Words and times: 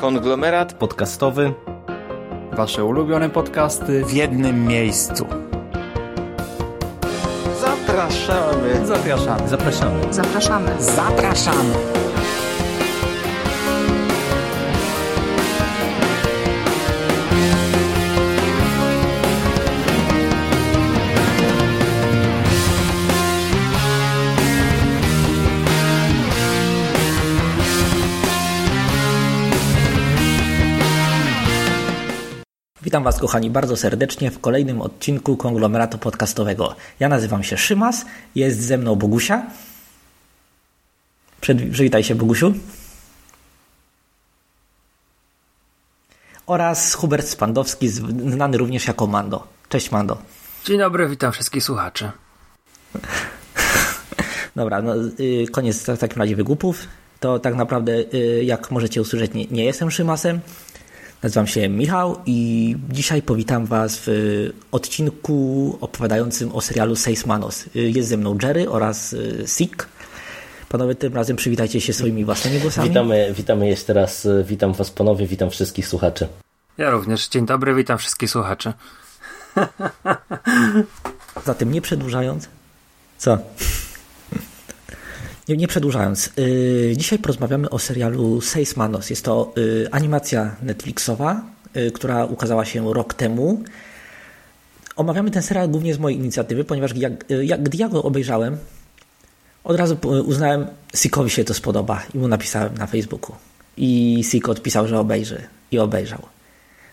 Konglomerat 0.00 0.72
podcastowy. 0.74 1.52
Wasze 2.52 2.84
ulubione 2.84 3.30
podcasty 3.30 4.04
w 4.04 4.12
jednym 4.12 4.66
miejscu. 4.66 5.26
Zapraszamy. 7.60 8.86
Zapraszamy. 8.86 9.48
Zapraszamy. 9.48 10.12
Zapraszamy. 10.12 10.82
Zapraszamy. 10.82 11.74
Witam 32.90 33.04
Was, 33.04 33.18
kochani, 33.18 33.50
bardzo 33.50 33.76
serdecznie 33.76 34.30
w 34.30 34.40
kolejnym 34.40 34.82
odcinku 34.82 35.36
konglomeratu 35.36 35.98
podcastowego. 35.98 36.76
Ja 37.00 37.08
nazywam 37.08 37.42
się 37.42 37.56
Szymas, 37.56 38.04
jest 38.34 38.60
ze 38.60 38.78
mną 38.78 38.96
Bogusia. 38.96 39.46
Przed, 41.40 41.58
przywitaj 41.72 42.04
się, 42.04 42.14
Bogusiu. 42.14 42.54
Oraz 46.46 46.94
Hubert 46.94 47.28
Spandowski, 47.28 47.88
znany 47.88 48.58
również 48.58 48.86
jako 48.86 49.06
Mando. 49.06 49.46
Cześć, 49.68 49.90
Mando. 49.90 50.18
Dzień 50.64 50.78
dobry, 50.78 51.08
witam 51.08 51.32
wszystkich 51.32 51.64
słuchaczy. 51.64 52.10
Dobra, 54.56 54.82
no, 54.82 54.94
y, 55.20 55.46
koniec 55.52 55.82
w 55.82 55.98
takim 55.98 56.18
razie 56.18 56.36
wygłupów. 56.36 56.88
To 57.20 57.38
tak 57.38 57.54
naprawdę, 57.54 57.92
y, 58.14 58.44
jak 58.44 58.70
możecie 58.70 59.00
usłyszeć, 59.00 59.34
nie, 59.34 59.46
nie 59.46 59.64
jestem 59.64 59.90
Szymasem. 59.90 60.40
Nazywam 61.22 61.46
się 61.46 61.68
Michał 61.68 62.16
i 62.26 62.76
dzisiaj 62.88 63.22
powitam 63.22 63.66
Was 63.66 64.00
w 64.06 64.50
odcinku 64.72 65.78
opowiadającym 65.80 66.52
o 66.52 66.60
serialu 66.60 66.96
Seis 66.96 67.26
Manos. 67.26 67.64
Jest 67.74 68.08
ze 68.08 68.16
mną 68.16 68.38
Jerry 68.42 68.70
oraz 68.70 69.16
Sik. 69.46 69.88
Panowie, 70.68 70.94
tym 70.94 71.14
razem 71.14 71.36
przywitajcie 71.36 71.80
się 71.80 71.92
swoimi 71.92 72.24
własnymi 72.24 72.58
głosami. 72.58 72.88
Witamy, 72.88 73.32
witamy 73.36 73.68
jeszcze 73.68 73.92
raz, 73.92 74.28
witam 74.44 74.72
Was 74.72 74.90
ponownie, 74.90 75.26
witam 75.26 75.50
wszystkich 75.50 75.88
słuchaczy. 75.88 76.28
Ja 76.78 76.90
również, 76.90 77.28
dzień 77.28 77.46
dobry, 77.46 77.74
witam 77.74 77.98
wszystkich 77.98 78.30
słuchaczy. 78.30 78.72
Zatem 81.46 81.72
nie 81.72 81.80
przedłużając... 81.80 82.48
Co? 83.18 83.38
Nie, 85.50 85.56
nie 85.56 85.68
przedłużając, 85.68 86.30
yy, 86.36 86.96
dzisiaj 86.96 87.18
porozmawiamy 87.18 87.70
o 87.70 87.78
serialu 87.78 88.40
Seis 88.40 88.76
Manos. 88.76 89.10
Jest 89.10 89.24
to 89.24 89.52
yy, 89.56 89.88
animacja 89.90 90.56
Netflixowa, 90.62 91.42
yy, 91.74 91.90
która 91.90 92.24
ukazała 92.24 92.64
się 92.64 92.94
rok 92.94 93.14
temu. 93.14 93.62
Omawiamy 94.96 95.30
ten 95.30 95.42
serial 95.42 95.68
głównie 95.68 95.94
z 95.94 95.98
mojej 95.98 96.18
inicjatywy, 96.18 96.64
ponieważ 96.64 96.96
jak, 96.96 97.12
jak, 97.42 97.62
gdy 97.62 97.78
ja 97.78 97.88
go 97.88 98.02
obejrzałem, 98.02 98.56
od 99.64 99.76
razu 99.76 99.96
uznałem, 100.24 100.66
Sikowi 100.94 101.30
się 101.30 101.44
to 101.44 101.54
spodoba 101.54 102.02
i 102.14 102.18
mu 102.18 102.28
napisałem 102.28 102.74
na 102.78 102.86
Facebooku. 102.86 103.36
I 103.76 104.20
Sik 104.24 104.48
odpisał, 104.48 104.88
że 104.88 104.98
obejrzy 104.98 105.42
i 105.70 105.78
obejrzał. 105.78 106.22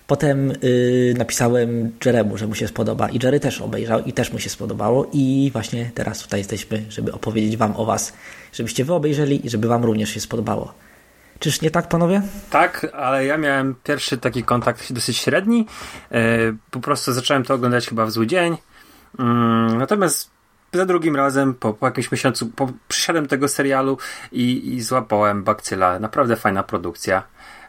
Potem 0.07 0.47
yy, 0.61 1.13
napisałem 1.17 1.91
Jeremu, 2.05 2.37
że 2.37 2.47
mu 2.47 2.55
się 2.55 2.67
spodoba 2.67 3.09
i 3.09 3.19
Jerry 3.23 3.39
też 3.39 3.61
obejrzał 3.61 4.03
i 4.03 4.13
też 4.13 4.33
mu 4.33 4.39
się 4.39 4.49
spodobało 4.49 5.07
i 5.13 5.49
właśnie 5.53 5.91
teraz 5.95 6.19
tutaj 6.19 6.39
jesteśmy, 6.39 6.85
żeby 6.89 7.13
opowiedzieć 7.13 7.57
wam 7.57 7.73
o 7.75 7.85
was, 7.85 8.13
żebyście 8.53 8.85
wy 8.85 8.93
obejrzeli 8.93 9.45
i 9.45 9.49
żeby 9.49 9.67
wam 9.67 9.85
również 9.85 10.09
się 10.09 10.19
spodobało. 10.19 10.73
Czyż 11.39 11.61
nie 11.61 11.71
tak, 11.71 11.89
panowie? 11.89 12.21
Tak, 12.49 12.87
ale 12.93 13.25
ja 13.25 13.37
miałem 13.37 13.75
pierwszy 13.83 14.17
taki 14.17 14.43
kontakt 14.43 14.93
dosyć 14.93 15.17
średni. 15.17 15.65
Yy, 16.11 16.19
po 16.71 16.79
prostu 16.79 17.13
zacząłem 17.13 17.43
to 17.43 17.53
oglądać 17.53 17.87
chyba 17.87 18.05
w 18.05 18.11
zły 18.11 18.27
dzień. 18.27 18.57
Yy, 19.19 19.25
natomiast 19.77 20.29
za 20.73 20.85
drugim 20.85 21.15
razem, 21.15 21.53
po, 21.53 21.73
po 21.73 21.85
jakimś 21.85 22.11
miesiącu, 22.11 22.47
po, 22.47 22.71
przyszedłem 22.87 23.27
tego 23.27 23.47
serialu 23.47 23.97
i, 24.31 24.75
i 24.75 24.81
złapałem 24.81 25.43
bakcyla. 25.43 25.99
Naprawdę 25.99 26.35
fajna 26.35 26.63
produkcja. 26.63 27.23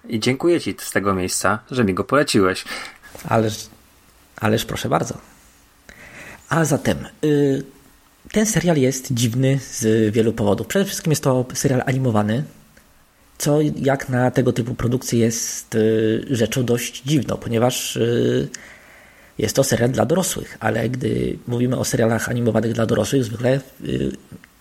I 0.08 0.20
dziękuję 0.20 0.60
Ci 0.60 0.74
z 0.78 0.90
tego 0.90 1.14
miejsca, 1.14 1.58
że 1.70 1.84
mi 1.84 1.94
go 1.94 2.04
poleciłeś. 2.04 2.64
Ależ, 3.28 3.66
ależ 4.40 4.64
proszę 4.64 4.88
bardzo. 4.88 5.18
A 6.48 6.64
zatem, 6.64 6.98
y, 7.24 7.62
ten 8.32 8.46
serial 8.46 8.76
jest 8.76 9.12
dziwny 9.12 9.58
z 9.70 10.14
wielu 10.14 10.32
powodów. 10.32 10.66
Przede 10.66 10.84
wszystkim 10.84 11.12
jest 11.12 11.22
to 11.22 11.46
serial 11.54 11.82
animowany, 11.86 12.44
co 13.38 13.58
jak 13.76 14.08
na 14.08 14.30
tego 14.30 14.52
typu 14.52 14.74
produkcje 14.74 15.18
jest 15.18 15.74
y, 15.74 16.26
rzeczą 16.30 16.64
dość 16.64 17.02
dziwną, 17.02 17.36
ponieważ 17.36 17.96
y, 17.96 18.48
jest 19.38 19.56
to 19.56 19.64
serial 19.64 19.90
dla 19.90 20.06
dorosłych, 20.06 20.56
ale 20.60 20.88
gdy 20.88 21.38
mówimy 21.46 21.78
o 21.78 21.84
serialach 21.84 22.28
animowanych 22.28 22.72
dla 22.72 22.86
dorosłych, 22.86 23.24
zwykle 23.24 23.60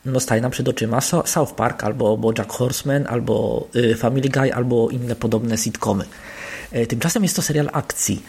no 0.08 0.20
staje 0.20 0.42
nam 0.42 0.52
przed 0.52 0.68
oczyma 0.68 1.02
South 1.26 1.54
Park, 1.56 1.84
albo 1.84 2.18
Bojack 2.18 2.52
Horseman, 2.52 3.08
albo 3.10 3.68
Family 3.98 4.30
Guy, 4.30 4.54
albo 4.54 4.90
inne 4.90 5.16
podobne 5.16 5.58
sitcomy. 5.58 6.06
Tymczasem 6.88 7.24
jest 7.24 7.36
to 7.36 7.42
serial 7.42 7.70
akcji. 7.74 8.24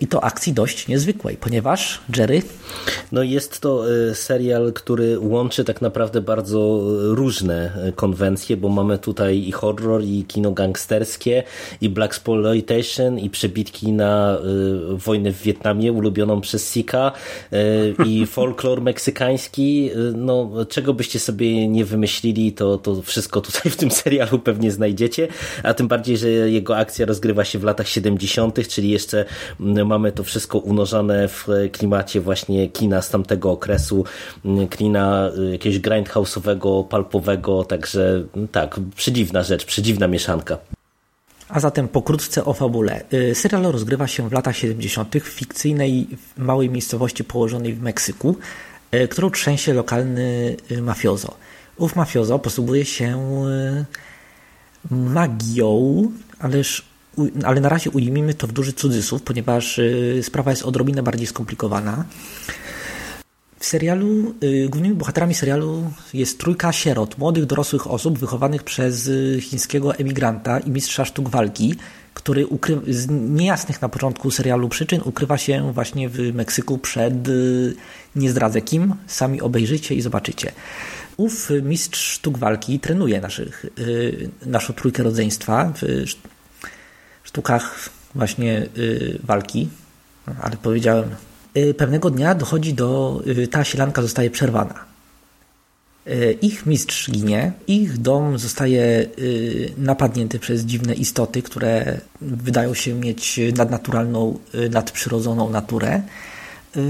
I 0.00 0.06
to 0.06 0.24
akcji 0.24 0.52
dość 0.52 0.88
niezwykłej, 0.88 1.36
ponieważ 1.36 2.00
Jerry. 2.16 2.42
No 3.12 3.22
jest 3.22 3.60
to 3.60 3.84
serial, 4.14 4.72
który 4.72 5.18
łączy 5.18 5.64
tak 5.64 5.82
naprawdę 5.82 6.20
bardzo 6.20 6.80
różne 7.00 7.72
konwencje, 7.96 8.56
bo 8.56 8.68
mamy 8.68 8.98
tutaj 8.98 9.38
i 9.38 9.52
horror, 9.52 10.02
i 10.04 10.24
kino 10.28 10.50
gangsterskie, 10.50 11.42
i 11.80 11.88
black 11.88 12.14
exploitation, 12.14 13.18
i 13.18 13.30
przebitki 13.30 13.92
na 13.92 14.38
wojnę 14.90 15.32
w 15.32 15.42
Wietnamie 15.42 15.92
ulubioną 15.92 16.40
przez 16.40 16.72
Sika, 16.72 17.12
i 18.06 18.26
folklor 18.36 18.82
meksykański. 18.82 19.90
No, 20.14 20.50
czego 20.68 20.94
byście 20.94 21.18
sobie 21.18 21.68
nie 21.68 21.84
wymyślili, 21.84 22.52
to, 22.52 22.78
to 22.78 23.02
wszystko 23.02 23.40
tutaj 23.40 23.72
w 23.72 23.76
tym 23.76 23.90
serialu 23.90 24.38
pewnie 24.38 24.70
znajdziecie, 24.70 25.28
a 25.62 25.74
tym 25.74 25.88
bardziej, 25.88 26.16
że 26.16 26.28
jego 26.28 26.76
akcja 26.76 27.06
rozgrywa 27.06 27.44
się 27.44 27.58
w 27.58 27.64
latach 27.64 27.88
70., 27.88 28.68
czyli 28.68 28.90
jeszcze 28.90 29.13
mamy 29.84 30.12
to 30.12 30.24
wszystko 30.24 30.58
unożone 30.58 31.28
w 31.28 31.48
klimacie 31.72 32.20
właśnie 32.20 32.68
kina 32.68 33.02
z 33.02 33.10
tamtego 33.10 33.50
okresu, 33.50 34.04
kina 34.70 35.30
jakiegoś 35.52 35.80
grindhouse'owego, 35.80 36.88
palpowego, 36.88 37.64
także 37.64 38.24
tak, 38.52 38.76
przedziwna 38.96 39.42
rzecz, 39.42 39.64
przedziwna 39.64 40.08
mieszanka. 40.08 40.58
A 41.48 41.60
zatem 41.60 41.88
pokrótce 41.88 42.44
o 42.44 42.52
fabule. 42.52 43.04
Serial 43.34 43.62
rozgrywa 43.62 44.06
się 44.06 44.28
w 44.28 44.32
latach 44.32 44.56
70. 44.56 45.16
w 45.16 45.28
fikcyjnej 45.28 46.06
małej 46.36 46.70
miejscowości 46.70 47.24
położonej 47.24 47.74
w 47.74 47.82
Meksyku, 47.82 48.36
którą 49.10 49.30
trzęsie 49.30 49.74
lokalny 49.74 50.56
mafiozo. 50.82 51.34
Ów 51.76 51.96
mafiozo 51.96 52.38
posługuje 52.38 52.84
się 52.84 53.36
magią, 54.90 56.02
ależ 56.38 56.84
ale 57.44 57.60
na 57.60 57.68
razie 57.68 57.90
ujmijmy 57.90 58.34
to 58.34 58.46
w 58.46 58.52
duży 58.52 58.72
cudzysłów, 58.72 59.22
ponieważ 59.22 59.80
sprawa 60.22 60.50
jest 60.50 60.62
odrobinę 60.62 61.02
bardziej 61.02 61.26
skomplikowana. 61.26 62.04
W 63.58 63.66
serialu, 63.66 64.34
głównymi 64.68 64.94
bohaterami 64.94 65.34
serialu 65.34 65.90
jest 66.14 66.38
trójka 66.38 66.72
sierot, 66.72 67.18
młodych 67.18 67.46
dorosłych 67.46 67.90
osób 67.90 68.18
wychowanych 68.18 68.62
przez 68.62 69.10
chińskiego 69.40 69.94
emigranta 69.94 70.58
i 70.58 70.70
mistrza 70.70 71.04
sztuk 71.04 71.28
walki, 71.28 71.74
który 72.14 72.46
z 72.88 73.06
niejasnych 73.10 73.82
na 73.82 73.88
początku 73.88 74.30
serialu 74.30 74.68
przyczyn 74.68 75.00
ukrywa 75.04 75.38
się 75.38 75.72
właśnie 75.72 76.08
w 76.08 76.34
Meksyku 76.34 76.78
przed 76.78 77.14
nie 78.16 78.30
zdradzę 78.30 78.60
kim, 78.60 78.94
sami 79.06 79.40
obejrzycie 79.40 79.94
i 79.94 80.00
zobaczycie. 80.00 80.52
Ów 81.16 81.50
mistrz 81.62 82.12
sztuk 82.12 82.38
walki 82.38 82.80
trenuje 82.80 83.20
naszych, 83.20 83.66
naszą 84.46 84.72
trójkę 84.72 85.02
rodzeństwa 85.02 85.72
w 85.82 86.06
sztukach 87.34 87.90
właśnie 88.14 88.66
y, 88.78 89.18
walki, 89.24 89.68
ale 90.42 90.56
powiedziałem, 90.56 91.04
y, 91.56 91.74
pewnego 91.74 92.10
dnia 92.10 92.34
dochodzi 92.34 92.74
do, 92.74 93.20
y, 93.26 93.48
ta 93.48 93.64
sielanka 93.64 94.02
zostaje 94.02 94.30
przerwana. 94.30 94.94
Ich 96.42 96.66
mistrz 96.66 97.10
ginie, 97.10 97.52
ich 97.66 97.98
dom 97.98 98.38
zostaje 98.38 99.08
napadnięty 99.76 100.38
przez 100.38 100.62
dziwne 100.62 100.94
istoty, 100.94 101.42
które 101.42 102.00
wydają 102.20 102.74
się 102.74 102.94
mieć 102.94 103.40
nadnaturalną, 103.56 104.38
nadprzyrodzoną 104.70 105.50
naturę 105.50 106.02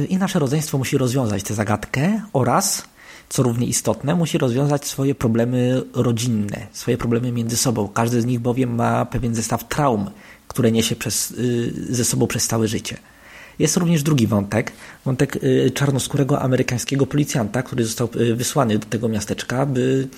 i 0.09 0.17
nasze 0.17 0.39
rodzeństwo 0.39 0.79
musi 0.79 0.99
rozwiązać 0.99 1.43
tę 1.43 1.55
zagadkę 1.55 2.23
oraz 2.33 2.83
co 3.29 3.43
równie 3.43 3.67
istotne, 3.67 4.15
musi 4.15 4.39
rozwiązać 4.39 4.87
swoje 4.87 5.15
problemy 5.15 5.83
rodzinne, 5.95 6.67
swoje 6.73 6.99
problemy 6.99 7.33
między 7.33 7.57
sobą. 7.57 7.89
Każdy 7.89 8.21
z 8.21 8.27
nich 8.27 8.41
bowiem 8.41 8.75
ma 8.75 9.07
pewien 9.07 9.35
zestaw 9.35 9.69
traum, 9.69 10.11
które 10.55 10.73
niesie 10.73 10.97
przez, 10.97 11.35
ze 11.91 12.05
sobą 12.05 12.27
przez 12.27 12.47
całe 12.47 12.69
życie. 12.69 12.97
Jest 13.59 13.77
również 13.77 14.03
drugi 14.03 14.27
wątek, 14.27 14.73
wątek 15.05 15.39
czarnoskórego 15.75 16.43
amerykańskiego 16.43 17.07
policjanta, 17.07 17.63
który 17.63 17.85
został 17.85 18.09
wysłany 18.35 18.79
do 18.79 18.87
tego 18.87 19.09
miasteczka, 19.09 19.67
by 19.67 20.09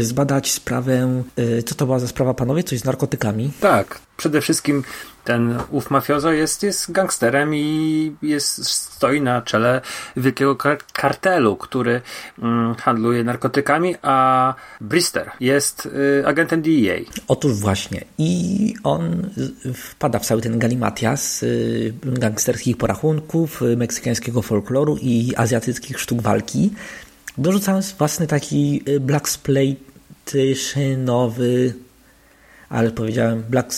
zbadać 0.00 0.50
sprawę, 0.50 1.22
co 1.66 1.74
to 1.74 1.86
była 1.86 1.98
za 1.98 2.08
sprawa, 2.08 2.34
panowie, 2.34 2.62
coś 2.62 2.78
z 2.78 2.84
narkotykami. 2.84 3.50
Tak, 3.60 3.98
przede 4.16 4.40
wszystkim 4.40 4.82
ten 5.24 5.58
ów 5.70 5.90
mafiozo 5.90 6.32
jest, 6.32 6.62
jest 6.62 6.92
gangsterem 6.92 7.54
i 7.54 8.16
jest, 8.22 8.66
stoi 8.66 9.20
na 9.20 9.42
czele 9.42 9.80
wielkiego 10.16 10.56
kartelu, 10.92 11.56
który 11.56 12.00
mm, 12.38 12.74
handluje 12.74 13.24
narkotykami, 13.24 13.94
a 14.02 14.54
Brister 14.80 15.30
jest 15.40 15.86
y, 15.86 16.26
agentem 16.26 16.62
DEA. 16.62 17.04
Otóż 17.28 17.52
właśnie. 17.52 18.04
I 18.18 18.74
on 18.84 19.30
wpada 19.74 20.18
w 20.18 20.26
cały 20.26 20.42
ten 20.42 20.58
galimatias 20.58 21.42
y, 21.42 21.94
gangsterskich 22.04 22.76
porachunków, 22.76 23.62
y, 23.62 23.76
meksykańskiego 23.76 24.42
folkloru 24.42 24.96
i 25.00 25.32
azjatyckich 25.36 26.00
sztuk 26.00 26.22
walki, 26.22 26.70
dorzucając 27.38 27.92
własny 27.92 28.26
taki 28.26 28.82
y, 28.88 29.00
black 29.00 29.28
nowy, 30.96 31.74
ale 32.68 32.90
powiedziałem 32.90 33.42
black 33.42 33.72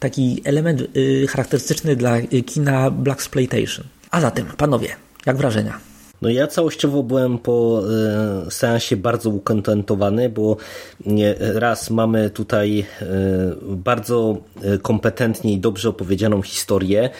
taki 0.00 0.42
element 0.44 0.82
y, 0.96 1.26
charakterystyczny 1.26 1.96
dla 1.96 2.18
y, 2.18 2.42
kina 2.42 2.90
Black 2.90 3.18
Exploitation. 3.18 3.86
A 4.10 4.20
zatem, 4.20 4.46
panowie, 4.56 4.88
jak 5.26 5.36
wrażenia? 5.36 5.78
No 6.22 6.28
ja 6.28 6.46
całościowo 6.46 7.02
byłem 7.02 7.38
po 7.38 7.82
y, 8.46 8.50
seansie 8.50 8.96
bardzo 8.96 9.30
ukontentowany, 9.30 10.28
bo 10.28 10.56
raz 11.38 11.90
mamy 11.90 12.30
tutaj 12.30 12.86
bardzo 13.62 14.36
kompetentnie 14.82 15.52
i 15.52 15.58
dobrze 15.58 15.88
opowiedzianą 15.88 16.42
historię, 16.42 17.10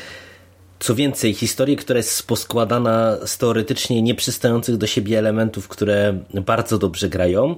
co 0.80 0.94
więcej, 0.94 1.34
historię, 1.34 1.76
która 1.76 1.96
jest 1.96 2.26
poskładana 2.26 3.16
z 3.26 3.38
teoretycznie 3.38 4.02
nieprzystających 4.02 4.76
do 4.76 4.86
siebie 4.86 5.18
elementów, 5.18 5.68
które 5.68 6.18
bardzo 6.34 6.78
dobrze 6.78 7.08
grają. 7.08 7.56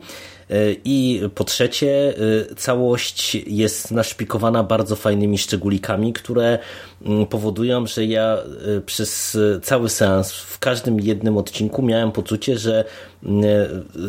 E, 0.50 0.72
I 0.84 1.20
po 1.34 1.44
trzecie, 1.44 2.14
e, 2.50 2.54
całość 2.54 3.34
jest 3.34 3.90
naszpikowana 3.90 4.64
bardzo 4.64 4.96
fajnymi 4.96 5.38
szczególikami, 5.38 6.12
które 6.12 6.58
mm, 7.04 7.26
powodują, 7.26 7.86
że 7.86 8.04
ja 8.04 8.38
e, 8.76 8.80
przez 8.80 9.38
cały 9.62 9.88
seans, 9.88 10.32
w 10.32 10.58
każdym 10.58 11.00
jednym 11.00 11.36
odcinku 11.36 11.82
miałem 11.82 12.12
poczucie, 12.12 12.58
że 12.58 12.84
mm, 13.24 13.44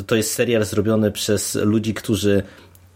to 0.08 0.16
jest 0.16 0.34
serial 0.34 0.66
zrobiony 0.66 1.12
przez 1.12 1.56
ludzi, 1.56 1.94
którzy 1.94 2.44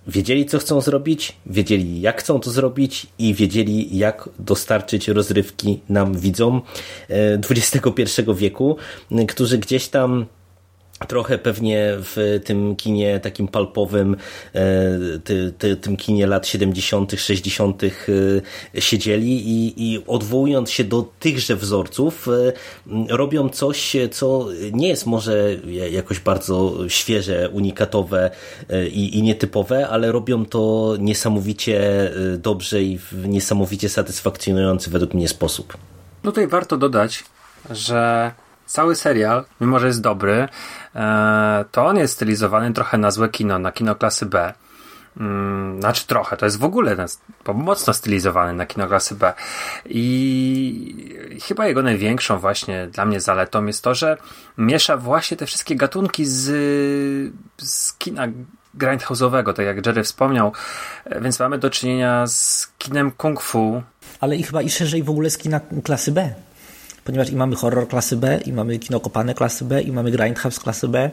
wiedzieli, 0.07 0.45
co 0.45 0.59
chcą 0.59 0.81
zrobić, 0.81 1.35
wiedzieli, 1.45 2.01
jak 2.01 2.19
chcą 2.21 2.39
to 2.39 2.51
zrobić 2.51 3.07
i 3.19 3.33
wiedzieli, 3.33 3.97
jak 3.97 4.29
dostarczyć 4.39 5.07
rozrywki 5.07 5.79
nam 5.89 6.17
widzom 6.17 6.61
XXI 7.49 8.21
wieku, 8.35 8.77
którzy 9.27 9.57
gdzieś 9.57 9.87
tam 9.87 10.25
trochę 11.07 11.37
pewnie 11.37 11.93
w 11.97 12.41
tym 12.45 12.75
kinie 12.75 13.19
takim 13.19 13.47
palpowym, 13.47 14.15
e, 14.55 14.59
ty, 15.23 15.53
ty, 15.57 15.75
tym 15.75 15.97
kinie 15.97 16.27
lat 16.27 16.47
70., 16.47 17.11
60. 17.17 17.83
E, 17.83 18.81
siedzieli 18.81 19.49
i, 19.49 19.93
i 19.93 20.03
odwołując 20.07 20.71
się 20.71 20.83
do 20.83 21.09
tychże 21.19 21.55
wzorców, 21.55 22.27
e, 22.27 22.53
robią 23.15 23.49
coś, 23.49 23.95
co 24.11 24.47
nie 24.71 24.87
jest 24.87 25.05
może 25.05 25.55
jakoś 25.91 26.19
bardzo 26.19 26.75
świeże, 26.87 27.49
unikatowe 27.49 28.31
i, 28.91 29.17
i 29.17 29.21
nietypowe, 29.21 29.87
ale 29.89 30.11
robią 30.11 30.45
to 30.45 30.93
niesamowicie 30.99 32.11
dobrze 32.37 32.83
i 32.83 32.97
w 32.97 33.27
niesamowicie 33.27 33.89
satysfakcjonujący 33.89 34.89
według 34.89 35.13
mnie 35.13 35.27
sposób. 35.27 35.77
No 36.23 36.31
tutaj 36.31 36.47
warto 36.47 36.77
dodać, 36.77 37.23
że 37.69 38.31
cały 38.67 38.95
serial, 38.95 39.45
mimo 39.61 39.79
że 39.79 39.87
jest 39.87 40.01
dobry, 40.01 40.47
to 41.71 41.85
on 41.85 41.97
jest 41.97 42.13
stylizowany 42.13 42.73
trochę 42.73 42.97
na 42.97 43.11
złe 43.11 43.29
kino, 43.29 43.59
na 43.59 43.71
kino 43.71 43.95
klasy 43.95 44.25
B. 44.25 44.53
Mm, 45.19 45.79
znaczy 45.79 46.07
trochę, 46.07 46.37
to 46.37 46.45
jest 46.45 46.59
w 46.59 46.63
ogóle 46.63 46.95
mocno 47.53 47.93
stylizowany 47.93 48.53
na 48.53 48.65
kino 48.65 48.87
klasy 48.87 49.15
B. 49.15 49.33
I 49.85 51.39
chyba 51.43 51.67
jego 51.67 51.83
największą 51.83 52.39
właśnie 52.39 52.87
dla 52.87 53.05
mnie 53.05 53.19
zaletą 53.21 53.65
jest 53.65 53.83
to, 53.83 53.95
że 53.95 54.17
miesza 54.57 54.97
właśnie 54.97 55.37
te 55.37 55.45
wszystkie 55.45 55.75
gatunki 55.75 56.25
z, 56.25 56.43
z 57.57 57.93
kina 57.93 58.27
grindhouse'owego, 58.77 59.53
tak 59.53 59.65
jak 59.65 59.85
Jerry 59.85 60.03
wspomniał, 60.03 60.51
e, 61.05 61.21
więc 61.21 61.39
mamy 61.39 61.57
do 61.57 61.69
czynienia 61.69 62.27
z 62.27 62.67
kinem 62.77 63.11
kung 63.11 63.41
fu. 63.41 63.83
Ale 64.19 64.35
i 64.35 64.43
chyba 64.43 64.61
i 64.61 64.69
szerzej 64.69 65.03
w 65.03 65.09
ogóle 65.09 65.29
z 65.29 65.37
kina 65.37 65.59
klasy 65.83 66.11
B 66.11 66.33
ponieważ 67.07 67.29
i 67.29 67.35
mamy 67.35 67.55
horror 67.55 67.87
klasy 67.87 68.17
B, 68.17 68.39
i 68.45 68.53
mamy 68.53 68.79
kino 68.79 68.99
kopane 68.99 69.33
klasy 69.33 69.65
B, 69.65 69.81
i 69.81 69.91
mamy 69.91 70.11
Grindhouse 70.11 70.59
klasy 70.59 70.87
B. 70.87 71.11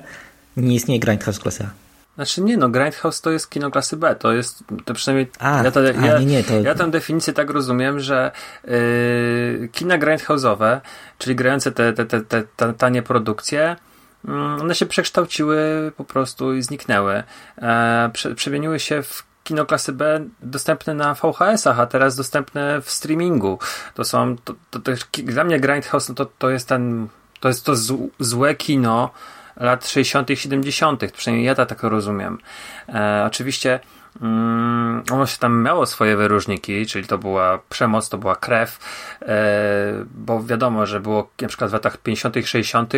Nie 0.56 0.74
istnieje 0.74 1.00
Grindhouse 1.00 1.38
klasy 1.38 1.64
A. 1.64 1.70
Znaczy 2.14 2.40
nie 2.40 2.56
no, 2.56 2.68
Grindhouse 2.68 3.20
to 3.20 3.30
jest 3.30 3.50
kino 3.50 3.70
klasy 3.70 3.96
B, 3.96 4.16
to 4.16 4.32
jest 4.32 4.64
to 4.84 4.94
przynajmniej 4.94 5.30
a, 5.38 5.62
ja, 5.64 5.70
to, 5.70 5.80
a, 5.80 6.06
ja, 6.06 6.18
nie, 6.18 6.26
nie, 6.26 6.44
to... 6.44 6.60
ja 6.60 6.74
tę 6.74 6.90
definicję 6.90 7.32
tak 7.32 7.50
rozumiem, 7.50 8.00
że 8.00 8.32
yy, 8.64 9.68
kina 9.72 9.98
grindhouse'owe, 9.98 10.80
czyli 11.18 11.36
grające 11.36 11.72
te, 11.72 11.92
te, 11.92 12.06
te, 12.06 12.20
te, 12.20 12.42
te 12.56 12.72
tanie 12.72 13.02
produkcje, 13.02 13.76
yy, 14.24 14.34
one 14.34 14.74
się 14.74 14.86
przekształciły 14.86 15.92
po 15.96 16.04
prostu 16.04 16.54
i 16.54 16.62
zniknęły. 16.62 17.22
E, 17.58 18.10
prze, 18.12 18.34
przemieniły 18.34 18.80
się 18.80 19.02
w 19.02 19.33
kino 19.44 19.66
klasy 19.66 19.92
B 19.92 20.24
dostępne 20.40 20.94
na 20.94 21.14
VHS-ach, 21.14 21.80
a 21.80 21.86
teraz 21.86 22.16
dostępne 22.16 22.80
w 22.80 22.90
streamingu. 22.90 23.58
To 23.94 24.04
są, 24.04 24.36
to, 24.44 24.54
to, 24.70 24.80
to 24.80 24.92
dla 25.22 25.44
mnie 25.44 25.60
Grindhouse 25.60 26.08
no 26.08 26.14
to, 26.14 26.26
to 26.26 26.50
jest 26.50 26.68
ten, 26.68 27.08
to 27.40 27.48
jest 27.48 27.64
to 27.64 27.72
złe 28.20 28.54
kino 28.54 29.10
lat 29.56 29.88
60., 29.88 30.28
70., 30.34 31.12
przynajmniej 31.12 31.46
ja 31.46 31.54
tak 31.54 31.80
to 31.80 31.88
rozumiem. 31.88 32.38
E, 32.88 33.24
oczywiście 33.26 33.80
Mm, 34.22 35.02
ono 35.12 35.26
się 35.26 35.38
tam 35.38 35.62
miało 35.62 35.86
swoje 35.86 36.16
wyróżniki, 36.16 36.86
czyli 36.86 37.06
to 37.06 37.18
była 37.18 37.58
przemoc, 37.68 38.08
to 38.08 38.18
była 38.18 38.36
krew, 38.36 38.78
e, 39.22 40.04
bo 40.14 40.42
wiadomo, 40.42 40.86
że 40.86 41.00
było 41.00 41.30
na 41.42 41.48
przykład 41.48 41.70
w 41.70 41.72
latach 41.72 41.96
50., 41.96 42.46
60. 42.46 42.92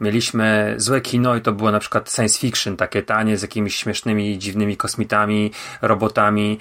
mieliśmy 0.00 0.74
złe 0.76 1.00
kino 1.00 1.36
i 1.36 1.40
to 1.40 1.52
było 1.52 1.70
na 1.70 1.78
przykład 1.78 2.12
science 2.12 2.38
fiction, 2.38 2.76
takie 2.76 3.02
tanie 3.02 3.38
z 3.38 3.42
jakimiś 3.42 3.76
śmiesznymi, 3.76 4.38
dziwnymi 4.38 4.76
kosmitami, 4.76 5.52
robotami, 5.82 6.58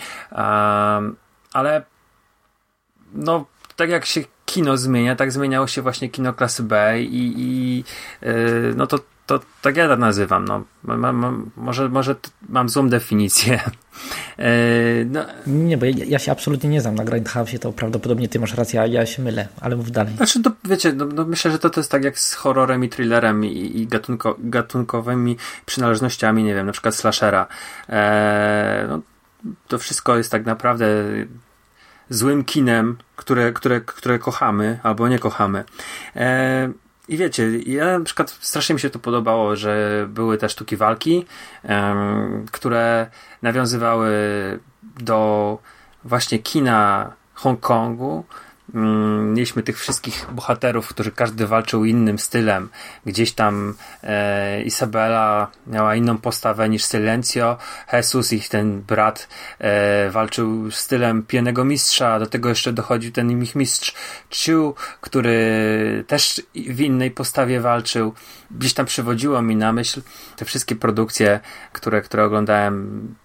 ale 1.54 1.84
no, 3.14 3.46
tak 3.76 3.90
jak 3.90 4.06
się 4.06 4.22
kino 4.46 4.78
zmienia, 4.78 5.16
tak 5.16 5.32
zmieniało 5.32 5.68
się 5.68 5.82
właśnie 5.82 6.10
kino 6.10 6.34
klasy 6.34 6.64
B 6.64 7.02
i, 7.02 7.34
i 7.38 7.84
e, 8.22 8.34
no 8.76 8.88
to 8.88 9.00
to 9.26 9.40
tak 9.62 9.78
ja 9.78 9.88
to 9.88 9.96
nazywam. 9.96 10.46
No. 10.46 10.64
Mam, 10.84 11.16
mam, 11.16 11.52
może, 11.58 11.90
może 11.90 12.16
mam 12.50 12.70
złą 12.70 12.90
definicję. 12.90 13.60
E, 14.40 15.06
no. 15.06 15.26
Nie, 15.48 15.78
bo 15.78 15.86
ja, 15.86 16.06
ja, 16.08 16.20
się 16.20 16.32
absolutnie 16.32 16.70
nie 16.70 16.82
znam 16.82 16.96
na 16.96 17.04
Grindhouse, 17.04 17.60
to 17.62 17.72
prawdopodobnie 17.72 18.30
ty 18.30 18.40
masz 18.40 18.54
rację, 18.54 18.82
a 18.82 18.86
ja 18.86 19.06
się 19.06 19.22
mylę, 19.22 19.48
ale 19.62 19.76
mów 19.76 19.92
dalej. 19.92 20.16
Znaczy, 20.16 20.42
to, 20.42 20.52
wiecie, 20.64 20.94
no, 20.94 21.06
no 21.06 21.26
myślę, 21.26 21.52
że 21.52 21.60
to, 21.60 21.70
to 21.70 21.80
jest 21.80 21.92
tak 21.92 22.04
jak 22.04 22.20
z 22.20 22.34
horrorem 22.34 22.84
i 22.84 22.90
thrillerem 22.90 23.46
i, 23.46 23.82
i 23.82 23.88
gatunko, 23.88 24.36
gatunkowymi 24.40 25.38
przynależnościami, 25.66 26.44
nie 26.44 26.56
wiem, 26.56 26.66
na 26.66 26.72
przykład 26.72 26.96
slashera. 26.96 27.48
E, 27.90 28.86
no, 28.90 29.02
to 29.68 29.80
wszystko 29.80 30.18
jest 30.18 30.32
tak 30.32 30.46
naprawdę 30.46 30.86
złym 32.10 32.44
kinem, 32.44 32.98
które, 33.16 33.54
które, 33.54 33.82
które 33.82 34.20
kochamy 34.20 34.80
albo 34.84 35.08
nie 35.08 35.20
kochamy. 35.20 35.64
E, 36.16 36.72
i 37.12 37.18
wiecie, 37.18 37.58
ja 37.58 38.00
na 38.00 38.06
przykład 38.06 38.30
strasznie 38.30 38.74
mi 38.74 38.80
się 38.80 38.90
to 38.90 39.00
podobało, 39.00 39.56
że 39.56 40.06
były 40.10 40.38
te 40.38 40.50
sztuki 40.50 40.78
walki, 40.78 41.26
um, 41.64 42.46
które 42.52 43.08
nawiązywały 43.42 44.10
do 44.84 45.58
właśnie 46.04 46.40
kina 46.40 47.12
Hongkongu, 47.34 48.24
mieliśmy 48.74 49.64
tych 49.64 49.80
wszystkich 49.80 50.28
bohaterów, 50.32 50.88
którzy 50.88 51.12
każdy 51.12 51.48
walczył 51.48 51.86
innym 51.86 52.20
stylem. 52.20 52.70
Gdzieś 53.06 53.34
tam 53.34 53.74
e, 54.04 54.62
Isabela 54.62 55.48
miała 55.68 55.96
inną 55.96 56.18
postawę 56.18 56.70
niż 56.70 56.86
Silencio. 56.86 57.58
Jesus, 57.94 58.34
ich 58.34 58.50
ten 58.50 58.82
brat, 58.82 59.28
e, 59.60 60.10
walczył 60.10 60.72
stylem 60.72 61.24
pijanego 61.24 61.66
mistrza. 61.66 62.20
Do 62.20 62.26
tego 62.26 62.50
jeszcze 62.50 62.74
dochodził 62.74 63.12
ten 63.12 63.42
ich 63.42 63.56
mistrz 63.56 63.94
Chiu, 64.30 64.76
który 65.02 66.04
też 66.08 66.42
w 66.56 66.82
innej 66.82 67.12
postawie 67.12 67.60
walczył. 67.60 68.14
Gdzieś 68.52 68.74
tam 68.74 68.86
przywodziło 68.86 69.42
mi 69.42 69.56
na 69.56 69.74
myśl 69.74 70.02
te 70.36 70.46
wszystkie 70.46 70.76
produkcje, 70.76 71.40
które, 71.74 72.02
które 72.02 72.24
oglądałem 72.24 73.16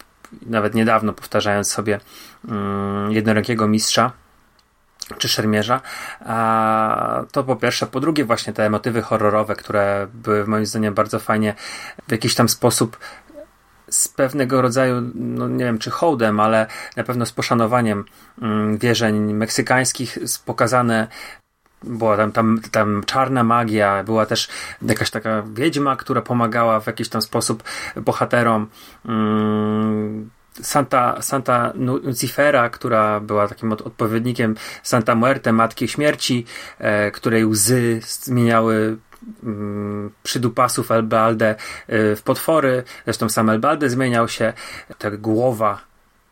nawet 0.42 0.74
niedawno, 0.74 1.12
powtarzając 1.12 1.70
sobie 1.70 2.00
mm, 2.48 3.12
jednorękiego 3.12 3.68
mistrza 3.68 4.12
czy 5.18 5.28
szermierza, 5.28 5.80
to 7.32 7.44
po 7.44 7.56
pierwsze. 7.56 7.86
Po 7.86 8.00
drugie 8.00 8.25
właśnie 8.25 8.52
te 8.52 8.70
motywy 8.70 9.02
horrorowe, 9.02 9.56
które 9.56 10.06
były 10.14 10.46
moim 10.46 10.66
zdaniem 10.66 10.94
bardzo 10.94 11.18
fajnie 11.18 11.54
w 12.08 12.12
jakiś 12.12 12.34
tam 12.34 12.48
sposób 12.48 12.98
z 13.90 14.08
pewnego 14.08 14.62
rodzaju, 14.62 15.10
no 15.14 15.48
nie 15.48 15.64
wiem 15.64 15.78
czy 15.78 15.90
hołdem, 15.90 16.40
ale 16.40 16.66
na 16.96 17.04
pewno 17.04 17.26
z 17.26 17.32
poszanowaniem 17.32 18.04
mm, 18.42 18.78
wierzeń 18.78 19.32
meksykańskich 19.32 20.18
pokazane 20.44 21.08
była 21.82 22.16
tam, 22.16 22.32
tam, 22.32 22.60
tam 22.70 23.02
czarna 23.06 23.44
magia, 23.44 24.04
była 24.04 24.26
też 24.26 24.48
jakaś 24.82 25.10
taka 25.10 25.42
wiedźma, 25.54 25.96
która 25.96 26.22
pomagała 26.22 26.80
w 26.80 26.86
jakiś 26.86 27.08
tam 27.08 27.22
sposób 27.22 27.62
bohaterom. 27.96 28.66
Mm, 29.04 30.30
Santa, 30.62 31.22
Santa 31.22 31.72
Lucifera, 32.02 32.70
która 32.70 33.20
była 33.20 33.48
takim 33.48 33.72
odpowiednikiem 33.72 34.54
Santa 34.82 35.14
Muerte, 35.14 35.52
Matki 35.52 35.88
Śmierci, 35.88 36.44
e, 36.78 37.10
której 37.10 37.46
łzy 37.46 38.00
zmieniały 38.06 38.96
mm, 39.44 40.10
przydupasów 40.22 40.90
Elbalde 40.90 41.54
e, 41.88 42.16
w 42.16 42.22
potwory. 42.22 42.84
Zresztą 43.04 43.28
sam 43.28 43.50
Elbalde 43.50 43.90
zmieniał 43.90 44.28
się. 44.28 44.52
Ta 44.98 45.10
głowa 45.10 45.80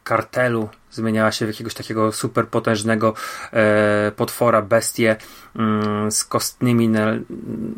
kartelu 0.04 0.68
zmieniała 0.90 1.32
się 1.32 1.44
w 1.44 1.48
jakiegoś 1.48 1.74
takiego 1.74 2.12
super 2.12 2.48
potężnego 2.48 3.14
e, 3.52 4.12
potwora, 4.16 4.62
bestię 4.62 5.16
mm, 5.56 6.12
z 6.12 6.24
kostnymi 6.24 6.88
na, 6.88 7.06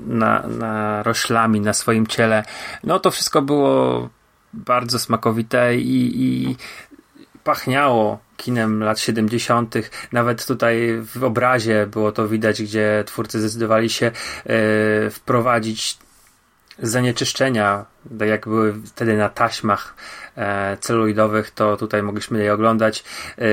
na, 0.06 0.46
na 0.46 1.02
roślami 1.02 1.60
na 1.60 1.72
swoim 1.72 2.06
ciele. 2.06 2.44
No 2.84 3.00
to 3.00 3.10
wszystko 3.10 3.42
było 3.42 4.08
bardzo 4.56 4.98
smakowite 4.98 5.76
i, 5.76 6.22
i 6.25 6.56
pachniało 7.44 8.18
kinem 8.36 8.82
lat 8.82 9.00
70. 9.00 9.75
Nawet 10.12 10.46
tutaj 10.46 11.00
w 11.14 11.25
obrazie 11.25 11.86
było 11.86 12.12
to 12.12 12.28
widać, 12.28 12.62
gdzie 12.62 13.04
twórcy 13.06 13.40
zdecydowali 13.40 13.90
się 13.90 14.06
e, 14.06 14.12
wprowadzić 15.10 15.98
zanieczyszczenia, 16.78 17.84
tak 18.18 18.28
jak 18.28 18.48
były 18.48 18.75
wtedy 18.86 19.16
na 19.16 19.28
taśmach 19.28 19.94
e, 20.36 20.76
celuloidowych, 20.80 21.50
to 21.50 21.76
tutaj 21.76 22.02
mogliśmy 22.02 22.44
je 22.44 22.52
oglądać, 22.52 23.04
e, 23.38 23.44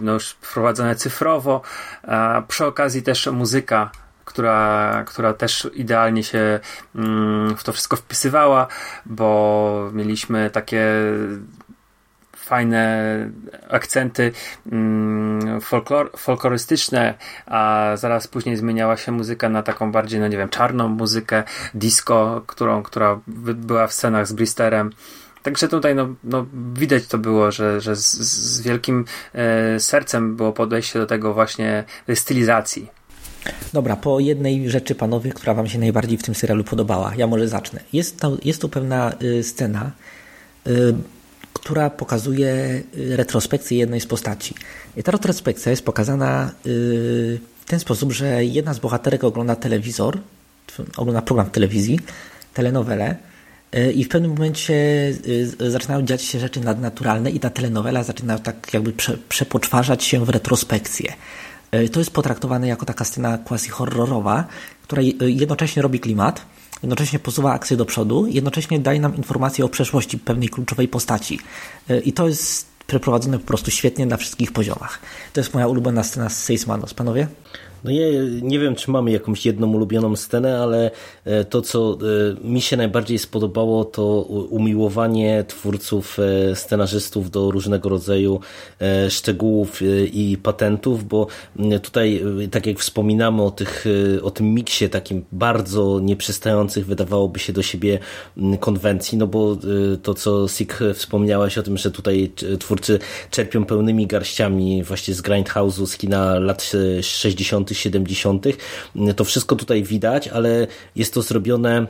no 0.00 0.12
już 0.12 0.28
wprowadzone 0.30 0.96
cyfrowo, 0.96 1.62
a 2.02 2.42
przy 2.48 2.66
okazji 2.66 3.02
też 3.02 3.26
muzyka 3.26 3.90
która, 4.24 5.04
która 5.06 5.34
też 5.34 5.70
idealnie 5.74 6.22
się 6.22 6.60
mm, 6.94 7.56
w 7.56 7.64
to 7.64 7.72
wszystko 7.72 7.96
wpisywała, 7.96 8.66
bo 9.06 9.90
mieliśmy 9.92 10.50
takie 10.50 10.84
fajne 12.50 13.30
akcenty 13.68 14.32
mm, 14.72 15.60
folklor, 15.60 16.10
folklorystyczne, 16.16 17.14
a 17.46 17.92
zaraz 17.94 18.28
później 18.28 18.56
zmieniała 18.56 18.96
się 18.96 19.12
muzyka 19.12 19.48
na 19.48 19.62
taką 19.62 19.92
bardziej, 19.92 20.20
no 20.20 20.28
nie 20.28 20.36
wiem, 20.36 20.48
czarną 20.48 20.88
muzykę, 20.88 21.42
disco, 21.74 22.42
którą, 22.46 22.82
która 22.82 23.20
była 23.26 23.86
w 23.86 23.92
scenach 23.92 24.26
z 24.26 24.32
Bristerem. 24.32 24.90
Także 25.42 25.68
tutaj 25.68 25.94
no, 25.94 26.08
no, 26.24 26.46
widać 26.74 27.06
to 27.06 27.18
było, 27.18 27.52
że, 27.52 27.80
że 27.80 27.96
z, 27.96 28.06
z 28.16 28.60
wielkim 28.60 29.04
e, 29.34 29.80
sercem 29.80 30.36
było 30.36 30.52
podejście 30.52 30.98
do 30.98 31.06
tego 31.06 31.34
właśnie 31.34 31.84
stylizacji. 32.14 32.99
Dobra, 33.72 33.96
po 33.96 34.20
jednej 34.20 34.70
rzeczy, 34.70 34.94
panowie, 34.94 35.32
która 35.32 35.54
wam 35.54 35.66
się 35.66 35.78
najbardziej 35.78 36.18
w 36.18 36.22
tym 36.22 36.34
serialu 36.34 36.64
podobała. 36.64 37.12
Ja 37.16 37.26
może 37.26 37.48
zacznę. 37.48 37.80
Jest 37.92 38.20
to, 38.20 38.36
jest 38.44 38.62
pewna 38.62 39.12
y, 39.22 39.42
scena, 39.42 39.90
y, 40.66 40.94
która 41.52 41.90
pokazuje 41.90 42.82
y, 42.98 43.16
retrospekcję 43.16 43.78
jednej 43.78 44.00
z 44.00 44.06
postaci. 44.06 44.54
I 44.96 45.02
ta 45.02 45.12
retrospekcja 45.12 45.70
jest 45.70 45.84
pokazana 45.84 46.50
y, 46.66 47.40
w 47.60 47.64
ten 47.66 47.80
sposób, 47.80 48.12
że 48.12 48.44
jedna 48.44 48.74
z 48.74 48.78
bohaterek 48.78 49.24
ogląda 49.24 49.56
telewizor, 49.56 50.18
ogląda 50.96 51.22
program 51.22 51.50
telewizji, 51.50 52.00
telenowelę 52.54 53.16
y, 53.74 53.92
i 53.92 54.04
w 54.04 54.08
pewnym 54.08 54.30
momencie 54.30 54.74
zaczynają 55.68 56.02
dziać 56.02 56.22
się 56.22 56.40
rzeczy 56.40 56.60
nadnaturalne 56.60 57.30
i 57.30 57.40
ta 57.40 57.50
telenowela 57.50 58.02
zaczyna 58.02 58.38
tak 58.38 58.74
jakby 58.74 58.92
prze, 58.92 59.16
przepoczwarzać 59.28 60.04
się 60.04 60.24
w 60.24 60.28
retrospekcję. 60.28 61.12
To 61.92 61.98
jest 61.98 62.10
potraktowane 62.10 62.68
jako 62.68 62.86
taka 62.86 63.04
scena 63.04 63.38
quasi-horrorowa, 63.38 64.44
która 64.82 65.02
jednocześnie 65.20 65.82
robi 65.82 66.00
klimat, 66.00 66.46
jednocześnie 66.82 67.18
posuwa 67.18 67.52
akcję 67.52 67.76
do 67.76 67.84
przodu, 67.84 68.26
jednocześnie 68.26 68.78
daje 68.78 69.00
nam 69.00 69.16
informację 69.16 69.64
o 69.64 69.68
przeszłości 69.68 70.18
pewnej 70.18 70.48
kluczowej 70.48 70.88
postaci. 70.88 71.38
E, 71.90 72.00
I 72.00 72.12
to 72.12 72.28
jest 72.28 72.66
przeprowadzone 72.86 73.38
po 73.38 73.46
prostu 73.46 73.70
świetnie 73.70 74.06
na 74.06 74.16
wszystkich 74.16 74.52
poziomach. 74.52 74.98
To 75.32 75.40
jest 75.40 75.54
moja 75.54 75.66
ulubiona 75.66 76.04
scena 76.04 76.28
z 76.28 76.42
Seismanos. 76.42 76.94
Panowie? 76.94 77.26
No 77.84 77.90
ja 77.90 78.06
nie 78.42 78.58
wiem, 78.58 78.74
czy 78.74 78.90
mamy 78.90 79.10
jakąś 79.10 79.46
jedną 79.46 79.72
ulubioną 79.72 80.16
scenę, 80.16 80.58
ale 80.62 80.90
e, 81.24 81.44
to, 81.44 81.62
co 81.62 81.98
e, 82.42 82.48
mi 82.48 82.60
się 82.60 82.76
najbardziej 82.76 83.18
spodobało, 83.18 83.84
to 83.84 84.22
umiłowanie 84.50 85.44
twórców, 85.48 86.18
e, 86.18 86.56
scenarzystów 86.56 87.30
do 87.30 87.50
różnego 87.50 87.88
rodzaju 87.88 88.40
szczegółów 89.08 89.82
i 90.12 90.38
patentów, 90.42 91.04
bo 91.04 91.26
tutaj, 91.82 92.22
tak 92.50 92.66
jak 92.66 92.78
wspominamy 92.78 93.42
o, 93.42 93.50
tych, 93.50 93.84
o 94.22 94.30
tym 94.30 94.54
miksie 94.54 94.88
takim 94.88 95.24
bardzo 95.32 96.00
nieprzystających, 96.02 96.86
wydawałoby 96.86 97.38
się 97.38 97.52
do 97.52 97.62
siebie 97.62 97.98
konwencji, 98.60 99.18
no 99.18 99.26
bo 99.26 99.56
to, 100.02 100.14
co 100.14 100.48
Sik 100.48 100.78
wspomniałaś 100.94 101.58
o 101.58 101.62
tym, 101.62 101.78
że 101.78 101.90
tutaj 101.90 102.32
twórcy 102.58 102.98
czerpią 103.30 103.64
pełnymi 103.64 104.06
garściami 104.06 104.84
właśnie 104.84 105.14
z 105.14 105.22
Grindhouse'u, 105.22 105.86
z 105.86 105.96
kina 105.96 106.38
lat 106.38 106.72
60 107.02 107.69
70. 107.74 108.44
To 109.16 109.24
wszystko 109.24 109.56
tutaj 109.56 109.82
widać, 109.82 110.28
ale 110.28 110.66
jest 110.96 111.14
to 111.14 111.22
zrobione 111.22 111.86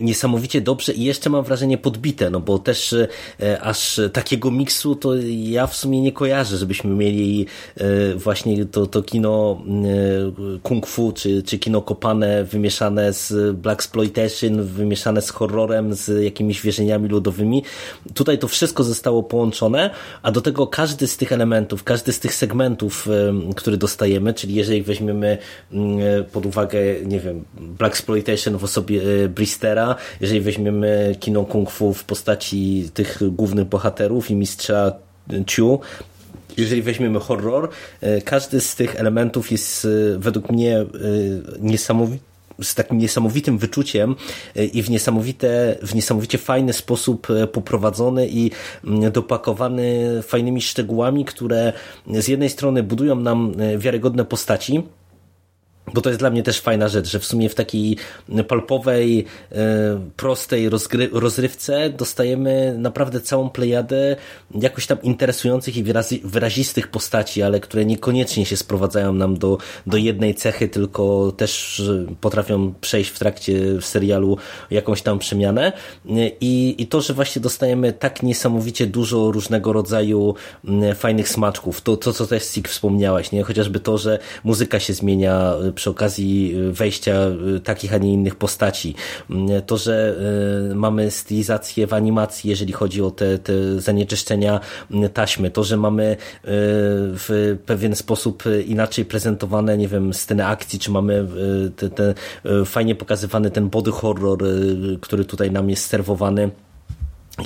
niesamowicie 0.00 0.60
dobrze 0.60 0.92
i 0.92 1.04
jeszcze 1.04 1.30
mam 1.30 1.44
wrażenie 1.44 1.78
podbite, 1.78 2.30
no 2.30 2.40
bo 2.40 2.58
też 2.58 2.92
e, 3.40 3.60
aż 3.60 4.00
takiego 4.12 4.50
miksu 4.50 4.96
to 4.96 5.14
ja 5.26 5.66
w 5.66 5.76
sumie 5.76 6.00
nie 6.00 6.12
kojarzę, 6.12 6.56
żebyśmy 6.56 6.90
mieli 6.90 7.46
e, 7.76 8.14
właśnie 8.14 8.64
to, 8.64 8.86
to 8.86 9.02
kino 9.02 9.62
kung 10.62 10.86
fu, 10.86 11.12
czy, 11.12 11.42
czy 11.42 11.58
kino 11.58 11.82
kopane 11.82 12.44
wymieszane 12.44 13.12
z 13.12 13.56
black 13.56 13.80
exploitation, 13.80 14.62
wymieszane 14.62 15.22
z 15.22 15.30
horrorem, 15.30 15.94
z 15.94 16.24
jakimiś 16.24 16.62
wierzeniami 16.62 17.08
ludowymi. 17.08 17.62
Tutaj 18.14 18.38
to 18.38 18.48
wszystko 18.48 18.84
zostało 18.84 19.22
połączone, 19.22 19.90
a 20.22 20.32
do 20.32 20.40
tego 20.40 20.66
każdy 20.66 21.06
z 21.06 21.16
tych 21.16 21.32
elementów, 21.32 21.84
każdy 21.84 22.12
z 22.12 22.20
tych 22.20 22.34
segmentów, 22.34 23.08
który 23.56 23.76
dostajemy, 23.76 24.34
czyli 24.34 24.54
jeżeli 24.54 24.82
weźmiemy 24.82 25.38
pod 26.32 26.46
uwagę, 26.46 26.78
nie 27.04 27.20
wiem, 27.20 27.44
black 27.54 27.94
exploitation 27.94 28.58
w 28.58 28.64
osobie 28.64 29.00
Bristol 29.28 29.57
jeżeli 30.20 30.40
weźmiemy 30.40 31.16
kino 31.20 31.44
kung 31.44 31.70
fu 31.70 31.94
w 31.94 32.04
postaci 32.04 32.90
tych 32.94 33.18
głównych 33.30 33.64
bohaterów 33.64 34.30
i 34.30 34.34
mistrza 34.34 34.92
Chu, 35.56 35.80
jeżeli 36.56 36.82
weźmiemy 36.82 37.20
horror, 37.20 37.68
e, 38.00 38.20
każdy 38.20 38.60
z 38.60 38.74
tych 38.74 38.96
elementów 38.96 39.50
jest 39.52 39.84
e, 39.84 40.18
według 40.18 40.50
mnie 40.50 40.76
e, 40.78 40.86
niesamowity 41.60 42.28
z 42.62 42.74
takim 42.74 42.98
niesamowitym 42.98 43.58
wyczuciem 43.58 44.14
i 44.72 44.82
w, 44.82 44.90
niesamowite, 44.90 45.78
w 45.82 45.94
niesamowicie 45.94 46.38
fajny 46.38 46.72
sposób 46.72 47.26
poprowadzony 47.52 48.28
i 48.28 48.50
mm, 48.84 49.12
dopakowany 49.12 50.04
fajnymi 50.22 50.62
szczegółami, 50.62 51.24
które 51.24 51.72
z 52.06 52.28
jednej 52.28 52.50
strony 52.50 52.82
budują 52.82 53.14
nam 53.14 53.54
wiarygodne 53.78 54.24
postaci, 54.24 54.82
bo 55.94 56.00
to 56.00 56.10
jest 56.10 56.20
dla 56.20 56.30
mnie 56.30 56.42
też 56.42 56.60
fajna 56.60 56.88
rzecz, 56.88 57.08
że 57.08 57.18
w 57.18 57.24
sumie 57.24 57.48
w 57.48 57.54
takiej 57.54 57.96
palpowej, 58.48 59.24
e, 59.52 60.00
prostej 60.16 60.68
rozrywce 61.12 61.90
dostajemy 61.90 62.74
naprawdę 62.78 63.20
całą 63.20 63.50
plejadę 63.50 64.16
jakoś 64.54 64.86
tam 64.86 65.02
interesujących 65.02 65.76
i 65.76 65.84
wyrazistych 66.24 66.88
postaci, 66.88 67.42
ale 67.42 67.60
które 67.60 67.84
niekoniecznie 67.84 68.46
się 68.46 68.56
sprowadzają 68.56 69.12
nam 69.12 69.38
do, 69.38 69.58
do 69.86 69.96
jednej 69.96 70.34
cechy, 70.34 70.68
tylko 70.68 71.32
też 71.36 71.82
potrafią 72.20 72.74
przejść 72.80 73.10
w 73.10 73.18
trakcie 73.18 73.82
serialu 73.82 74.36
jakąś 74.70 75.02
tam 75.02 75.18
przemianę. 75.18 75.72
I, 76.40 76.74
i 76.78 76.86
to, 76.86 77.00
że 77.00 77.14
właśnie 77.14 77.42
dostajemy 77.42 77.92
tak 77.92 78.22
niesamowicie 78.22 78.86
dużo 78.86 79.32
różnego 79.32 79.72
rodzaju 79.72 80.34
fajnych 80.94 81.28
smaczków, 81.28 81.80
to, 81.80 81.96
to 81.96 82.12
co 82.12 82.26
też 82.26 82.44
Sik 82.44 82.68
wspomniałaś, 82.68 83.32
nie? 83.32 83.42
chociażby 83.42 83.80
to, 83.80 83.98
że 83.98 84.18
muzyka 84.44 84.80
się 84.80 84.94
zmienia 84.94 85.54
przy 85.78 85.90
okazji 85.90 86.54
y, 86.56 86.72
wejścia 86.72 87.14
y, 87.56 87.60
takich, 87.60 87.94
a 87.94 87.98
nie 87.98 88.12
innych 88.12 88.36
postaci. 88.36 88.94
Mm, 89.30 89.62
to, 89.62 89.76
że 89.76 90.16
y, 90.70 90.74
mamy 90.74 91.10
stylizację 91.10 91.86
w 91.86 91.92
animacji, 91.92 92.50
jeżeli 92.50 92.72
chodzi 92.72 93.02
o 93.02 93.10
te, 93.10 93.38
te 93.38 93.80
zanieczyszczenia 93.80 94.60
mm, 94.90 95.08
taśmy, 95.10 95.50
to, 95.50 95.64
że 95.64 95.76
mamy 95.76 96.16
w 96.44 97.56
pewien 97.66 97.96
sposób 97.96 98.44
inaczej 98.66 99.04
prezentowane, 99.04 99.78
nie 99.78 99.88
wiem, 99.88 100.14
sceny 100.14 100.46
akcji, 100.46 100.78
czy 100.78 100.90
mamy 100.90 101.26
te, 101.76 101.90
te 101.90 102.14
fajnie 102.64 102.94
pokazywany 102.94 103.50
ten 103.50 103.68
body 103.68 103.90
horror, 103.90 104.38
który 105.00 105.24
tutaj 105.24 105.50
nam 105.50 105.70
jest 105.70 105.86
serwowany 105.86 106.50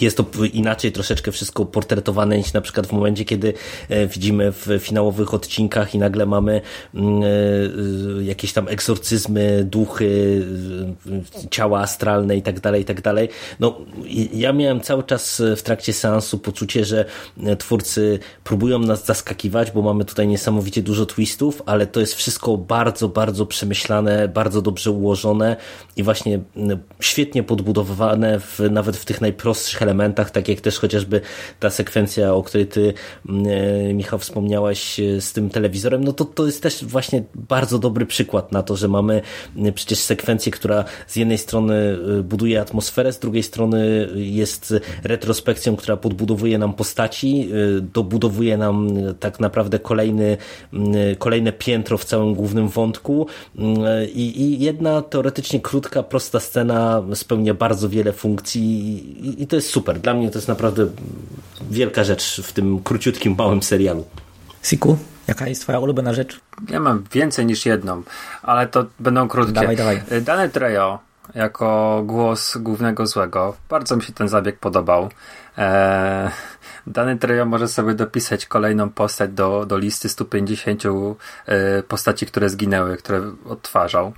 jest 0.01 0.17
to 0.17 0.27
inaczej 0.53 0.93
troszeczkę 0.93 1.33
wszystko 1.33 1.65
portretowane 1.65 2.39
niż 2.39 2.53
na 2.53 2.61
przykład 2.61 2.87
w 2.87 2.93
momencie, 2.93 3.25
kiedy 3.25 3.55
e, 3.89 4.07
widzimy 4.07 4.53
w 4.53 4.69
finałowych 4.81 5.35
odcinkach 5.35 5.95
i 5.95 5.99
nagle 5.99 6.27
mamy 6.27 6.61
mm, 6.95 7.23
e, 7.23 8.25
jakieś 8.25 8.53
tam 8.53 8.69
egzorcyzmy, 8.69 9.65
duchy, 9.65 10.43
e, 11.45 11.49
ciała 11.51 11.81
astralne 11.81 12.37
i 12.37 12.43
tak 12.43 12.61
dalej, 12.61 12.83
i 12.83 12.85
tak 12.85 13.01
dalej. 13.01 13.29
No, 13.61 13.79
ja 14.33 14.53
miałem 14.53 14.81
cały 14.81 15.03
czas 15.03 15.43
w 15.57 15.63
trakcie 15.63 15.93
seansu 15.93 16.39
poczucie, 16.39 16.85
że 16.85 17.05
twórcy 17.59 18.19
próbują 18.45 18.79
nas 18.79 19.07
zaskakiwać, 19.07 19.71
bo 19.71 19.83
mamy 19.83 20.05
tutaj 20.05 20.29
niesamowicie 20.29 20.83
dużo 20.83 21.07
twistów, 21.07 21.63
ale 21.67 21.87
to 21.87 22.01
jest 22.01 22.15
wszystko 22.15 22.57
bardzo, 22.57 23.09
bardzo 23.09 23.47
przemyślane, 23.47 24.29
bardzo 24.29 24.63
dobrze 24.63 24.91
ułożone 24.91 25.57
i 25.97 26.03
właśnie 26.03 26.41
świetnie 27.01 27.43
podbudowane 27.43 28.41
w, 28.41 28.61
nawet 28.71 28.97
w 28.97 29.05
tych 29.05 29.21
najprostszych 29.21 29.82
elementach, 29.83 30.31
tak 30.31 30.49
jak 30.49 30.61
też 30.61 30.79
chociażby 30.79 31.21
ta 31.61 31.71
sekwencja, 31.71 32.35
o 32.35 32.43
której 32.43 32.67
ty, 32.67 32.95
mm, 33.29 33.47
e, 33.91 33.95
Michał, 33.95 34.19
wspomniałeś 34.19 35.01
e, 35.01 35.21
z 35.21 35.33
tym 35.33 35.51
telewizorem, 35.51 36.05
no 36.05 36.13
to 36.13 36.25
to 36.25 36.47
jest 36.47 36.63
też 36.63 36.85
właśnie 36.85 37.23
bardzo 37.35 37.79
dobry 37.79 38.07
przykład 38.07 38.53
na 38.53 38.63
to, 38.63 38.77
że 38.77 38.89
mamy 38.89 39.23
mm, 39.57 39.73
przecież 39.73 39.99
sekwencję, 39.99 40.53
która 40.53 40.85
z 41.07 41.17
jednej 41.17 41.39
strony 41.39 41.99
e, 42.19 42.23
buduje 42.23 42.61
atmosferę, 42.61 43.13
z 43.13 43.19
drugiej 43.19 43.43
strony 43.43 44.09
jest 44.15 44.75
retrospekcją, 45.05 45.77
która 45.77 45.97
podbudowuje 45.97 46.59
nam 46.59 46.75
postaci, 46.75 47.51
dobudowuje 47.95 48.57
nam 48.57 48.89
tak 49.21 49.41
naprawdę 49.41 49.79
kolejny, 49.79 50.37
mm, 50.73 50.95
kolejne 51.19 51.53
piętro 51.53 51.99
w 51.99 52.05
całym 52.05 52.35
głównym 52.35 52.69
wątku. 52.69 53.27
I, 54.15 54.43
i 54.43 54.65
jedna 54.65 55.03
teoretycznie 55.03 55.61
krótka, 55.61 56.03
prosta 56.03 56.41
scena 56.41 57.03
spełnia 57.15 57.55
bardzo 57.55 57.89
wiele 57.89 58.13
funkcji 58.13 58.63
i, 59.27 59.43
i 59.43 59.47
to 59.47 59.57
jest 59.57 59.71
super. 59.73 60.01
Dla 60.01 60.15
mnie 60.15 60.31
to 60.31 60.39
jest 60.39 60.49
naprawdę 60.49 60.87
wielka 61.71 62.05
rzecz 62.05 62.41
w 62.45 62.53
tym 62.53 62.83
króciutkim, 62.83 63.35
małym 63.39 63.63
serialu. 63.63 64.05
Siku, 64.63 64.99
jaka 65.29 65.49
jest 65.49 65.63
twoja 65.63 65.79
ulubiona 65.79 66.13
rzecz? 66.13 66.41
Ja 66.69 66.81
mam 66.81 67.05
więcej 67.13 67.47
niż 67.47 67.67
jedną, 67.67 68.03
ale 68.43 68.67
to 68.67 68.87
będą 69.01 69.29
krótkie. 69.29 69.53
Dawaj, 69.53 69.77
dawaj. 69.77 70.03
Y, 70.13 70.21
Dane 70.21 70.49
Trejo 70.49 70.99
jako 71.35 72.03
głos 72.07 72.57
głównego 72.57 73.07
złego. 73.07 73.57
Bardzo 73.69 73.97
mi 73.97 74.03
się 74.03 74.13
ten 74.13 74.29
zabieg 74.29 74.59
podobał. 74.59 75.09
Eee, 75.57 76.31
Dany 76.87 77.19
Trejo 77.19 77.45
może 77.47 77.69
sobie 77.69 77.95
dopisać 77.95 78.47
kolejną 78.47 78.91
postać 78.91 79.31
do, 79.31 79.67
do 79.67 79.79
listy 79.79 80.09
150 80.09 80.83
e, 81.47 81.83
postaci, 81.83 82.27
które 82.27 82.51
zginęły, 82.51 82.97
które 82.97 83.23
odtwarzał. 83.49 84.13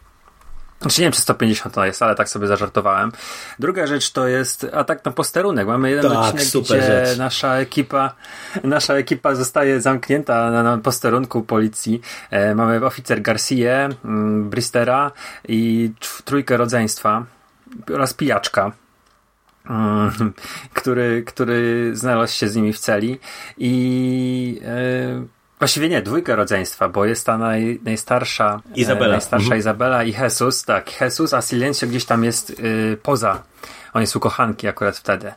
Znaczy 0.85 1.01
nie 1.01 1.05
wiem, 1.05 1.13
czy 1.13 1.21
150 1.21 1.75
to 1.75 1.85
jest, 1.85 2.03
ale 2.03 2.15
tak 2.15 2.29
sobie 2.29 2.47
zażartowałem. 2.47 3.13
Druga 3.59 3.87
rzecz 3.87 4.13
to 4.13 4.29
jest 4.29 4.67
atak 4.73 5.05
na 5.05 5.13
posterunek. 5.13 5.67
Mamy 5.67 5.91
jeden 5.91 6.13
tak, 6.13 6.35
odcinek, 6.35 6.65
gdzie 6.65 7.07
rzecz. 7.07 7.19
nasza 7.19 7.57
ekipa, 7.57 8.15
nasza 8.65 8.95
ekipa 8.95 9.35
zostaje 9.35 9.81
zamknięta 9.81 10.51
na, 10.51 10.63
na 10.63 10.79
posterunku 10.79 11.43
policji. 11.43 12.01
E, 12.31 12.55
mamy 12.55 12.87
oficer 12.87 13.23
Garcia, 13.23 13.89
mm, 14.05 14.51
Bristera 14.51 15.13
i 15.49 15.91
trójkę 16.25 16.57
rodzeństwa 16.57 17.25
oraz 17.95 18.15
pijaczka. 18.15 18.73
Mm, 19.71 20.11
który, 20.79 21.23
który 21.27 21.91
znalazł 21.97 22.35
się 22.35 22.49
z 22.49 22.57
nimi 22.57 22.73
w 22.73 22.79
celi 22.79 23.19
i 23.59 24.61
e, 24.65 25.34
Właściwie 25.65 25.89
nie, 25.89 26.03
dwójka 26.03 26.37
rodzeństwa, 26.37 26.89
bo 26.89 27.05
jest 27.05 27.27
ta 27.27 27.39
naj, 27.39 27.81
najstarsza 27.85 28.61
Izabela. 28.75 29.07
E, 29.07 29.13
najstarsza 29.13 29.45
mhm. 29.45 29.59
Izabela 29.59 30.05
i 30.05 30.13
Jesus, 30.13 30.65
tak, 30.65 31.01
Jesus, 31.01 31.35
a 31.35 31.43
Silencio 31.43 31.87
gdzieś 31.87 32.05
tam 32.05 32.25
jest 32.25 32.51
y, 32.51 32.97
poza 33.03 33.43
on 33.95 34.01
jest 34.01 34.17
u 34.17 34.21
kochanki 34.21 34.69
akurat 34.69 34.97
wtedy. 34.97 35.33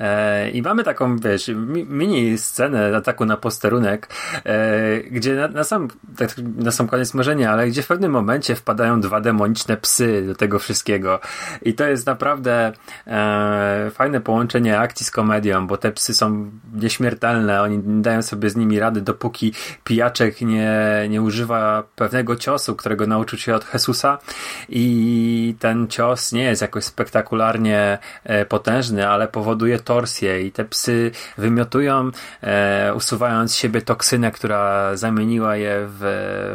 E, 0.00 0.50
I 0.50 0.62
mamy 0.62 0.84
taką, 0.84 1.16
wiesz, 1.18 1.50
mini 1.88 2.38
scenę 2.38 2.96
ataku 2.96 3.24
na 3.24 3.36
posterunek, 3.36 4.08
e, 4.44 5.00
gdzie 5.00 5.34
na, 5.34 5.48
na, 5.48 5.64
sam, 5.64 5.88
tak, 6.16 6.30
na 6.56 6.70
sam 6.70 6.88
koniec 6.88 7.14
może 7.14 7.36
nie, 7.36 7.50
ale 7.50 7.68
gdzie 7.68 7.82
w 7.82 7.86
pewnym 7.86 8.12
momencie 8.12 8.54
wpadają 8.54 9.00
dwa 9.00 9.20
demoniczne 9.20 9.76
psy 9.76 10.24
do 10.26 10.34
tego 10.34 10.58
wszystkiego. 10.58 11.20
I 11.62 11.74
to 11.74 11.86
jest 11.86 12.06
naprawdę 12.06 12.72
e, 13.06 13.90
fajne 13.94 14.20
połączenie 14.20 14.78
akcji 14.78 15.06
z 15.06 15.10
komedią, 15.10 15.66
bo 15.66 15.76
te 15.76 15.92
psy 15.92 16.14
są 16.14 16.50
nieśmiertelne, 16.74 17.62
oni 17.62 18.02
dają 18.02 18.22
sobie 18.22 18.50
z 18.50 18.56
nimi 18.56 18.78
rady, 18.78 19.00
dopóki 19.00 19.52
pijaczek 19.84 20.40
nie, 20.40 21.06
nie 21.10 21.22
używa 21.22 21.82
pewnego 21.96 22.36
ciosu, 22.36 22.76
którego 22.76 23.06
nauczył 23.06 23.38
się 23.38 23.54
od 23.54 23.74
Jesusa 23.74 24.18
i 24.68 25.54
ten 25.58 25.88
cios 25.88 26.32
nie 26.32 26.44
jest 26.44 26.62
jakoś 26.62 26.84
spektakularnie 26.84 27.98
potężny, 28.48 29.08
ale 29.08 29.28
powoduje 29.28 29.78
torsję 29.78 30.42
i 30.42 30.52
te 30.52 30.64
psy 30.64 31.10
wymiotują, 31.38 32.10
e, 32.42 32.94
usuwając 32.94 33.52
z 33.52 33.56
siebie 33.56 33.82
toksynę, 33.82 34.32
która 34.32 34.96
zamieniła 34.96 35.56
je 35.56 35.86
w, 35.88 36.00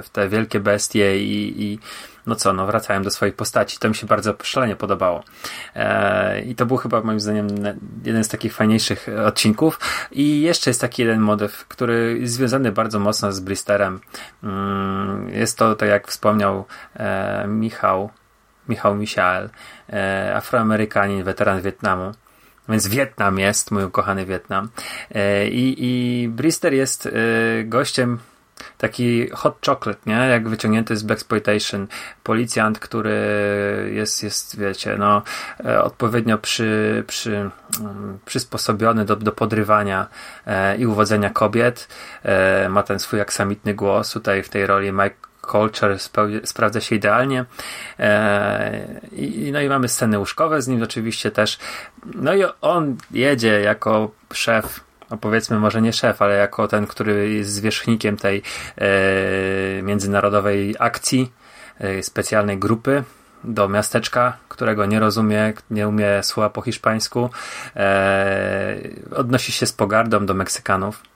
w 0.03 0.09
te 0.09 0.29
wielkie 0.29 0.59
bestie 0.59 1.23
i, 1.23 1.63
i 1.63 1.79
no 2.27 2.35
co, 2.35 2.53
no 2.53 2.65
wracają 2.65 3.03
do 3.03 3.09
swojej 3.09 3.33
postaci. 3.33 3.77
To 3.79 3.89
mi 3.89 3.95
się 3.95 4.07
bardzo 4.07 4.33
szalenie 4.43 4.75
podobało. 4.75 5.23
E, 5.75 6.41
I 6.41 6.55
to 6.55 6.65
był 6.65 6.77
chyba 6.77 7.01
moim 7.01 7.19
zdaniem 7.19 7.47
jeden 8.03 8.23
z 8.23 8.27
takich 8.27 8.53
fajniejszych 8.53 9.07
odcinków. 9.25 9.79
I 10.11 10.41
jeszcze 10.41 10.69
jest 10.69 10.81
taki 10.81 11.01
jeden 11.01 11.19
motyw, 11.19 11.67
który 11.67 12.17
jest 12.19 12.33
związany 12.33 12.71
bardzo 12.71 12.99
mocno 12.99 13.31
z 13.31 13.39
Bristerem. 13.39 13.99
Mm, 14.43 15.29
jest 15.29 15.57
to, 15.57 15.75
tak 15.75 15.89
jak 15.89 16.07
wspomniał 16.07 16.65
e, 16.95 17.47
Michał, 17.47 18.09
Michał 18.69 18.95
Michael, 18.95 19.49
e, 19.93 20.35
Afroamerykanin, 20.35 21.23
weteran 21.23 21.61
Wietnamu. 21.61 22.11
Więc 22.69 22.87
Wietnam 22.87 23.39
jest, 23.39 23.71
mój 23.71 23.83
ukochany 23.83 24.25
Wietnam. 24.25 24.69
E, 25.15 25.47
I, 25.47 25.75
i 25.77 26.27
Brister 26.27 26.73
jest 26.73 27.05
e, 27.05 27.11
gościem 27.63 28.19
taki 28.77 29.29
hot 29.29 29.57
chocolate, 29.65 29.99
nie? 30.05 30.13
Jak 30.13 30.49
wyciągnięty 30.49 30.97
z 30.97 31.03
Blaxploitation. 31.03 31.87
Policjant, 32.23 32.79
który 32.79 33.91
jest, 33.93 34.23
jest 34.23 34.59
wiecie, 34.59 34.95
no, 34.97 35.21
odpowiednio 35.83 36.37
przy, 36.37 37.03
przy, 37.07 37.49
mm, 37.79 38.19
przysposobiony 38.25 39.05
do, 39.05 39.15
do 39.15 39.31
podrywania 39.31 40.07
i 40.77 40.85
uwodzenia 40.85 41.29
kobiet. 41.29 41.87
Ma 42.69 42.83
ten 42.83 42.99
swój 42.99 43.21
aksamitny 43.21 43.73
głos. 43.73 44.11
Tutaj 44.11 44.43
w 44.43 44.49
tej 44.49 44.67
roli 44.67 44.91
Mike 44.91 45.15
Culture 45.45 45.97
sprawdza 46.43 46.81
się 46.81 46.95
idealnie. 46.95 47.45
E, 47.99 49.01
i, 49.11 49.49
no 49.53 49.61
i 49.61 49.69
mamy 49.69 49.87
sceny 49.87 50.19
łóżkowe 50.19 50.61
z 50.61 50.67
nim 50.67 50.83
oczywiście 50.83 51.31
też. 51.31 51.59
No 52.15 52.35
i 52.35 52.43
on 52.61 52.97
jedzie 53.11 53.61
jako 53.61 54.11
szef 54.33 54.85
no 55.11 55.17
powiedzmy 55.17 55.59
może 55.59 55.81
nie 55.81 55.93
szef, 55.93 56.21
ale 56.21 56.35
jako 56.35 56.67
ten, 56.67 56.87
który 56.87 57.33
jest 57.33 57.51
zwierzchnikiem 57.51 58.17
tej 58.17 58.41
e, 58.77 59.81
międzynarodowej 59.81 60.75
akcji, 60.79 61.31
e, 61.79 62.03
specjalnej 62.03 62.57
grupy 62.57 63.03
do 63.43 63.69
miasteczka, 63.69 64.37
którego 64.49 64.85
nie 64.85 64.99
rozumie, 64.99 65.53
nie 65.71 65.87
umie 65.87 66.23
słowa 66.23 66.49
po 66.49 66.61
hiszpańsku, 66.61 67.29
e, 67.75 68.77
odnosi 69.15 69.51
się 69.51 69.65
z 69.65 69.73
pogardą 69.73 70.25
do 70.25 70.33
Meksykanów 70.33 71.14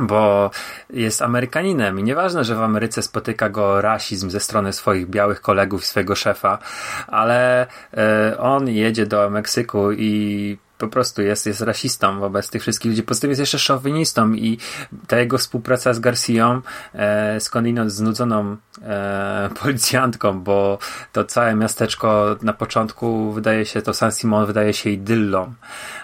bo 0.00 0.50
jest 0.90 1.22
Amerykaninem 1.22 1.98
i 1.98 2.02
nieważne, 2.02 2.44
że 2.44 2.54
w 2.54 2.62
Ameryce 2.62 3.02
spotyka 3.02 3.48
go 3.48 3.80
rasizm 3.80 4.30
ze 4.30 4.40
strony 4.40 4.72
swoich 4.72 5.06
białych 5.06 5.40
kolegów, 5.40 5.86
swojego 5.86 6.14
szefa, 6.14 6.58
ale 7.06 7.66
e, 7.96 8.38
on 8.38 8.68
jedzie 8.68 9.06
do 9.06 9.30
Meksyku 9.30 9.92
i 9.92 10.58
po 10.78 10.88
prostu 10.88 11.22
jest, 11.22 11.46
jest 11.46 11.60
rasistą 11.60 12.20
wobec 12.20 12.50
tych 12.50 12.62
wszystkich 12.62 12.90
ludzi. 12.90 13.02
Poza 13.02 13.20
tym 13.20 13.30
jest 13.30 13.40
jeszcze 13.40 13.58
szowinistą 13.58 14.32
i 14.32 14.58
ta 15.06 15.18
jego 15.18 15.38
współpraca 15.38 15.94
z 15.94 16.00
Garcją, 16.00 16.60
e, 16.94 17.40
skądinąd 17.40 17.92
znudzoną 17.92 18.56
e, 18.82 19.50
policjantką, 19.62 20.40
bo 20.40 20.78
to 21.12 21.24
całe 21.24 21.54
miasteczko 21.54 22.36
na 22.42 22.52
początku 22.52 23.32
wydaje 23.32 23.66
się, 23.66 23.82
to 23.82 23.94
San 23.94 24.12
Simon 24.12 24.46
wydaje 24.46 24.72
się 24.72 24.90
idyllą. 24.90 25.54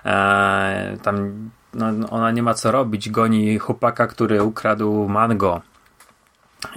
E, 0.04 0.96
tam 1.02 1.50
no, 1.74 2.10
ona 2.10 2.30
nie 2.30 2.42
ma 2.42 2.54
co 2.54 2.72
robić, 2.72 3.10
goni 3.10 3.58
chłopaka, 3.58 4.06
który 4.06 4.42
ukradł 4.42 5.08
mango 5.08 5.60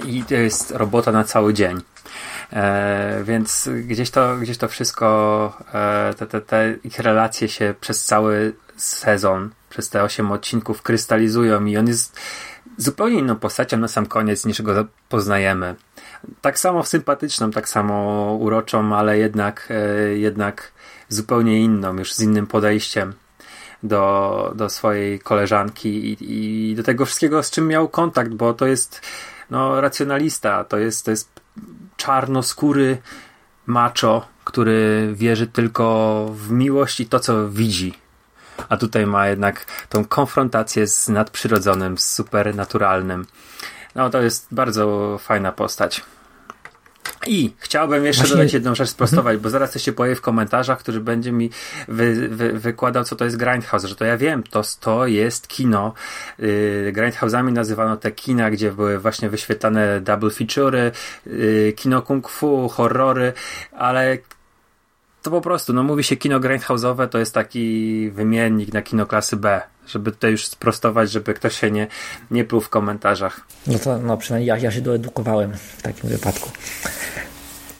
i 0.05 0.23
to 0.23 0.33
jest 0.33 0.71
robota 0.71 1.11
na 1.11 1.23
cały 1.23 1.53
dzień. 1.53 1.81
E, 2.53 3.23
więc 3.23 3.69
gdzieś 3.83 4.11
to, 4.11 4.37
gdzieś 4.37 4.57
to 4.57 4.67
wszystko, 4.67 5.57
e, 5.73 6.13
te, 6.17 6.27
te, 6.27 6.41
te 6.41 6.75
ich 6.83 6.99
relacje 6.99 7.47
się 7.49 7.73
przez 7.81 8.05
cały 8.05 8.53
sezon, 8.75 9.49
przez 9.69 9.89
te 9.89 10.03
osiem 10.03 10.31
odcinków 10.31 10.81
krystalizują 10.81 11.65
i 11.65 11.77
on 11.77 11.87
jest 11.87 12.19
zupełnie 12.77 13.19
inną 13.19 13.35
postacią 13.35 13.77
na 13.77 13.87
sam 13.87 14.05
koniec 14.05 14.45
niż 14.45 14.61
go 14.61 14.85
poznajemy. 15.09 15.75
Tak 16.41 16.59
samo 16.59 16.83
sympatyczną, 16.83 17.51
tak 17.51 17.69
samo 17.69 18.33
uroczą, 18.39 18.95
ale 18.95 19.17
jednak, 19.17 19.67
e, 19.69 20.17
jednak 20.17 20.71
zupełnie 21.09 21.61
inną, 21.61 21.97
już 21.97 22.13
z 22.13 22.21
innym 22.21 22.47
podejściem 22.47 23.13
do, 23.83 24.53
do 24.55 24.69
swojej 24.69 25.19
koleżanki 25.19 25.89
i, 25.89 26.17
i 26.71 26.75
do 26.75 26.83
tego 26.83 27.05
wszystkiego, 27.05 27.43
z 27.43 27.51
czym 27.51 27.67
miał 27.67 27.89
kontakt, 27.89 28.31
bo 28.31 28.53
to 28.53 28.65
jest 28.65 29.01
no, 29.49 29.81
racjonalista, 29.81 30.63
to 30.63 30.77
jest, 30.77 31.05
to 31.05 31.11
jest 31.11 31.29
czarnoskóry 31.97 32.97
macho, 33.65 34.27
który 34.43 35.09
wierzy 35.13 35.47
tylko 35.47 36.27
w 36.33 36.51
miłość 36.51 36.99
i 36.99 37.05
to, 37.05 37.19
co 37.19 37.49
widzi. 37.49 37.93
a 38.69 38.77
tutaj 38.77 39.05
ma 39.05 39.27
jednak 39.27 39.65
tą 39.89 40.05
konfrontację 40.05 40.87
z 40.87 41.09
nadprzyrodzonym, 41.09 41.97
z 41.97 42.13
supernaturalnym. 42.13 43.25
No 43.95 44.09
to 44.09 44.21
jest 44.21 44.47
bardzo 44.51 45.17
fajna 45.21 45.51
postać. 45.51 46.03
I 47.25 47.53
chciałbym 47.57 48.05
jeszcze 48.05 48.21
Właśnie... 48.21 48.37
dodać 48.37 48.53
jedną 48.53 48.75
rzecz 48.75 48.89
sprostować, 48.89 49.33
mhm. 49.33 49.41
bo 49.41 49.49
zaraz 49.49 49.71
to 49.71 49.79
się 49.79 49.93
pojawi 49.93 50.15
w 50.15 50.21
komentarzach, 50.21 50.79
który 50.79 50.99
będzie 50.99 51.31
mi 51.31 51.49
wy, 51.87 52.29
wy, 52.29 52.59
wykładał, 52.59 53.03
co 53.03 53.15
to 53.15 53.25
jest 53.25 53.37
Grindhouse, 53.37 53.83
że 53.85 53.95
to 53.95 54.05
ja 54.05 54.17
wiem, 54.17 54.43
to, 54.43 54.61
to 54.79 55.07
jest 55.07 55.47
kino. 55.47 55.93
Yy, 56.39 56.93
Grindhouse'ami 56.95 57.51
nazywano 57.51 57.97
te 57.97 58.11
kina, 58.11 58.51
gdzie 58.51 58.71
były 58.71 58.99
właśnie 58.99 59.29
wyświetlane 59.29 60.01
double 60.01 60.29
feature'y, 60.29 60.91
yy, 61.25 61.73
kino 61.75 62.01
kung 62.01 62.29
fu, 62.29 62.69
horrory, 62.69 63.33
ale 63.71 64.17
to 65.27 65.31
po 65.31 65.41
prostu, 65.41 65.73
no 65.73 65.83
mówi 65.83 66.03
się 66.03 66.15
kino 66.15 66.39
grindhouse'owe, 66.39 67.07
to 67.07 67.17
jest 67.19 67.33
taki 67.33 68.09
wymiennik 68.11 68.73
na 68.73 68.81
kino 68.81 69.05
klasy 69.05 69.37
B, 69.37 69.61
żeby 69.87 70.11
tutaj 70.11 70.31
już 70.31 70.45
sprostować, 70.45 71.11
żeby 71.11 71.33
ktoś 71.33 71.59
się 71.59 71.71
nie, 71.71 71.87
nie 72.31 72.45
pluł 72.45 72.61
w 72.61 72.69
komentarzach. 72.69 73.47
No 73.67 73.79
to 73.79 73.97
no 73.97 74.17
przynajmniej 74.17 74.47
ja, 74.47 74.57
ja 74.57 74.71
się 74.71 74.81
doedukowałem 74.81 75.53
w 75.53 75.81
takim 75.81 76.09
wypadku. 76.09 76.49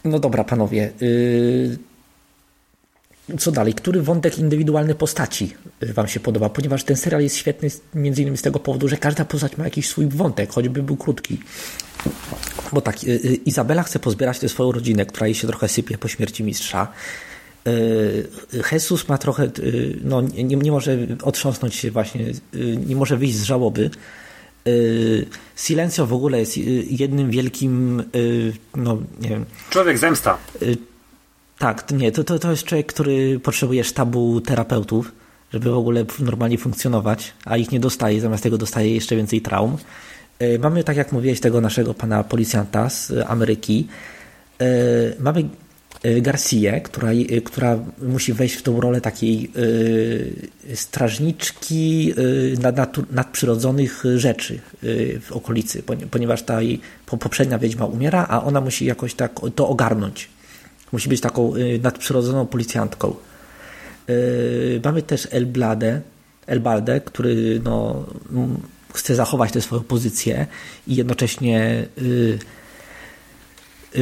No 0.04 0.18
dobra, 0.18 0.44
panowie. 0.44 0.92
Yy... 1.00 1.78
Co 3.38 3.52
dalej? 3.52 3.74
Który 3.74 4.02
wątek 4.02 4.38
indywidualny 4.38 4.94
postaci 4.94 5.54
Wam 5.82 6.08
się 6.08 6.20
podoba? 6.20 6.48
Ponieważ 6.48 6.84
ten 6.84 6.96
serial 6.96 7.22
jest 7.22 7.36
świetny 7.36 7.68
między 7.94 8.22
innymi 8.22 8.36
z 8.36 8.42
tego 8.42 8.58
powodu, 8.58 8.88
że 8.88 8.96
każda 8.96 9.24
postać 9.24 9.56
ma 9.56 9.64
jakiś 9.64 9.88
swój 9.88 10.06
wątek, 10.06 10.52
choćby 10.52 10.82
był 10.82 10.96
krótki. 10.96 11.40
Bo 12.72 12.80
tak, 12.80 13.04
yy, 13.04 13.18
Izabela 13.44 13.82
chce 13.82 13.98
pozbierać 13.98 14.38
tę 14.38 14.48
swoją 14.48 14.72
rodzinę, 14.72 15.06
która 15.06 15.26
jej 15.26 15.34
się 15.34 15.46
trochę 15.46 15.68
sypie 15.68 15.98
po 15.98 16.08
śmierci 16.08 16.44
mistrza. 16.44 16.92
E, 17.68 18.72
Jesus 18.72 19.08
ma 19.08 19.18
trochę, 19.18 19.44
e, 19.44 19.50
no, 20.04 20.20
nie, 20.20 20.44
nie 20.44 20.72
może 20.72 20.98
otrząsnąć 21.22 21.74
się 21.74 21.90
właśnie, 21.90 22.26
e, 22.26 22.58
nie 22.58 22.96
może 22.96 23.16
wyjść 23.16 23.36
z 23.36 23.42
żałoby. 23.42 23.90
Silencio 25.56 26.06
w 26.06 26.12
ogóle 26.12 26.40
jest 26.40 26.56
jednym 26.90 27.30
wielkim, 27.30 28.02
no 28.76 28.98
nie 29.20 29.28
wiem. 29.28 29.44
Człowiek 29.70 29.98
zemsta. 29.98 30.38
Tak, 31.58 31.90
nie, 31.90 32.12
to, 32.12 32.24
to, 32.24 32.38
to 32.38 32.50
jest 32.50 32.64
człowiek, 32.64 32.86
który 32.86 33.40
potrzebuje 33.40 33.84
sztabu 33.84 34.40
terapeutów, 34.40 35.12
żeby 35.52 35.70
w 35.70 35.74
ogóle 35.74 36.04
normalnie 36.18 36.58
funkcjonować, 36.58 37.32
a 37.44 37.56
ich 37.56 37.72
nie 37.72 37.80
dostaje, 37.80 38.20
zamiast 38.20 38.42
tego 38.42 38.58
dostaje 38.58 38.94
jeszcze 38.94 39.16
więcej 39.16 39.40
traum. 39.40 39.76
Mamy, 40.60 40.84
tak 40.84 40.96
jak 40.96 41.12
mówiłeś, 41.12 41.40
tego 41.40 41.60
naszego 41.60 41.94
pana 41.94 42.24
policjanta 42.24 42.90
z 42.90 43.12
Ameryki. 43.26 43.88
Mamy 45.20 45.48
Garcia, 46.02 46.80
która, 46.80 47.12
y, 47.12 47.42
która 47.44 47.78
musi 48.02 48.32
wejść 48.32 48.54
w 48.54 48.62
tą 48.62 48.80
rolę 48.80 49.00
takiej 49.00 49.50
y, 49.56 50.76
strażniczki 50.76 52.14
nad, 52.60 53.12
nadprzyrodzonych 53.12 54.04
rzeczy 54.16 54.58
w 55.20 55.28
okolicy, 55.32 55.82
ponieważ 56.10 56.42
ta 56.42 56.62
jej 56.62 56.80
poprzednia 57.06 57.58
wiedźma 57.58 57.86
umiera, 57.86 58.26
a 58.28 58.44
ona 58.44 58.60
musi 58.60 58.84
jakoś 58.84 59.14
tak 59.14 59.40
to 59.54 59.68
ogarnąć. 59.68 60.28
Musi 60.92 61.08
być 61.08 61.20
taką 61.20 61.52
nadprzyrodzoną 61.82 62.46
policjantką. 62.46 63.14
Mamy 64.84 65.02
też 65.02 65.28
Elblade, 65.30 66.00
Elbalde, 66.46 67.00
który 67.00 67.60
no, 67.64 68.06
chce 68.94 69.14
zachować 69.14 69.52
tę 69.52 69.60
swoją 69.60 69.82
pozycję 69.82 70.46
i 70.86 70.96
jednocześnie 70.96 71.86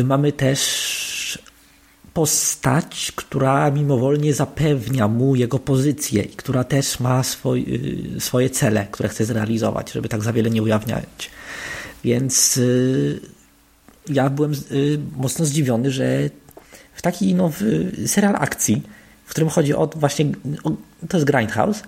mamy 0.05 0.33
też 0.33 1.06
postać, 2.17 3.13
która 3.17 3.71
mimowolnie 3.71 4.35
zapewnia 4.35 5.09
mu 5.09 5.37
jego 5.37 5.59
pozycję 5.59 6.23
i 6.23 6.37
która 6.37 6.65
też 6.65 7.01
ma 7.01 7.23
swoj, 7.23 7.67
y, 8.17 8.21
swoje 8.21 8.51
cele, 8.51 8.87
które 8.91 9.09
chce 9.09 9.25
zrealizować, 9.25 9.93
żeby 9.93 10.09
tak 10.09 10.23
za 10.23 10.33
wiele 10.33 10.51
nie 10.51 10.63
ujawniać. 10.63 11.31
Więc 12.05 12.57
y, 12.57 13.21
ja 14.09 14.31
byłem 14.31 14.53
y, 14.53 14.99
mocno 15.17 15.45
zdziwiony, 15.45 15.91
że 15.91 16.31
w 16.95 17.03
taki 17.03 17.35
no, 17.35 17.49
w 17.49 17.63
serial 18.07 18.37
akcji, 18.37 18.83
w 19.25 19.31
którym 19.31 19.49
chodzi 19.49 19.75
o 19.75 19.91
właśnie, 19.97 20.27
o, 20.65 20.71
to 21.09 21.17
jest 21.17 21.27
Grindhouse, 21.27 21.83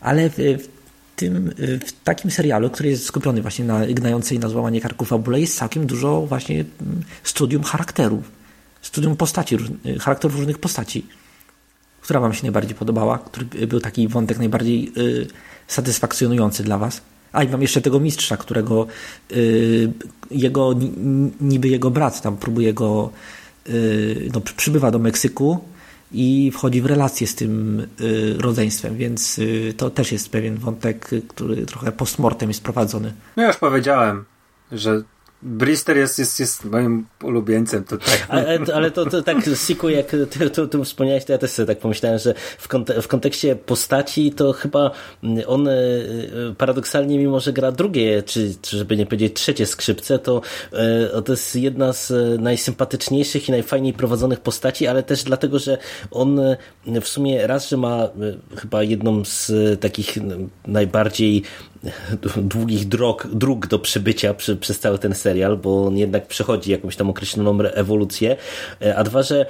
ale 0.00 0.30
w, 0.30 0.34
w 0.34 0.68
tym, 1.16 1.54
w 1.86 2.04
takim 2.04 2.30
serialu, 2.30 2.70
który 2.70 2.88
jest 2.88 3.04
skupiony 3.04 3.42
właśnie 3.42 3.64
na 3.64 3.86
gnającej 3.86 4.38
na 4.38 4.48
złamanie 4.48 4.80
karku 4.80 5.04
fabule, 5.04 5.40
jest 5.40 5.58
całkiem 5.58 5.86
dużo 5.86 6.26
właśnie 6.26 6.64
mm, 6.80 7.02
studium 7.22 7.62
charakterów 7.62 8.41
studium 8.82 9.16
postaci, 9.16 9.56
charakterów 10.00 10.36
różnych 10.36 10.58
postaci. 10.58 11.06
Która 12.00 12.20
Wam 12.20 12.34
się 12.34 12.42
najbardziej 12.42 12.74
podobała? 12.74 13.18
Który 13.18 13.66
był 13.66 13.80
taki 13.80 14.08
wątek 14.08 14.38
najbardziej 14.38 14.92
y, 14.96 15.26
satysfakcjonujący 15.66 16.62
dla 16.62 16.78
Was? 16.78 17.02
A 17.32 17.42
i 17.42 17.48
mam 17.48 17.62
jeszcze 17.62 17.80
tego 17.80 18.00
mistrza, 18.00 18.36
którego 18.36 18.86
y, 19.32 19.92
jego, 20.30 20.74
niby 21.40 21.68
jego 21.68 21.90
brat 21.90 22.22
tam 22.22 22.36
próbuje 22.36 22.74
go, 22.74 23.10
y, 23.68 24.30
no, 24.34 24.40
przybywa 24.40 24.90
do 24.90 24.98
Meksyku 24.98 25.60
i 26.12 26.50
wchodzi 26.54 26.82
w 26.82 26.86
relację 26.86 27.26
z 27.26 27.34
tym 27.34 27.80
y, 28.00 28.34
rodzeństwem, 28.38 28.96
więc 28.96 29.38
y, 29.38 29.74
to 29.76 29.90
też 29.90 30.12
jest 30.12 30.30
pewien 30.30 30.56
wątek, 30.56 31.10
który 31.28 31.66
trochę 31.66 31.92
postmortem 31.92 32.50
jest 32.50 32.62
prowadzony. 32.62 33.12
No 33.36 33.42
ja 33.42 33.48
już 33.48 33.56
powiedziałem, 33.56 34.24
że 34.72 35.02
Brister 35.42 35.96
jest, 35.96 36.18
jest, 36.18 36.40
jest 36.40 36.64
moim 36.64 37.06
ulubieńcem 37.22 37.84
tutaj. 37.84 38.18
Ale, 38.28 38.58
ale 38.74 38.90
to, 38.90 39.06
to 39.06 39.22
tak, 39.22 39.36
Siku, 39.66 39.88
jak 39.88 40.06
ty, 40.06 40.50
ty 40.50 40.84
wspomniałeś, 40.84 41.24
to 41.24 41.32
ja 41.32 41.38
też 41.38 41.50
sobie 41.50 41.66
tak 41.66 41.78
pomyślałem, 41.78 42.18
że 42.18 42.34
w, 42.58 42.68
w 43.02 43.08
kontekście 43.08 43.56
postaci 43.56 44.32
to 44.32 44.52
chyba 44.52 44.90
on 45.46 45.68
e, 45.68 45.72
paradoksalnie, 46.58 47.18
mimo 47.18 47.40
że 47.40 47.52
gra 47.52 47.72
drugie, 47.72 48.22
czy, 48.22 48.54
czy 48.62 48.76
żeby 48.76 48.96
nie 48.96 49.06
powiedzieć 49.06 49.32
trzecie 49.34 49.66
skrzypce, 49.66 50.18
to 50.18 50.42
e, 50.72 51.22
to 51.22 51.32
jest 51.32 51.56
jedna 51.56 51.92
z 51.92 52.12
najsympatyczniejszych 52.40 53.48
i 53.48 53.52
najfajniej 53.52 53.92
prowadzonych 53.92 54.40
postaci, 54.40 54.86
ale 54.86 55.02
też 55.02 55.24
dlatego, 55.24 55.58
że 55.58 55.78
on 56.10 56.40
w 57.00 57.08
sumie 57.08 57.46
raz, 57.46 57.68
że 57.68 57.76
ma 57.76 58.08
chyba 58.56 58.82
jedną 58.82 59.24
z 59.24 59.52
takich 59.80 60.18
najbardziej 60.66 61.42
długich 62.36 62.88
drog, 62.88 63.26
dróg 63.26 63.66
do 63.66 63.78
przybycia 63.78 64.34
przy, 64.34 64.56
przez 64.56 64.78
cały 64.78 64.98
ten 64.98 65.14
serial, 65.14 65.31
bo 65.62 65.86
on 65.86 65.96
jednak 65.96 66.26
przechodzi 66.26 66.70
jakąś 66.70 66.96
tam 66.96 67.10
określoną 67.10 67.58
ewolucję, 67.60 68.36
e, 68.82 68.96
a 68.96 69.04
dwa, 69.04 69.22
że 69.22 69.46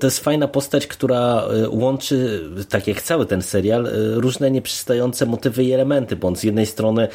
to 0.00 0.06
jest 0.06 0.20
fajna 0.20 0.48
postać, 0.48 0.86
która 0.86 1.42
e, 1.42 1.68
łączy, 1.68 2.40
tak 2.68 2.86
jak 2.88 3.02
cały 3.02 3.26
ten 3.26 3.42
serial, 3.42 3.86
e, 3.86 3.90
różne 4.14 4.50
nieprzystające 4.50 5.26
motywy 5.26 5.64
i 5.64 5.72
elementy, 5.72 6.16
bo 6.16 6.28
on 6.28 6.36
z 6.36 6.42
jednej 6.42 6.66
strony 6.66 7.08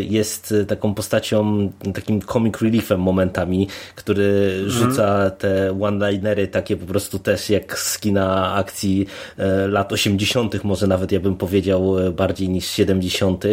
jest 0.00 0.54
taką 0.68 0.94
postacią, 0.94 1.70
takim 1.94 2.20
comic 2.20 2.62
reliefem 2.62 3.00
momentami, 3.00 3.68
który 3.94 4.52
mhm. 4.52 4.70
rzuca 4.70 5.30
te 5.30 5.80
one-linery 5.82 6.48
takie 6.48 6.76
po 6.76 6.86
prostu 6.86 7.18
też 7.18 7.50
jak 7.50 7.78
z 7.78 7.98
kina 7.98 8.54
akcji 8.54 9.06
lat 9.68 9.92
80., 9.92 10.64
może 10.64 10.86
nawet 10.86 11.12
ja 11.12 11.20
bym 11.20 11.36
powiedział 11.36 11.96
bardziej 12.16 12.48
niż 12.48 12.66
70 12.66 13.44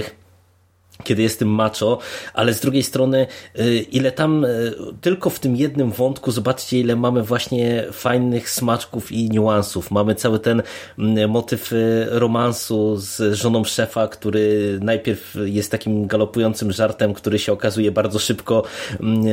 kiedy 1.04 1.22
jest 1.22 1.40
tym 1.40 1.50
macho, 1.50 2.00
ale 2.34 2.54
z 2.54 2.60
drugiej 2.60 2.84
strony 2.84 3.28
y, 3.60 3.86
ile 3.92 4.12
tam 4.12 4.46
y, 4.46 4.74
tylko 5.02 5.30
w 5.30 5.40
tym 5.40 5.56
jednym 5.56 5.92
wątku 5.92 6.32
zobaczcie 6.32 6.80
ile 6.80 6.96
mamy 6.96 7.24
właśnie 7.24 7.86
fajnych 7.92 8.50
smaczków 8.50 9.12
i 9.12 9.30
niuansów. 9.30 9.92
Mamy 9.92 10.16
cały 10.16 10.40
ten 10.40 10.64
mm, 11.00 11.30
motyw 11.30 11.74
y, 11.74 12.06
romansu 12.10 12.98
z 12.98 13.36
żoną 13.36 13.64
szefa, 13.64 14.08
który 14.08 14.78
najpierw 14.82 15.36
jest 15.46 15.72
takim 15.72 16.08
galopującym 16.08 16.72
żartem, 16.72 17.14
który 17.14 17.40
się 17.40 17.54
okazuje 17.54 17.92
bardzo 17.92 18.20
szybko 18.20 18.64
mm, 19.00 19.26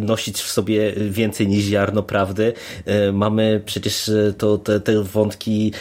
nosić 0.00 0.38
w 0.38 0.50
sobie 0.50 0.92
więcej 0.92 1.48
niż 1.48 1.64
ziarno 1.64 2.02
prawdy. 2.02 2.52
Mamy 3.12 3.62
przecież 3.66 4.10
to, 4.38 4.58
te, 4.58 4.80
te 4.80 5.02
wątki 5.02 5.72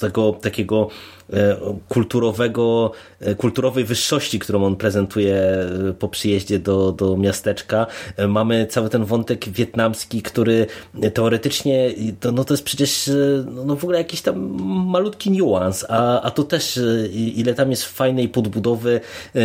tego 0.00 0.32
takiego 0.32 0.88
E, 1.32 1.56
kulturowego, 1.88 2.92
kulturowej 3.36 3.84
wyższości, 3.84 4.38
którą 4.38 4.64
on 4.64 4.76
prezentuje 4.76 5.34
e, 5.34 5.92
po 5.98 6.08
przyjeździe 6.08 6.58
do, 6.58 6.92
do 6.92 7.16
miasteczka. 7.16 7.86
Mamy 8.28 8.66
cały 8.66 8.88
ten 8.88 9.04
wątek 9.04 9.48
wietnamski, 9.48 10.22
który 10.22 10.66
teoretycznie, 11.14 11.90
to, 12.20 12.32
no 12.32 12.44
to 12.44 12.54
jest 12.54 12.64
przecież 12.64 13.10
no, 13.46 13.64
no 13.64 13.76
w 13.76 13.84
ogóle 13.84 13.98
jakiś 13.98 14.22
tam 14.22 14.62
malutki 14.86 15.30
niuans, 15.30 15.86
a, 15.88 16.22
a 16.22 16.30
tu 16.30 16.44
też 16.44 16.80
ile 17.14 17.54
tam 17.54 17.70
jest 17.70 17.84
fajnej 17.84 18.28
podbudowy 18.28 19.00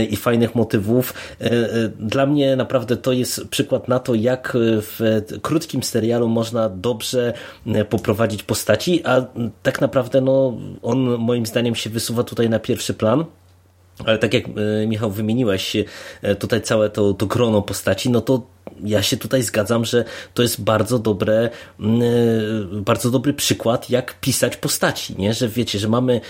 i 0.10 0.16
fajnych 0.16 0.56
motywów. 0.56 1.14
Dla 2.00 2.26
mnie 2.26 2.56
naprawdę 2.56 2.98
to 2.98 3.12
jest 3.12 3.48
przykład 3.48 3.88
na 3.88 4.00
to, 4.00 4.14
jak 4.16 4.54
w 4.58 5.22
krótkim 5.42 5.84
serialu 5.84 6.28
można 6.28 6.70
dobrze 6.70 7.34
poprowadzić 7.90 8.44
postaci, 8.44 9.02
a 9.06 9.26
tak 9.64 9.82
naprawdę 9.82 10.22
no, 10.22 10.58
on 10.82 11.00
moim 11.18 11.46
zdaniem 11.46 11.76
się 11.76 11.90
wysuwa 11.90 12.24
tutaj 12.24 12.50
na 12.50 12.60
pierwszy 12.60 12.94
plan. 12.94 13.26
Ale 14.06 14.18
tak 14.18 14.34
jak 14.34 14.44
e, 14.46 14.88
Michał 14.88 15.12
wymieniłeś 15.12 15.76
e, 16.22 16.36
tutaj 16.36 16.62
całe 16.62 16.90
to, 16.90 17.14
to 17.14 17.26
grono 17.26 17.62
postaci, 17.62 18.10
no 18.10 18.22
to 18.22 18.55
ja 18.84 19.02
się 19.02 19.18
tutaj 19.18 19.44
zgadzam, 19.44 19.86
że 19.86 20.06
to 20.34 20.42
jest 20.42 20.62
bardzo 20.62 21.00
dobre, 21.00 21.50
mm, 21.80 22.02
e, 22.02 22.82
bardzo 22.82 23.12
dobry 23.12 23.34
przykład, 23.34 23.90
jak 23.90 24.20
pisać 24.20 24.58
postaci, 24.58 25.16
nie? 25.18 25.34
Że 25.34 25.50
wiecie, 25.50 25.80
że 25.80 25.88
mamy 25.88 26.22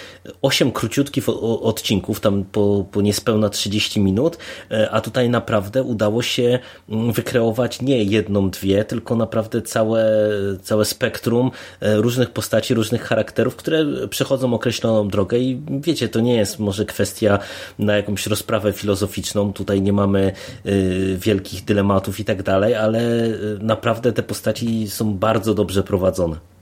8 0.42 0.72
króciutkich 0.72 1.30
odcinków, 1.30 2.20
tam 2.20 2.44
po, 2.44 2.86
po 2.92 3.02
niespełna 3.02 3.50
30 3.50 4.00
minut, 4.00 4.38
e, 4.72 4.92
a 4.92 5.02
tutaj 5.02 5.30
naprawdę 5.30 5.84
udało 5.84 6.22
się 6.22 6.60
mm, 6.90 7.12
wykreować 7.12 7.82
nie 7.82 8.04
jedną, 8.04 8.50
dwie, 8.50 8.86
tylko 8.86 9.16
naprawdę 9.16 9.62
całe, 9.62 10.06
całe 10.64 10.86
spektrum 10.86 11.52
e, 11.82 11.96
różnych 11.98 12.30
postaci, 12.30 12.74
różnych 12.74 13.02
charakterów, 13.02 13.56
które 13.56 13.86
przechodzą 14.10 14.54
określoną 14.54 15.08
drogę 15.08 15.38
i 15.40 15.62
wiecie, 15.70 16.10
to 16.10 16.20
nie 16.20 16.36
jest 16.36 16.60
może 16.60 16.86
kwestia 16.86 17.40
na 17.80 17.96
jakąś 17.96 18.28
rozprawę 18.28 18.74
filozoficzną, 18.74 19.54
tutaj 19.54 19.82
nie 19.82 19.94
mamy 19.94 20.32
wielkich 21.18 21.66
dylematów 21.66 22.20
i 22.20 22.25
tak 22.26 22.44
dalej, 22.44 22.76
ale 22.76 23.00
y, 23.26 23.58
naprawdę 23.62 24.14
te 24.14 24.24
postaci 24.24 24.90
są 24.90 25.14
bardzo 25.18 25.54
dobrze 25.54 25.84
prowadzone. 25.84 26.55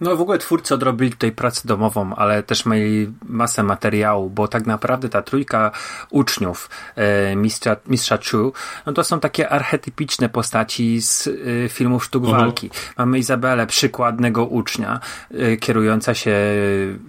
No 0.00 0.16
w 0.16 0.20
ogóle 0.20 0.38
twórcy 0.38 0.74
odrobili 0.74 1.10
tutaj 1.10 1.32
pracę 1.32 1.62
domową, 1.64 2.14
ale 2.14 2.42
też 2.42 2.66
mieli 2.66 3.12
masę 3.28 3.62
materiału, 3.62 4.30
bo 4.30 4.48
tak 4.48 4.66
naprawdę 4.66 5.08
ta 5.08 5.22
trójka 5.22 5.70
uczniów 6.10 6.70
e, 6.96 7.36
mistrza, 7.36 7.76
mistrza 7.86 8.18
Chu, 8.30 8.52
no 8.86 8.92
to 8.92 9.04
są 9.04 9.20
takie 9.20 9.48
archetypiczne 9.48 10.28
postaci 10.28 11.02
z 11.02 11.28
e, 11.28 11.68
filmów 11.68 12.04
sztuk 12.04 12.24
mhm. 12.24 12.42
walki. 12.42 12.70
Mamy 12.98 13.18
Izabelę, 13.18 13.66
przykładnego 13.66 14.44
ucznia, 14.44 15.00
e, 15.30 15.56
kierująca 15.56 16.14
się 16.14 16.36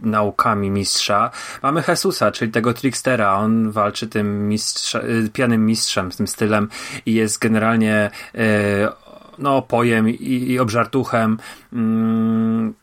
naukami 0.02 0.72
mistrza. 0.72 1.32
Mamy 1.64 1.84
Jesusa, 1.88 2.32
czyli 2.32 2.52
tego 2.52 2.74
trickstera, 2.74 3.36
on 3.36 3.72
walczy 3.72 4.08
tym 4.08 4.48
mistrza, 4.50 5.00
e, 5.00 5.30
pianym 5.34 5.66
mistrzem, 5.66 6.12
z 6.12 6.18
tym 6.18 6.28
stylem 6.28 6.70
i 7.06 7.14
jest 7.14 7.40
generalnie 7.40 8.12
e, 8.36 9.09
no, 9.40 9.62
pojem 9.62 10.10
i, 10.10 10.52
i 10.52 10.60
obżartuchem. 10.60 11.38
Mm, 11.74 12.74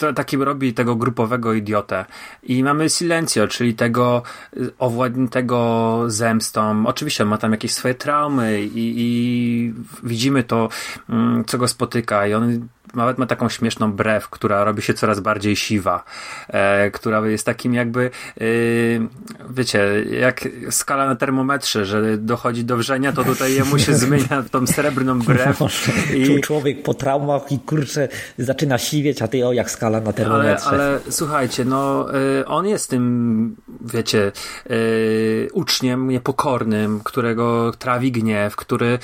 to, 0.00 0.12
takim 0.12 0.42
robi 0.42 0.74
tego 0.74 0.96
grupowego 0.96 1.54
idiotę. 1.54 2.04
I 2.42 2.64
mamy 2.64 2.88
Silencio, 2.88 3.48
czyli 3.48 3.74
tego 3.74 4.22
y, 4.56 4.70
owładniętego 4.78 6.02
zemstą. 6.06 6.86
Oczywiście 6.86 7.24
on 7.24 7.30
ma 7.30 7.38
tam 7.38 7.52
jakieś 7.52 7.72
swoje 7.72 7.94
traumy 7.94 8.62
i, 8.62 8.94
i 8.96 9.74
widzimy 10.02 10.42
to, 10.42 10.68
mm, 11.08 11.44
co 11.44 11.58
go 11.58 11.68
spotyka 11.68 12.26
i 12.26 12.34
on 12.34 12.68
nawet 12.94 13.18
ma 13.18 13.26
taką 13.26 13.48
śmieszną 13.48 13.92
brew, 13.92 14.28
która 14.28 14.64
robi 14.64 14.82
się 14.82 14.94
coraz 14.94 15.20
bardziej 15.20 15.56
siwa, 15.56 16.04
e, 16.48 16.90
która 16.90 17.26
jest 17.26 17.46
takim 17.46 17.74
jakby, 17.74 18.10
e, 18.40 18.44
wiecie, 19.50 20.04
jak 20.20 20.48
skala 20.70 21.06
na 21.06 21.16
termometrze, 21.16 21.84
że 21.84 22.18
dochodzi 22.18 22.64
do 22.64 22.76
wrzenia, 22.76 23.12
to 23.12 23.24
tutaj 23.24 23.54
jemu 23.54 23.78
się 23.78 23.94
zmienia 24.04 24.44
tą 24.50 24.66
srebrną 24.66 25.18
brew. 25.18 25.58
I... 26.14 26.40
Człowiek 26.40 26.82
po 26.82 26.94
traumach 26.94 27.52
i 27.52 27.58
kurczę 27.58 28.08
zaczyna 28.38 28.78
siwieć, 28.78 29.22
a 29.22 29.28
ty 29.28 29.46
o 29.46 29.52
jak 29.52 29.70
skala 29.70 30.00
na 30.00 30.12
termometrze. 30.12 30.68
Ale, 30.68 30.84
ale 30.84 31.00
słuchajcie, 31.10 31.64
no 31.64 32.06
e, 32.14 32.46
on 32.46 32.66
jest 32.66 32.90
tym, 32.90 33.56
wiecie, 33.80 34.32
e, 34.66 34.72
uczniem 35.52 36.08
niepokornym, 36.08 37.00
którego 37.04 37.72
trawi 37.78 38.12
gniew, 38.12 38.56
który 38.56 38.98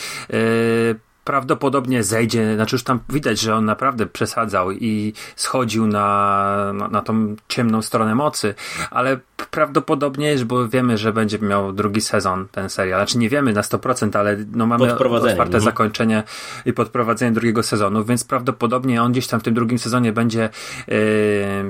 prawdopodobnie 1.26 2.04
zejdzie, 2.04 2.54
znaczy 2.54 2.74
już 2.74 2.84
tam 2.84 3.00
widać, 3.08 3.40
że 3.40 3.54
on 3.54 3.64
naprawdę 3.64 4.06
przesadzał 4.06 4.72
i 4.72 5.12
schodził 5.36 5.86
na, 5.86 6.72
na, 6.74 6.88
na 6.88 7.02
tą 7.02 7.36
ciemną 7.48 7.82
stronę 7.82 8.14
mocy, 8.14 8.54
ale 8.90 9.18
prawdopodobnie 9.50 10.36
bo 10.44 10.68
wiemy, 10.68 10.98
że 10.98 11.12
będzie 11.12 11.38
miał 11.38 11.72
drugi 11.72 12.00
sezon 12.00 12.46
ten 12.52 12.68
serial. 12.68 13.00
Znaczy 13.00 13.18
nie 13.18 13.28
wiemy 13.28 13.52
na 13.52 13.60
100%, 13.60 14.18
ale 14.18 14.36
no 14.52 14.66
mamy 14.66 14.94
otwarte 14.94 15.42
mhm. 15.42 15.64
zakończenie 15.64 16.22
i 16.66 16.72
podprowadzenie 16.72 17.32
drugiego 17.32 17.62
sezonu, 17.62 18.04
więc 18.04 18.24
prawdopodobnie 18.24 19.02
on 19.02 19.12
gdzieś 19.12 19.26
tam 19.26 19.40
w 19.40 19.42
tym 19.42 19.54
drugim 19.54 19.78
sezonie 19.78 20.12
będzie 20.12 20.48
yy, 20.88 20.96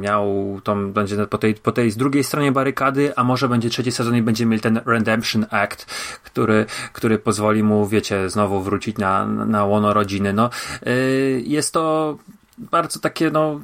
miał 0.01 0.61
tą, 0.65 0.93
będzie 0.93 1.27
po 1.27 1.39
tej, 1.39 1.55
po 1.55 1.73
tej 1.73 1.91
z 1.91 1.97
drugiej 1.97 2.25
stronie 2.25 2.53
barykady, 2.53 3.17
a 3.17 3.25
może 3.25 3.49
będzie 3.49 3.71
trzeci 3.71 3.93
sezon 3.93 4.17
i 4.17 4.23
będzie 4.23 4.47
miał 4.47 4.61
ten 4.61 4.81
Redemption 4.87 5.47
Act, 5.51 5.85
który, 6.25 6.67
który 6.93 7.19
pozwoli 7.19 7.63
mu, 7.63 7.87
wiecie, 7.87 8.31
znowu 8.31 8.63
wrócić 8.63 8.99
na, 8.99 9.27
na 9.47 9.65
łono 9.65 9.93
rodziny. 9.93 10.33
No, 10.33 10.51
yy, 10.87 11.43
jest 11.47 11.73
to 11.73 12.17
bardzo 12.59 13.01
takie 13.01 13.31
no, 13.31 13.61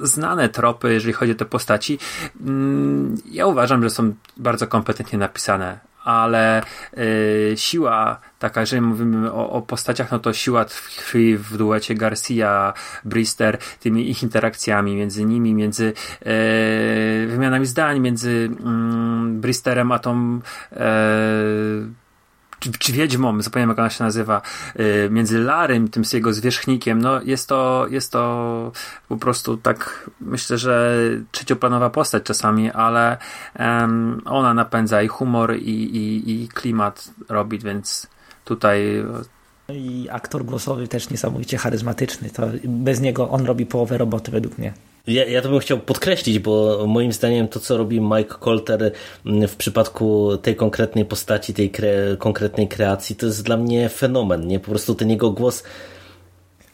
znane 0.00 0.48
tropy, 0.48 0.92
jeżeli 0.92 1.12
chodzi 1.12 1.32
o 1.32 1.34
te 1.34 1.44
postaci. 1.44 1.98
Mm, 2.40 3.14
ja 3.30 3.46
uważam, 3.46 3.82
że 3.82 3.90
są 3.90 4.14
bardzo 4.36 4.66
kompetentnie 4.66 5.18
napisane, 5.18 5.78
ale 6.04 6.62
y, 6.98 7.52
siła 7.56 8.20
taka, 8.38 8.60
jeżeli 8.60 8.82
mówimy 8.82 9.32
o, 9.32 9.50
o, 9.50 9.62
postaciach, 9.62 10.10
no 10.12 10.18
to 10.18 10.32
siła 10.32 10.64
tkwi 10.64 11.36
w 11.36 11.56
duecie 11.56 11.94
Garcia, 11.94 12.72
Brister, 13.04 13.58
tymi 13.80 14.10
ich 14.10 14.22
interakcjami 14.22 14.96
między 14.96 15.24
nimi, 15.24 15.54
między 15.54 15.84
y, 15.84 17.26
wymianami 17.30 17.66
zdań, 17.66 18.00
między 18.00 18.50
mm, 18.60 19.40
Bristerem 19.40 19.92
a 19.92 19.98
tą 19.98 20.40
y, 20.72 20.76
czy, 22.58 22.92
wiedźmą, 22.92 23.42
zapomniałem 23.42 23.68
jak 23.68 23.78
ona 23.78 23.90
się 23.90 24.04
nazywa, 24.04 24.42
yy, 24.76 25.08
między 25.10 25.38
Larym, 25.38 25.88
tym 25.88 26.04
z 26.04 26.12
jego 26.12 26.32
zwierzchnikiem, 26.32 27.02
no 27.02 27.22
jest 27.22 27.48
to, 27.48 27.86
jest 27.90 28.12
to 28.12 28.72
po 29.08 29.16
prostu 29.16 29.56
tak, 29.56 30.10
myślę, 30.20 30.58
że 30.58 30.98
trzecioplanowa 31.32 31.90
postać 31.90 32.22
czasami, 32.22 32.70
ale 32.70 33.16
um, 33.58 34.22
ona 34.24 34.54
napędza 34.54 35.02
i 35.02 35.08
humor, 35.08 35.56
i, 35.56 35.96
i, 35.96 36.42
i 36.42 36.48
klimat 36.48 37.10
robi, 37.28 37.58
więc 37.58 38.06
tutaj 38.44 39.04
no 39.68 39.74
I 39.74 40.08
aktor 40.10 40.44
głosowy 40.44 40.88
też 40.88 41.10
niesamowicie 41.10 41.58
charyzmatyczny. 41.58 42.30
To 42.30 42.42
bez 42.64 43.00
niego 43.00 43.30
on 43.30 43.46
robi 43.46 43.66
połowę 43.66 43.98
roboty 43.98 44.30
według 44.30 44.58
mnie. 44.58 44.72
Ja, 45.06 45.24
ja 45.24 45.42
to 45.42 45.48
bym 45.48 45.58
chciał 45.58 45.78
podkreślić, 45.78 46.38
bo 46.38 46.84
moim 46.86 47.12
zdaniem 47.12 47.48
to, 47.48 47.60
co 47.60 47.76
robi 47.76 48.00
Mike 48.00 48.34
Colter 48.40 48.92
mm, 49.26 49.48
w 49.48 49.56
przypadku 49.56 50.36
tej 50.42 50.56
konkretnej 50.56 51.04
postaci, 51.04 51.54
tej 51.54 51.70
kre, 51.70 52.16
konkretnej 52.18 52.68
kreacji, 52.68 53.16
to 53.16 53.26
jest 53.26 53.42
dla 53.42 53.56
mnie 53.56 53.88
fenomen. 53.88 54.46
Nie? 54.46 54.60
Po 54.60 54.70
prostu 54.70 54.94
ten 54.94 55.10
jego 55.10 55.30
głos 55.30 55.62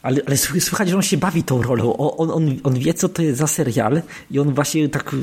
ale, 0.03 0.21
ale 0.27 0.37
słychać, 0.37 0.89
że 0.89 0.95
on 0.95 1.01
się 1.01 1.17
bawi 1.17 1.43
tą 1.43 1.61
rolą. 1.61 1.97
On, 1.97 2.31
on, 2.31 2.55
on 2.63 2.73
wie, 2.73 2.93
co 2.93 3.09
to 3.09 3.21
jest 3.21 3.37
za 3.37 3.47
serial 3.47 4.01
i 4.31 4.39
on 4.39 4.53
właśnie 4.53 4.89
tak 4.89 5.15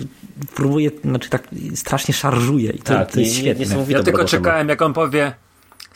próbuje, 0.55 0.91
znaczy 1.05 1.31
tak 1.31 1.49
strasznie 1.75 2.15
szarżuje. 2.15 2.71
I 2.71 2.79
to, 2.79 2.95
tak, 2.95 3.13
to 3.13 3.21
jest 3.21 3.33
nie, 3.33 3.41
świetne. 3.41 3.77
Nie, 3.77 3.93
ja 3.93 4.03
tylko 4.03 4.25
czekałem, 4.25 4.69
jak 4.69 4.83
on 4.83 4.93
powie 4.93 5.33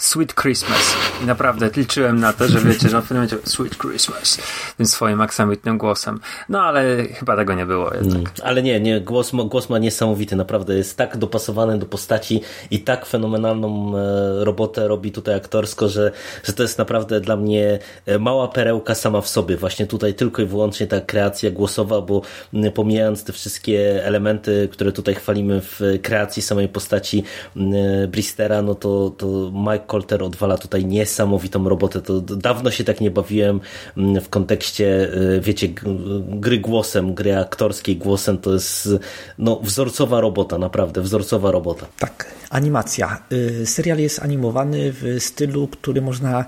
Sweet 0.05 0.35
Christmas. 0.35 0.97
I 1.23 1.27
naprawdę 1.27 1.71
liczyłem 1.77 2.21
na 2.21 2.33
to, 2.33 2.49
że 2.49 2.61
wiecie, 2.61 2.89
że 2.89 2.97
on 2.97 3.03
w 3.03 3.09
pewnym 3.09 3.25
momencie 3.25 3.51
Sweet 3.51 3.79
Christmas 3.79 4.39
tym 4.77 4.87
swoim 4.87 5.21
aksamitnym 5.21 5.79
głosem. 5.79 6.21
No 6.49 6.63
ale 6.63 7.05
chyba 7.05 7.37
tego 7.37 7.55
nie 7.55 7.67
było 7.67 7.95
jednak. 7.95 8.15
Mm, 8.15 8.27
ale 8.43 8.63
nie, 8.63 8.81
nie, 8.81 9.01
głos, 9.01 9.33
głos 9.47 9.69
ma 9.69 9.79
niesamowity, 9.79 10.37
naprawdę 10.37 10.75
jest 10.75 10.97
tak 10.97 11.17
dopasowany 11.17 11.79
do 11.79 11.87
postaci 11.87 12.41
i 12.71 12.81
tak 12.81 13.07
fenomenalną 13.07 13.99
e, 13.99 14.45
robotę 14.45 14.89
robi 14.89 15.13
tutaj 15.13 15.35
aktorsko, 15.35 15.89
że, 15.89 16.13
że 16.45 16.53
to 16.53 16.63
jest 16.63 16.79
naprawdę 16.79 17.21
dla 17.21 17.37
mnie 17.37 17.79
e, 18.07 18.19
mała 18.19 18.49
perełka 18.49 18.95
sama 18.95 19.21
w 19.21 19.29
sobie. 19.29 19.57
Właśnie 19.57 19.87
tutaj 19.87 20.15
tylko 20.15 20.43
i 20.43 20.47
wyłącznie 20.47 20.87
ta 20.87 21.01
kreacja 21.01 21.51
głosowa, 21.51 22.01
bo 22.01 22.23
pomijając 22.75 23.25
te 23.25 23.33
wszystkie 23.33 24.05
elementy, 24.05 24.69
które 24.73 24.93
tutaj 24.93 25.15
chwalimy 25.15 25.61
w 25.61 25.81
kreacji 26.03 26.43
samej 26.43 26.69
postaci 26.69 27.25
e, 27.57 28.09
Bristera, 28.09 28.63
no 28.63 28.75
to, 28.75 29.11
to 29.19 29.27
Mike 29.55 29.94
Colter 29.95 30.23
odwala 30.23 30.59
tutaj 30.59 30.85
niesamowitą 30.85 31.69
robotę. 31.69 32.03
To 32.03 32.21
dawno 32.21 32.71
się 32.71 32.85
tak 32.85 33.01
nie 33.01 33.11
bawiłem 33.11 33.61
mm, 33.97 34.21
w 34.21 34.29
kontekście, 34.29 35.15
y, 35.37 35.41
wiecie, 35.41 35.69
gry 36.29 36.59
głosem, 36.59 37.15
gry 37.15 37.37
aktorskiej 37.37 37.97
głosem. 37.97 38.39
To 38.39 38.53
jest 38.53 38.89
no, 39.39 39.61
wzorcowa 39.63 40.21
robota, 40.21 40.59
naprawdę 40.59 41.01
wzorcowa 41.01 41.51
robota. 41.51 41.87
Tak, 41.99 42.27
animacja. 42.51 43.23
Y, 43.33 43.67
serial 43.67 43.99
jest 43.99 44.23
animowany 44.23 44.93
w 44.93 45.17
stylu, 45.19 45.69
który 45.69 46.03
można 46.03 46.45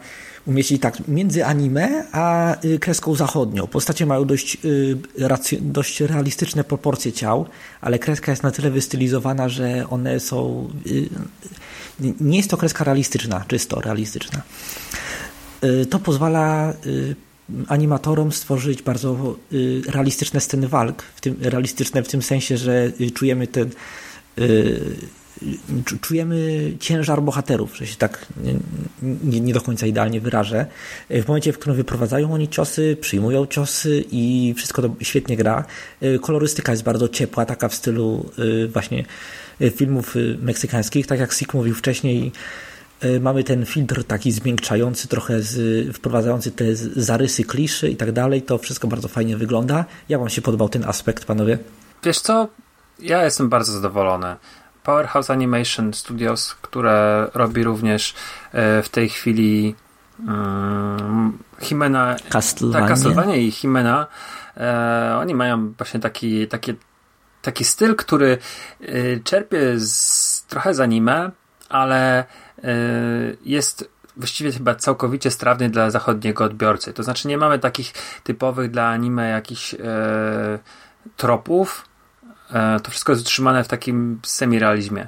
umieścić 0.46 0.82
tak 0.82 1.08
między 1.08 1.44
anime 1.44 2.04
a 2.12 2.56
y, 2.64 2.78
kreską 2.78 3.14
zachodnią. 3.14 3.66
Postacie 3.66 4.06
mają 4.06 4.24
dość, 4.24 4.58
dość 5.60 6.00
realistyczne 6.00 6.64
proporcje 6.64 7.12
ciał, 7.12 7.46
ale 7.80 7.98
kreska 7.98 8.32
jest 8.32 8.42
na 8.42 8.50
tyle 8.50 8.70
wystylizowana, 8.70 9.48
że 9.48 9.84
one 9.90 10.20
są 10.20 10.68
nie 12.20 12.36
jest 12.36 12.50
to 12.50 12.56
kreska 12.56 12.84
realistyczna, 12.84 13.44
czysto 13.48 13.80
realistyczna. 13.80 14.42
Y, 15.64 15.86
to 15.86 15.98
pozwala 15.98 16.72
y, 16.86 17.16
animatorom 17.68 18.32
stworzyć 18.32 18.82
bardzo 18.82 19.36
y, 19.52 19.82
realistyczne 19.88 20.40
sceny 20.40 20.68
walk, 20.68 21.02
w 21.02 21.20
tym, 21.20 21.36
realistyczne 21.40 22.02
w 22.02 22.08
tym 22.08 22.22
sensie, 22.22 22.56
że 22.56 22.92
czujemy 23.14 23.46
ten 23.46 23.70
czujemy 26.00 26.72
ciężar 26.80 27.22
bohaterów, 27.22 27.76
że 27.76 27.86
się 27.86 27.96
tak 27.96 28.26
nie, 29.02 29.40
nie, 29.40 29.52
do 29.52 29.60
końca 29.60 29.86
idealnie 29.86 30.20
wyrażę. 30.20 30.66
W 31.10 31.28
momencie, 31.28 31.52
w 31.52 31.58
którym 31.58 31.76
wyprowadzają 31.76 32.32
oni 32.32 32.48
ciosy, 32.48 32.96
przyjmują 33.00 33.46
ciosy 33.46 34.04
i 34.10 34.54
wszystko 34.56 34.82
to 34.82 34.90
świetnie 35.00 35.36
gra. 35.36 35.64
Kolorystyka 36.22 36.72
jest 36.72 36.84
bardzo 36.84 37.08
ciepła, 37.08 37.46
taka 37.46 37.68
w 37.68 37.74
stylu 37.74 38.30
właśnie 38.72 39.04
filmów 39.76 40.14
meksykańskich, 40.40 41.06
tak 41.06 41.20
jak 41.20 41.32
Sik 41.32 41.54
mówił 41.54 41.74
wcześniej, 41.74 42.32
mamy 43.20 43.44
ten 43.44 43.66
filtr 43.66 44.04
taki 44.04 44.32
zmiękczający, 44.32 45.08
trochę 45.08 45.42
z, 45.42 45.96
wprowadzający 45.96 46.50
te 46.50 46.64
zarysy 46.76 47.44
kliszy 47.44 47.90
i 47.90 47.96
tak 47.96 48.12
dalej. 48.12 48.42
To 48.42 48.58
wszystko 48.58 48.88
bardzo 48.88 49.08
fajnie 49.08 49.36
wygląda. 49.36 49.84
Jak 50.08 50.20
Wam 50.20 50.28
się 50.28 50.42
podobał 50.42 50.68
ten 50.68 50.84
aspekt, 50.84 51.24
panowie? 51.24 51.58
Wiesz 52.04 52.20
co? 52.20 52.48
Ja 52.98 53.24
jestem 53.24 53.48
bardzo 53.48 53.72
zadowolony. 53.72 54.36
Powerhouse 54.86 55.30
Animation 55.30 55.94
Studios, 55.94 56.54
które 56.54 57.28
robi 57.34 57.64
również 57.64 58.14
e, 58.52 58.82
w 58.82 58.88
tej 58.88 59.08
chwili 59.08 59.74
um, 60.28 61.38
Himena, 61.60 62.16
Castlevania. 62.28 62.86
Tak, 62.86 62.96
Castlevania 62.96 63.36
i 63.36 63.50
Himena. 63.50 64.06
E, 64.56 65.16
oni 65.20 65.34
mają 65.34 65.72
właśnie 65.72 66.00
taki, 66.00 66.48
taki, 66.48 66.74
taki 67.42 67.64
styl, 67.64 67.96
który 67.96 68.38
e, 68.80 69.20
czerpie 69.24 69.80
z, 69.80 70.44
trochę 70.48 70.74
z 70.74 70.80
anime, 70.80 71.30
ale 71.68 72.24
jest 73.44 73.90
właściwie 74.16 74.52
chyba 74.52 74.74
całkowicie 74.74 75.30
strawny 75.30 75.70
dla 75.70 75.90
zachodniego 75.90 76.44
odbiorcy. 76.44 76.92
To 76.92 77.02
znaczy 77.02 77.28
nie 77.28 77.38
mamy 77.38 77.58
takich 77.58 77.92
typowych 78.24 78.70
dla 78.70 78.88
anime 78.88 79.28
jakichś 79.28 79.74
e, 79.74 79.78
tropów. 81.16 81.84
E, 82.52 82.80
to 82.80 82.90
wszystko 82.90 83.12
jest 83.12 83.22
utrzymane 83.22 83.64
w 83.64 83.68
takim 83.68 84.20
semirealizmie. 84.24 85.06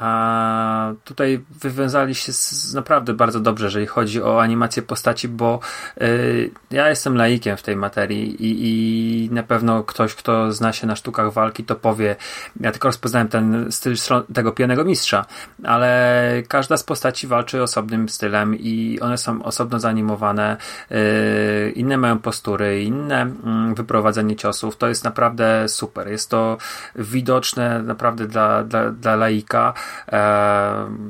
A 0.00 0.92
tutaj 1.04 1.44
wywiązali 1.60 2.14
się 2.14 2.32
z, 2.32 2.74
naprawdę 2.74 3.14
bardzo 3.14 3.40
dobrze, 3.40 3.66
jeżeli 3.66 3.86
chodzi 3.86 4.22
o 4.22 4.42
animację 4.42 4.82
postaci, 4.82 5.28
bo 5.28 5.60
y, 6.02 6.50
ja 6.70 6.88
jestem 6.88 7.16
laikiem 7.16 7.56
w 7.56 7.62
tej 7.62 7.76
materii 7.76 8.44
i, 8.44 8.56
i, 8.68 9.30
na 9.30 9.42
pewno 9.42 9.84
ktoś, 9.84 10.14
kto 10.14 10.52
zna 10.52 10.72
się 10.72 10.86
na 10.86 10.96
sztukach 10.96 11.32
walki, 11.32 11.64
to 11.64 11.76
powie, 11.76 12.16
ja 12.60 12.72
tylko 12.72 12.88
rozpoznałem 12.88 13.28
ten 13.28 13.72
styl 13.72 13.94
tego 14.34 14.52
pijanego 14.52 14.84
mistrza, 14.84 15.26
ale 15.64 16.42
każda 16.48 16.76
z 16.76 16.84
postaci 16.84 17.26
walczy 17.26 17.62
osobnym 17.62 18.08
stylem 18.08 18.56
i 18.58 18.98
one 19.00 19.18
są 19.18 19.42
osobno 19.42 19.80
zanimowane, 19.80 20.56
y, 20.90 21.72
inne 21.76 21.96
mają 21.96 22.18
postury, 22.18 22.82
inne 22.82 23.26
y, 23.26 23.74
wyprowadzenie 23.74 24.36
ciosów, 24.36 24.76
to 24.76 24.88
jest 24.88 25.04
naprawdę 25.04 25.68
super, 25.68 26.08
jest 26.08 26.30
to 26.30 26.58
widoczne 26.96 27.82
naprawdę 27.82 28.26
dla, 28.26 28.64
dla, 28.64 28.90
dla 28.90 29.16
laika, 29.16 29.74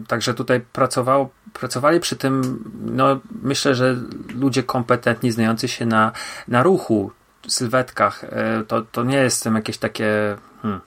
także 0.08 0.34
tutaj 0.34 0.60
pracował, 0.60 1.30
pracowali 1.52 2.00
przy 2.00 2.16
tym, 2.16 2.64
no 2.84 3.20
myślę, 3.42 3.74
że 3.74 3.96
ludzie 4.34 4.62
kompetentni, 4.62 5.30
znający 5.32 5.68
się 5.68 5.87
na, 5.87 6.12
na 6.48 6.62
ruchu, 6.62 7.12
sylwetkach. 7.48 8.24
E, 8.24 8.64
to, 8.68 8.82
to 8.82 9.04
nie 9.04 9.16
jest 9.16 9.46
jakieś 9.46 9.78
takie. 9.78 10.37
Hmm. 10.62 10.80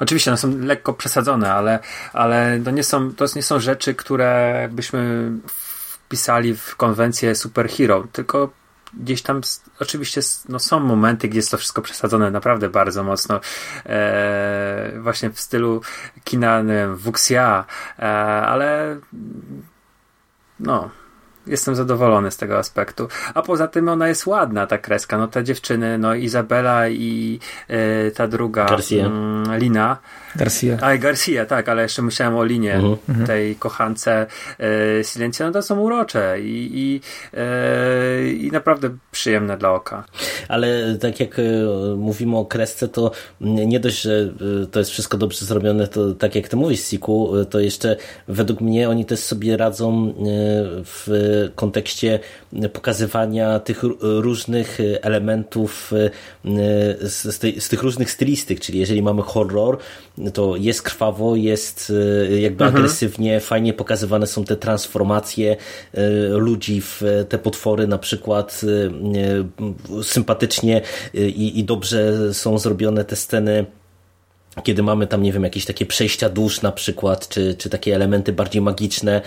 Oczywiście 0.00 0.30
one 0.30 0.38
są 0.38 0.58
lekko 0.58 0.92
przesadzone, 0.92 1.52
ale, 1.52 1.78
ale 2.12 2.60
to, 2.64 2.70
nie 2.70 2.84
są, 2.84 3.14
to 3.14 3.24
nie 3.36 3.42
są 3.42 3.60
rzeczy, 3.60 3.94
które 3.94 4.68
byśmy 4.72 5.30
wpisali 6.08 6.56
w 6.56 6.76
konwencję 6.76 7.34
superhero, 7.34 8.04
tylko 8.12 8.50
gdzieś 8.94 9.22
tam 9.22 9.40
oczywiście 9.80 10.20
no, 10.48 10.58
są 10.58 10.80
momenty, 10.80 11.28
gdzie 11.28 11.38
jest 11.38 11.50
to 11.50 11.58
wszystko 11.58 11.82
przesadzone 11.82 12.30
naprawdę 12.30 12.68
bardzo 12.68 13.04
mocno. 13.04 13.40
E, 13.86 14.92
właśnie 15.00 15.30
w 15.30 15.40
stylu 15.40 15.80
kina 16.24 16.62
Wuxia, 16.94 17.64
e, 17.98 18.02
ale 18.46 18.96
no 20.60 20.90
jestem 21.48 21.74
zadowolony 21.74 22.30
z 22.30 22.36
tego 22.36 22.58
aspektu. 22.58 23.08
A 23.34 23.42
poza 23.42 23.68
tym 23.68 23.88
ona 23.88 24.08
jest 24.08 24.26
ładna, 24.26 24.66
ta 24.66 24.78
kreska. 24.78 25.18
No 25.18 25.28
te 25.28 25.44
dziewczyny, 25.44 25.98
no 25.98 26.14
Izabela 26.14 26.88
i 26.88 27.40
e, 27.68 28.10
ta 28.10 28.28
druga 28.28 28.64
Garcia. 28.64 29.06
Mm, 29.06 29.58
Lina. 29.58 29.96
Garcia. 30.36 30.76
A, 30.80 30.96
Garcia, 30.96 31.46
tak, 31.46 31.68
ale 31.68 31.82
jeszcze 31.82 32.02
myślałem 32.02 32.36
o 32.36 32.44
Linie, 32.44 32.74
Mhm. 32.74 32.96
Mhm. 33.08 33.26
tej 33.26 33.56
kochance 33.56 34.26
e, 34.58 35.04
Silencio, 35.04 35.44
no 35.46 35.52
to 35.52 35.62
są 35.62 35.80
urocze 35.80 36.40
i, 36.40 36.70
i, 36.74 37.00
e, 37.34 38.30
i 38.30 38.50
naprawdę 38.52 38.90
przyjemne 39.10 39.58
dla 39.58 39.72
oka. 39.72 40.04
Ale 40.48 40.98
tak 41.00 41.20
jak 41.20 41.38
e, 41.38 41.42
mówimy 41.96 42.36
o 42.36 42.44
kresce, 42.44 42.88
to 42.88 43.10
nie 43.40 43.80
dość, 43.80 44.00
że 44.00 44.32
to 44.70 44.78
jest 44.78 44.90
wszystko 44.90 45.18
dobrze 45.18 45.44
zrobione, 45.44 45.88
to 45.88 46.14
tak 46.14 46.34
jak 46.34 46.48
ty 46.48 46.56
mówisz, 46.56 46.80
Siku, 46.80 47.32
to 47.50 47.60
jeszcze 47.60 47.96
według 48.28 48.60
mnie 48.60 48.88
oni 48.88 49.04
też 49.04 49.20
sobie 49.20 49.56
radzą 49.56 50.14
w 50.84 51.08
kontekście 51.54 52.18
pokazywania 52.72 53.60
tych 53.60 53.82
różnych 54.02 54.78
elementów 55.02 55.92
z, 57.00 57.34
z, 57.34 57.38
tej, 57.38 57.60
z 57.60 57.68
tych 57.68 57.82
różnych 57.82 58.10
stylistyk, 58.10 58.60
czyli 58.60 58.78
jeżeli 58.78 59.02
mamy 59.02 59.22
horror, 59.22 59.78
to 60.32 60.56
jest 60.56 60.82
krwawo, 60.82 61.36
jest 61.36 61.92
e, 62.30 62.40
jakby 62.40 62.64
agresywnie, 62.64 63.40
fajnie 63.40 63.72
pokazywane 63.72 64.26
są 64.26 64.44
te 64.44 64.56
transformacje 64.56 65.56
e, 65.94 66.08
ludzi 66.28 66.80
w 66.80 67.02
te 67.28 67.38
potwory, 67.38 67.86
na 67.86 67.98
przykład 67.98 68.60
e, 68.64 70.02
sympatycznie 70.02 70.80
i, 71.14 71.58
i 71.58 71.64
dobrze 71.64 72.34
są 72.34 72.58
zrobione 72.58 73.04
te 73.04 73.16
sceny 73.16 73.66
kiedy 74.62 74.82
mamy 74.82 75.06
tam, 75.06 75.22
nie 75.22 75.32
wiem, 75.32 75.44
jakieś 75.44 75.64
takie 75.64 75.86
przejścia 75.86 76.28
dusz 76.28 76.62
na 76.62 76.72
przykład, 76.72 77.28
czy, 77.28 77.54
czy 77.54 77.70
takie 77.70 77.94
elementy 77.94 78.32
bardziej 78.32 78.62
magiczne, 78.62 79.22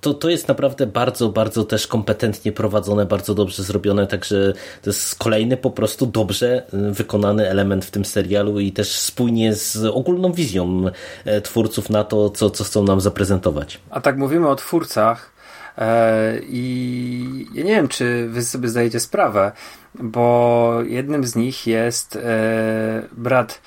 to, 0.00 0.14
to 0.14 0.28
jest 0.30 0.48
naprawdę 0.48 0.86
bardzo, 0.86 1.28
bardzo 1.28 1.64
też 1.64 1.86
kompetentnie 1.86 2.52
prowadzone, 2.52 3.06
bardzo 3.06 3.34
dobrze 3.34 3.62
zrobione, 3.62 4.06
także 4.06 4.52
to 4.82 4.90
jest 4.90 5.14
kolejny 5.14 5.56
po 5.56 5.70
prostu 5.70 6.06
dobrze 6.06 6.62
wykonany 6.72 7.50
element 7.50 7.84
w 7.84 7.90
tym 7.90 8.04
serialu 8.04 8.60
i 8.60 8.72
też 8.72 8.98
spójnie 8.98 9.54
z 9.54 9.84
ogólną 9.84 10.32
wizją 10.32 10.84
e, 11.24 11.40
twórców 11.40 11.90
na 11.90 12.04
to, 12.04 12.30
co, 12.30 12.50
co 12.50 12.64
chcą 12.64 12.84
nam 12.84 13.00
zaprezentować. 13.00 13.80
A 13.90 14.00
tak 14.00 14.18
mówimy 14.18 14.48
o 14.48 14.56
twórcach 14.56 15.32
e, 15.78 16.38
i 16.48 17.46
ja 17.54 17.64
nie 17.64 17.74
wiem, 17.74 17.88
czy 17.88 18.28
wy 18.28 18.42
sobie 18.42 18.68
zdajecie 18.68 19.00
sprawę, 19.00 19.52
bo 19.94 20.78
jednym 20.86 21.24
z 21.24 21.36
nich 21.36 21.66
jest 21.66 22.16
e, 22.16 23.02
brat 23.12 23.60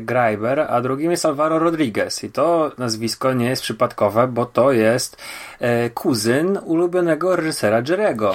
Greiber, 0.00 0.60
a 0.60 0.80
drugim 0.80 1.10
jest 1.10 1.26
Alvaro 1.26 1.58
Rodriguez. 1.58 2.24
I 2.24 2.30
to 2.30 2.72
nazwisko 2.78 3.32
nie 3.32 3.48
jest 3.48 3.62
przypadkowe, 3.62 4.28
bo 4.28 4.46
to 4.46 4.72
jest 4.72 5.16
e, 5.60 5.90
kuzyn 5.90 6.58
ulubionego 6.64 7.36
reżysera 7.36 7.82
Jerego, 7.88 8.34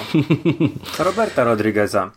Roberta 1.05 1.43
Rodrigueza. 1.43 2.11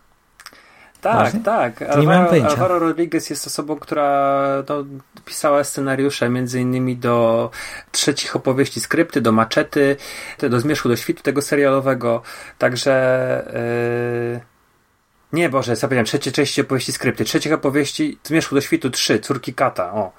Tak, 1.01 1.17
Właśnie? 1.17 1.41
tak. 1.41 1.83
Alvaro. 1.83 2.31
Alvaro 2.49 2.79
Rodriguez 2.79 3.31
jest 3.31 3.47
osobą, 3.47 3.77
która 3.77 4.47
no, 4.69 4.85
pisała 5.25 5.65
scenariusze 5.65 6.29
między 6.29 6.61
innymi 6.61 6.97
do 6.97 7.51
trzecich 7.93 8.37
opowieści, 8.37 8.81
skrypty, 8.81 9.21
do 9.21 9.33
maczety, 9.33 9.97
do 10.39 10.61
Zmierzchu 10.61 10.89
do 10.89 10.97
świtu 10.97 11.23
tego 11.23 11.43
serialowego. 11.43 12.23
Także 12.59 14.35
yy... 14.35 14.54
nie, 15.35 15.49
Boże, 15.49 15.77
zapomniałem, 15.77 16.07
trzecie 16.07 16.33
części 16.33 16.61
opowieści 16.61 16.93
skrypty, 16.93 17.25
trzecich 17.25 17.53
opowieści 17.53 18.19
Zmierzchu 18.25 18.55
do 18.55 18.61
świtu 18.61 18.91
3, 18.91 19.19
Córki 19.21 19.55
Kata, 19.55 19.93
o. 19.93 20.13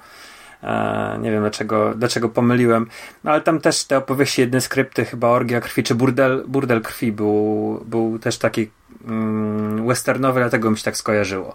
E, 0.63 1.17
nie 1.21 1.31
wiem 1.31 1.41
dlaczego, 1.41 1.93
dlaczego 1.95 2.29
pomyliłem, 2.29 2.87
no, 3.23 3.31
ale 3.31 3.41
tam 3.41 3.61
też 3.61 3.83
te 3.83 3.97
opowieści, 3.97 4.41
jedne 4.41 4.61
skrypty, 4.61 5.05
chyba 5.05 5.27
Orgia 5.27 5.61
Krwi, 5.61 5.83
czy 5.83 5.95
Burdel, 5.95 6.43
Burdel 6.47 6.81
Krwi 6.81 7.11
był, 7.11 7.83
był 7.85 8.19
też 8.19 8.37
taki 8.37 8.69
mm, 9.07 9.87
westernowy, 9.87 10.39
dlatego 10.39 10.71
mi 10.71 10.77
się 10.77 10.83
tak 10.83 10.97
skojarzyło. 10.97 11.53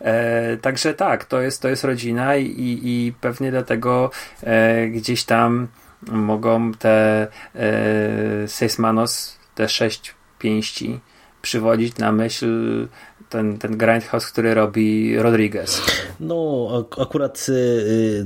E, 0.00 0.56
także 0.56 0.94
tak, 0.94 1.24
to 1.24 1.40
jest, 1.40 1.62
to 1.62 1.68
jest 1.68 1.84
rodzina 1.84 2.36
i, 2.36 2.46
i, 2.46 3.06
i 3.06 3.12
pewnie 3.12 3.50
dlatego 3.50 4.10
e, 4.42 4.86
gdzieś 4.86 5.24
tam 5.24 5.68
mogą 6.02 6.72
te 6.72 7.26
e, 7.54 8.48
Seis 8.48 8.78
Manos, 8.78 9.38
te 9.54 9.68
sześć 9.68 10.14
pięści 10.38 11.00
przywodzić 11.42 11.98
na 11.98 12.12
myśl 12.12 12.88
ten, 13.30 13.58
ten 13.58 13.76
grindhouse, 13.78 14.26
który 14.26 14.54
robi 14.54 15.18
Rodriguez. 15.18 15.82
No, 16.20 16.68
ak- 16.72 17.02
akurat 17.02 17.46
y, 17.48 17.52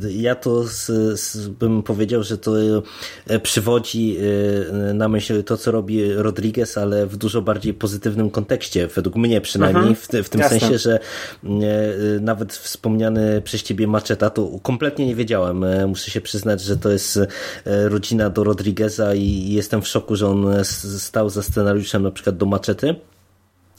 y, 0.04 0.12
ja 0.12 0.34
to 0.34 0.64
z, 0.64 0.86
z, 1.20 1.48
bym 1.48 1.82
powiedział, 1.82 2.22
że 2.22 2.38
to 2.38 2.52
y, 3.30 3.40
przywodzi 3.42 4.18
na 4.94 5.08
myśl 5.08 5.42
to, 5.44 5.56
co 5.56 5.70
robi 5.70 6.12
Rodriguez, 6.14 6.78
ale 6.78 7.06
w 7.06 7.16
dużo 7.16 7.42
bardziej 7.42 7.74
pozytywnym 7.74 8.30
kontekście, 8.30 8.86
według 8.86 9.16
mnie 9.16 9.40
przynajmniej, 9.40 9.82
Mhm. 9.88 9.96
w, 10.22 10.26
w 10.26 10.28
tym 10.28 10.40
Jasne. 10.40 10.60
sensie, 10.60 10.78
że 10.78 10.98
nawet 12.20 12.52
wspomniany 12.52 13.40
przez 13.44 13.62
ciebie 13.62 13.86
Macheta, 13.86 14.30
to 14.30 14.50
kompletnie 14.62 15.06
nie 15.06 15.14
wiedziałem. 15.14 15.64
Muszę 15.88 16.10
się 16.10 16.20
przyznać, 16.20 16.60
że 16.60 16.76
to 16.76 16.90
jest 16.90 17.18
rodzina 17.64 18.30
do 18.30 18.44
Rodrigueza 18.44 19.14
i 19.14 19.52
jestem 19.52 19.82
w 19.82 19.88
szoku, 19.88 20.16
że 20.16 20.26
on 20.28 20.46
stał 20.98 21.30
za 21.30 21.42
scenariuszem 21.42 22.02
na 22.02 22.10
przykład 22.10 22.36
do 22.36 22.46
Machety. 22.46 22.94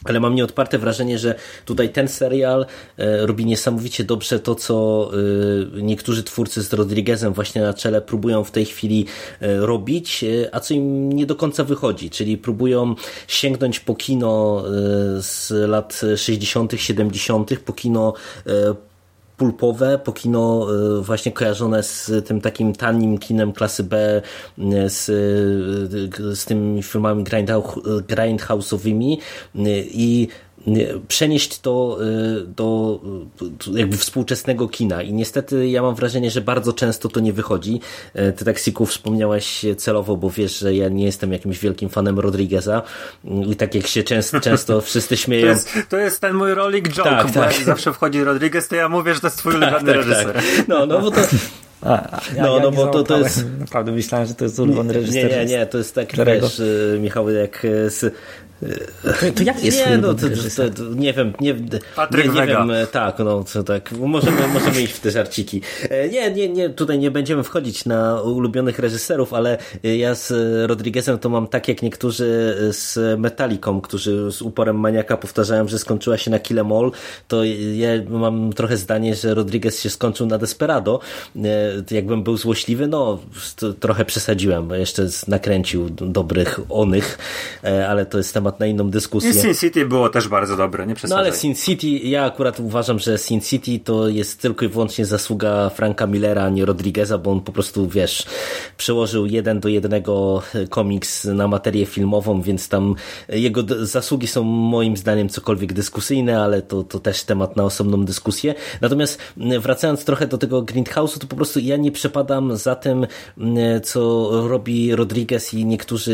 Ale 0.03 0.19
mam 0.19 0.35
nieodparte 0.35 0.77
wrażenie, 0.77 1.19
że 1.19 1.35
tutaj 1.65 1.89
ten 1.89 2.07
serial 2.07 2.65
e, 2.97 3.25
robi 3.25 3.45
niesamowicie 3.45 4.03
dobrze 4.03 4.39
to, 4.39 4.55
co 4.55 5.09
e, 5.77 5.81
niektórzy 5.81 6.23
twórcy 6.23 6.61
z 6.61 6.73
Rodriguezem 6.73 7.33
właśnie 7.33 7.61
na 7.61 7.73
czele 7.73 8.01
próbują 8.01 8.43
w 8.43 8.51
tej 8.51 8.65
chwili 8.65 9.05
e, 9.41 9.57
robić, 9.57 10.25
a 10.51 10.59
co 10.59 10.73
im 10.73 11.13
nie 11.13 11.25
do 11.25 11.35
końca 11.35 11.63
wychodzi, 11.63 12.09
czyli 12.09 12.37
próbują 12.37 12.95
sięgnąć 13.27 13.79
po 13.79 13.95
kino 13.95 14.63
z 15.19 15.51
lat 15.69 16.01
60., 16.17 16.73
70., 16.77 17.59
po 17.59 17.73
kino 17.73 18.13
pulpowe, 19.43 19.97
po 19.97 20.13
kino 20.13 20.67
właśnie 21.01 21.31
kojarzone 21.31 21.83
z 21.83 22.11
tym 22.27 22.41
takim 22.41 22.73
tanim 22.73 23.17
kinem 23.17 23.53
klasy 23.53 23.83
B, 23.83 24.21
z, 24.87 25.05
z 26.39 26.45
tymi 26.45 26.83
filmami 26.83 27.23
grindhouse'owymi. 28.07 29.17
I 29.85 30.27
przenieść 31.07 31.59
to 31.59 31.97
y, 32.41 32.47
do 32.47 32.99
jakby 33.73 33.97
współczesnego 33.97 34.67
kina 34.67 35.01
i 35.01 35.13
niestety 35.13 35.69
ja 35.69 35.81
mam 35.81 35.95
wrażenie, 35.95 36.31
że 36.31 36.41
bardzo 36.41 36.73
często 36.73 37.09
to 37.09 37.19
nie 37.19 37.33
wychodzi. 37.33 37.79
Y, 38.15 38.33
ty 38.33 38.45
tak 38.45 38.59
Siku 38.59 38.85
wspomniałaś 38.85 39.65
celowo, 39.77 40.17
bo 40.17 40.29
wiesz, 40.29 40.59
że 40.59 40.75
ja 40.75 40.89
nie 40.89 41.05
jestem 41.05 41.33
jakimś 41.33 41.59
wielkim 41.59 41.89
fanem 41.89 42.19
Rodrigueza 42.19 42.81
y, 43.25 43.29
i 43.51 43.55
tak 43.55 43.75
jak 43.75 43.87
się 43.87 44.03
często, 44.03 44.39
często 44.49 44.81
wszyscy 44.81 45.17
śmieją. 45.17 45.45
To 45.45 45.51
jest, 45.51 45.69
to 45.89 45.97
jest 45.97 46.21
ten 46.21 46.33
mój 46.35 46.53
rolling 46.53 46.89
joke, 46.89 47.09
tak, 47.09 47.27
bo 47.27 47.33
tak. 47.33 47.55
jak 47.55 47.63
zawsze 47.63 47.93
wchodzi 47.93 48.23
Rodriguez, 48.23 48.67
to 48.67 48.75
ja 48.75 48.89
mówię, 48.89 49.13
że 49.13 49.19
to 49.19 49.27
jest 49.27 49.37
twój 49.37 49.53
tak, 49.53 49.61
ulubiony 49.61 49.85
tak, 49.85 49.95
reżyser. 49.95 50.33
Tak. 50.33 50.67
No, 50.67 50.85
no 50.85 51.01
bo 51.01 51.11
to 51.11 51.21
a, 51.81 52.21
ja, 52.35 52.43
no, 52.43 52.57
ja 52.57 52.63
no 52.63 52.71
bo 52.71 52.87
to, 52.87 53.03
to 53.03 53.17
jest. 53.17 53.45
Naprawdę 53.59 53.91
myślałem, 53.91 54.27
że 54.27 54.33
to 54.33 54.43
jest 54.43 54.59
ulubiony 54.59 54.93
reżyser. 54.93 55.31
Nie, 55.31 55.37
nie, 55.37 55.45
nie, 55.45 55.65
to 55.65 55.77
jest 55.77 55.95
tak, 55.95 56.15
wiesz, 56.25 56.61
Michał, 56.99 57.29
jak 57.29 57.67
z 57.87 58.13
to, 59.35 59.43
jak 59.43 59.63
jest 59.63 59.85
nie, 59.89 59.97
no, 59.97 60.13
to, 60.13 60.29
to, 60.29 60.69
to, 60.69 60.83
nie 60.95 61.13
wiem, 61.13 61.33
nie, 61.41 61.55
Patryk 61.95 62.33
nie, 62.33 62.41
nie 62.41 62.47
wiem, 62.47 62.69
tak, 62.91 63.19
no 63.19 63.43
to 63.53 63.63
tak, 63.63 63.91
możemy, 63.91 64.47
możemy 64.47 64.81
iść 64.81 64.93
w 64.93 64.99
te 64.99 65.11
żarciki. 65.11 65.61
E, 65.89 66.09
nie, 66.09 66.31
nie, 66.31 66.49
nie, 66.49 66.69
tutaj 66.69 66.99
nie 66.99 67.11
będziemy 67.11 67.43
wchodzić 67.43 67.85
na 67.85 68.21
ulubionych 68.21 68.79
reżyserów, 68.79 69.33
ale 69.33 69.57
ja 69.83 70.15
z 70.15 70.31
Rodriguezem 70.69 71.19
to 71.19 71.29
mam 71.29 71.47
tak 71.47 71.67
jak 71.67 71.81
niektórzy 71.81 72.55
z 72.71 73.19
Metaliką, 73.19 73.81
którzy 73.81 74.31
z 74.31 74.41
uporem 74.41 74.79
maniaka 74.79 75.17
powtarzają, 75.17 75.67
że 75.67 75.79
skończyła 75.79 76.17
się 76.17 76.31
na 76.31 76.39
Kill 76.39 76.59
Em 76.59 76.71
All, 76.71 76.91
to 77.27 77.43
ja 77.75 77.89
mam 78.09 78.53
trochę 78.53 78.77
zdanie, 78.77 79.15
że 79.15 79.33
Rodriguez 79.33 79.81
się 79.81 79.89
skończył 79.89 80.27
na 80.27 80.37
Desperado. 80.37 80.99
E, 81.35 81.95
jakbym 81.95 82.23
był 82.23 82.37
złośliwy, 82.37 82.87
no 82.87 83.19
trochę 83.79 84.05
przesadziłem, 84.05 84.67
bo 84.67 84.75
jeszcze 84.75 85.07
nakręcił 85.27 85.89
dobrych 85.89 86.59
onych, 86.69 87.17
e, 87.63 87.87
ale 87.87 88.05
to 88.05 88.17
jest 88.17 88.33
temat 88.33 88.52
temat 88.53 88.59
na 88.59 88.65
inną 88.65 88.89
dyskusję. 88.89 89.29
I 89.29 89.33
Sin 89.33 89.53
City 89.53 89.85
było 89.85 90.09
też 90.09 90.27
bardzo 90.27 90.57
dobre, 90.57 90.87
nie 90.87 90.95
przesadzaj. 90.95 91.17
No 91.17 91.27
ale 91.27 91.35
Sin 91.35 91.55
City, 91.55 91.87
ja 91.87 92.25
akurat 92.25 92.59
uważam, 92.59 92.99
że 92.99 93.17
Sin 93.17 93.41
City 93.41 93.79
to 93.79 94.07
jest 94.07 94.41
tylko 94.41 94.65
i 94.65 94.67
wyłącznie 94.67 95.05
zasługa 95.05 95.69
Franka 95.69 96.07
Millera, 96.07 96.43
a 96.43 96.49
nie 96.49 96.65
Rodrigueza, 96.65 97.17
bo 97.17 97.31
on 97.31 97.41
po 97.41 97.51
prostu, 97.51 97.87
wiesz, 97.87 98.25
przełożył 98.77 99.25
jeden 99.25 99.59
do 99.59 99.69
jednego 99.69 100.41
komiks 100.69 101.25
na 101.25 101.47
materię 101.47 101.85
filmową, 101.85 102.41
więc 102.41 102.69
tam 102.69 102.95
jego 103.29 103.63
zasługi 103.81 104.27
są 104.27 104.43
moim 104.43 104.97
zdaniem 104.97 105.29
cokolwiek 105.29 105.73
dyskusyjne, 105.73 106.41
ale 106.41 106.61
to, 106.61 106.83
to 106.83 106.99
też 106.99 107.23
temat 107.23 107.55
na 107.55 107.63
osobną 107.63 108.05
dyskusję. 108.05 108.55
Natomiast 108.81 109.19
wracając 109.59 110.05
trochę 110.05 110.27
do 110.27 110.37
tego 110.37 110.61
Grindhouse'u, 110.61 111.19
to 111.19 111.27
po 111.27 111.35
prostu 111.35 111.59
ja 111.59 111.77
nie 111.77 111.91
przepadam 111.91 112.57
za 112.57 112.75
tym, 112.75 113.07
co 113.83 114.29
robi 114.47 114.95
Rodriguez 114.95 115.53
i 115.53 115.65
niektórzy 115.65 116.13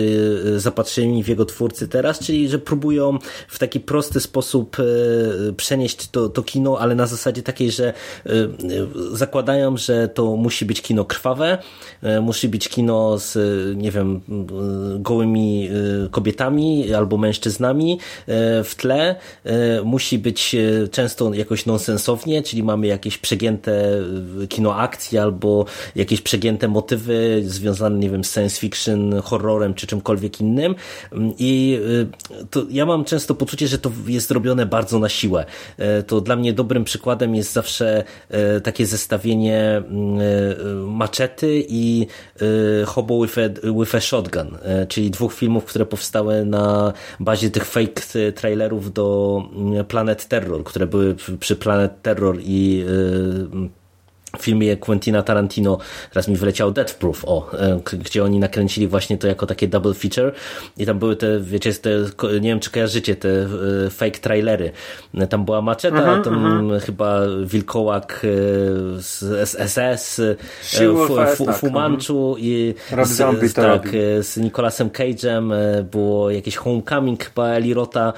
zapatrzeni 0.57 1.23
w 1.23 1.27
jego 1.27 1.45
twórcy 1.45 1.87
teraz, 1.87 2.19
czyli 2.29 2.49
że 2.49 2.59
próbują 2.59 3.17
w 3.47 3.59
taki 3.59 3.79
prosty 3.79 4.19
sposób 4.19 4.77
e, 4.79 4.83
przenieść 5.53 6.09
to, 6.09 6.29
to 6.29 6.43
kino, 6.43 6.79
ale 6.79 6.95
na 6.95 7.07
zasadzie 7.07 7.43
takiej, 7.43 7.71
że 7.71 7.93
e, 8.25 8.31
zakładają, 9.11 9.77
że 9.77 10.07
to 10.07 10.35
musi 10.35 10.65
być 10.65 10.81
kino 10.81 11.05
krwawe, 11.05 11.57
e, 12.01 12.21
musi 12.21 12.49
być 12.49 12.69
kino 12.69 13.17
z, 13.17 13.37
nie 13.77 13.91
wiem, 13.91 14.21
gołymi 14.99 15.69
kobietami 16.11 16.93
albo 16.93 17.17
mężczyznami 17.17 17.99
w 18.63 18.73
tle, 18.77 19.15
musi 19.83 20.19
być 20.19 20.55
często 20.91 21.33
jakoś 21.33 21.65
nonsensownie, 21.65 22.43
czyli 22.43 22.63
mamy 22.63 22.87
jakieś 22.87 23.17
przegięte 23.17 24.01
kino 24.49 24.75
akcji 24.75 25.17
albo 25.17 25.65
jakieś 25.95 26.21
przegięte 26.21 26.67
motywy 26.67 27.41
związane, 27.45 27.99
nie 27.99 28.09
wiem, 28.09 28.23
z 28.23 28.33
science 28.33 28.59
fiction, 28.59 29.21
horrorem 29.21 29.73
czy 29.73 29.87
czymkolwiek 29.87 30.41
innym. 30.41 30.75
I 31.37 31.79
to 32.49 32.65
ja 32.69 32.85
mam 32.85 33.05
często 33.05 33.35
poczucie, 33.35 33.67
że 33.67 33.77
to 33.77 33.91
jest 34.07 34.31
robione 34.31 34.65
bardzo 34.65 34.99
na 34.99 35.09
siłę. 35.09 35.45
E, 35.77 36.03
to 36.03 36.21
dla 36.21 36.35
mnie 36.35 36.53
dobrym 36.53 36.83
przykładem 36.83 37.35
jest 37.35 37.53
zawsze 37.53 38.03
e, 38.29 38.61
takie 38.61 38.85
zestawienie 38.85 39.61
mm, 39.77 40.19
e, 40.19 40.73
Maczety 40.73 41.65
i 41.69 42.07
Hobo 42.85 43.21
with 43.21 43.37
a, 43.37 43.71
with 43.79 43.95
a 43.95 43.99
Shotgun, 43.99 44.57
czyli 44.87 45.11
dwóch 45.11 45.33
filmów, 45.33 45.65
które 45.65 45.85
powstały 45.85 46.45
na 46.45 46.93
bazie 47.19 47.49
tych 47.49 47.65
fake 47.65 48.31
trailerów 48.35 48.93
do 48.93 49.41
mm, 49.55 49.85
Planet 49.85 50.27
Terror, 50.27 50.63
które 50.63 50.87
były 50.87 51.15
przy 51.39 51.55
Planet 51.55 52.01
Terror 52.01 52.37
i 52.41 52.85
filmie 54.37 54.77
Quentina 54.77 55.23
Tarantino, 55.23 55.77
teraz 56.09 56.27
mi 56.27 56.35
wyleciał 56.35 56.71
Death 56.71 56.93
Proof, 56.93 57.25
o, 57.25 57.51
e, 57.53 57.79
gdzie 57.97 58.23
oni 58.23 58.39
nakręcili 58.39 58.87
właśnie 58.87 59.17
to 59.17 59.27
jako 59.27 59.45
takie 59.45 59.67
double 59.67 59.93
feature. 59.93 60.31
I 60.77 60.85
tam 60.85 60.99
były 60.99 61.15
te, 61.15 61.39
wiecie, 61.39 61.73
te, 61.73 61.89
nie 62.33 62.49
wiem 62.49 62.59
czy 62.59 62.71
kojarzycie, 62.71 63.15
te 63.15 63.29
e, 63.29 63.89
fake 63.89 64.19
trailery. 64.19 64.71
Tam 65.29 65.45
była 65.45 65.61
maczeta, 65.61 65.97
uh-huh, 65.97 66.23
tam 66.23 66.33
uh-huh. 66.33 66.81
chyba 66.81 67.19
wilkołak 67.45 68.21
e, 68.23 68.27
z 69.01 69.49
SS, 69.49 70.21
Fumanchu 71.53 72.35
i 72.39 72.73
z, 73.03 73.53
tak, 73.53 73.89
z 74.19 74.37
Nicolasem 74.37 74.89
Cage'em 74.89 75.53
było 75.83 76.31
jakieś 76.31 76.55
Homecoming 76.55 77.23
chyba 77.23 77.47
Eli 77.47 77.73
Rota 77.73 78.13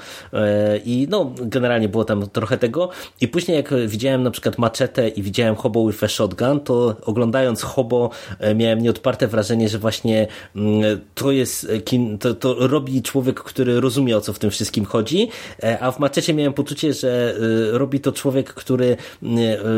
i 0.84 1.06
no, 1.10 1.32
generalnie 1.40 1.88
było 1.88 2.04
tam 2.04 2.28
trochę 2.30 2.58
tego. 2.58 2.88
I 3.20 3.28
później 3.28 3.56
jak 3.56 3.74
widziałem 3.86 4.22
na 4.22 4.30
przykład 4.30 4.58
maczetę 4.58 5.08
i 5.08 5.22
widziałem 5.22 5.56
Hobo 5.56 5.86
with 5.86 6.01
Shotgun, 6.08 6.60
to 6.60 6.96
oglądając 7.02 7.62
Hobo 7.62 8.10
e, 8.38 8.54
miałem 8.54 8.82
nieodparte 8.82 9.28
wrażenie, 9.28 9.68
że 9.68 9.78
właśnie 9.78 10.26
mm, 10.56 11.00
to 11.14 11.30
jest 11.30 11.64
e, 11.64 12.18
to, 12.18 12.34
to 12.34 12.68
robi 12.68 13.02
człowiek, 13.02 13.40
który 13.40 13.80
rozumie 13.80 14.16
o 14.16 14.20
co 14.20 14.32
w 14.32 14.38
tym 14.38 14.50
wszystkim 14.50 14.84
chodzi, 14.84 15.28
e, 15.62 15.80
a 15.80 15.90
w 15.90 15.98
Maczecie 15.98 16.34
miałem 16.34 16.52
poczucie, 16.52 16.92
że 16.92 17.34
robi 17.72 18.00
to 18.00 18.12
człowiek, 18.12 18.54
który 18.54 18.96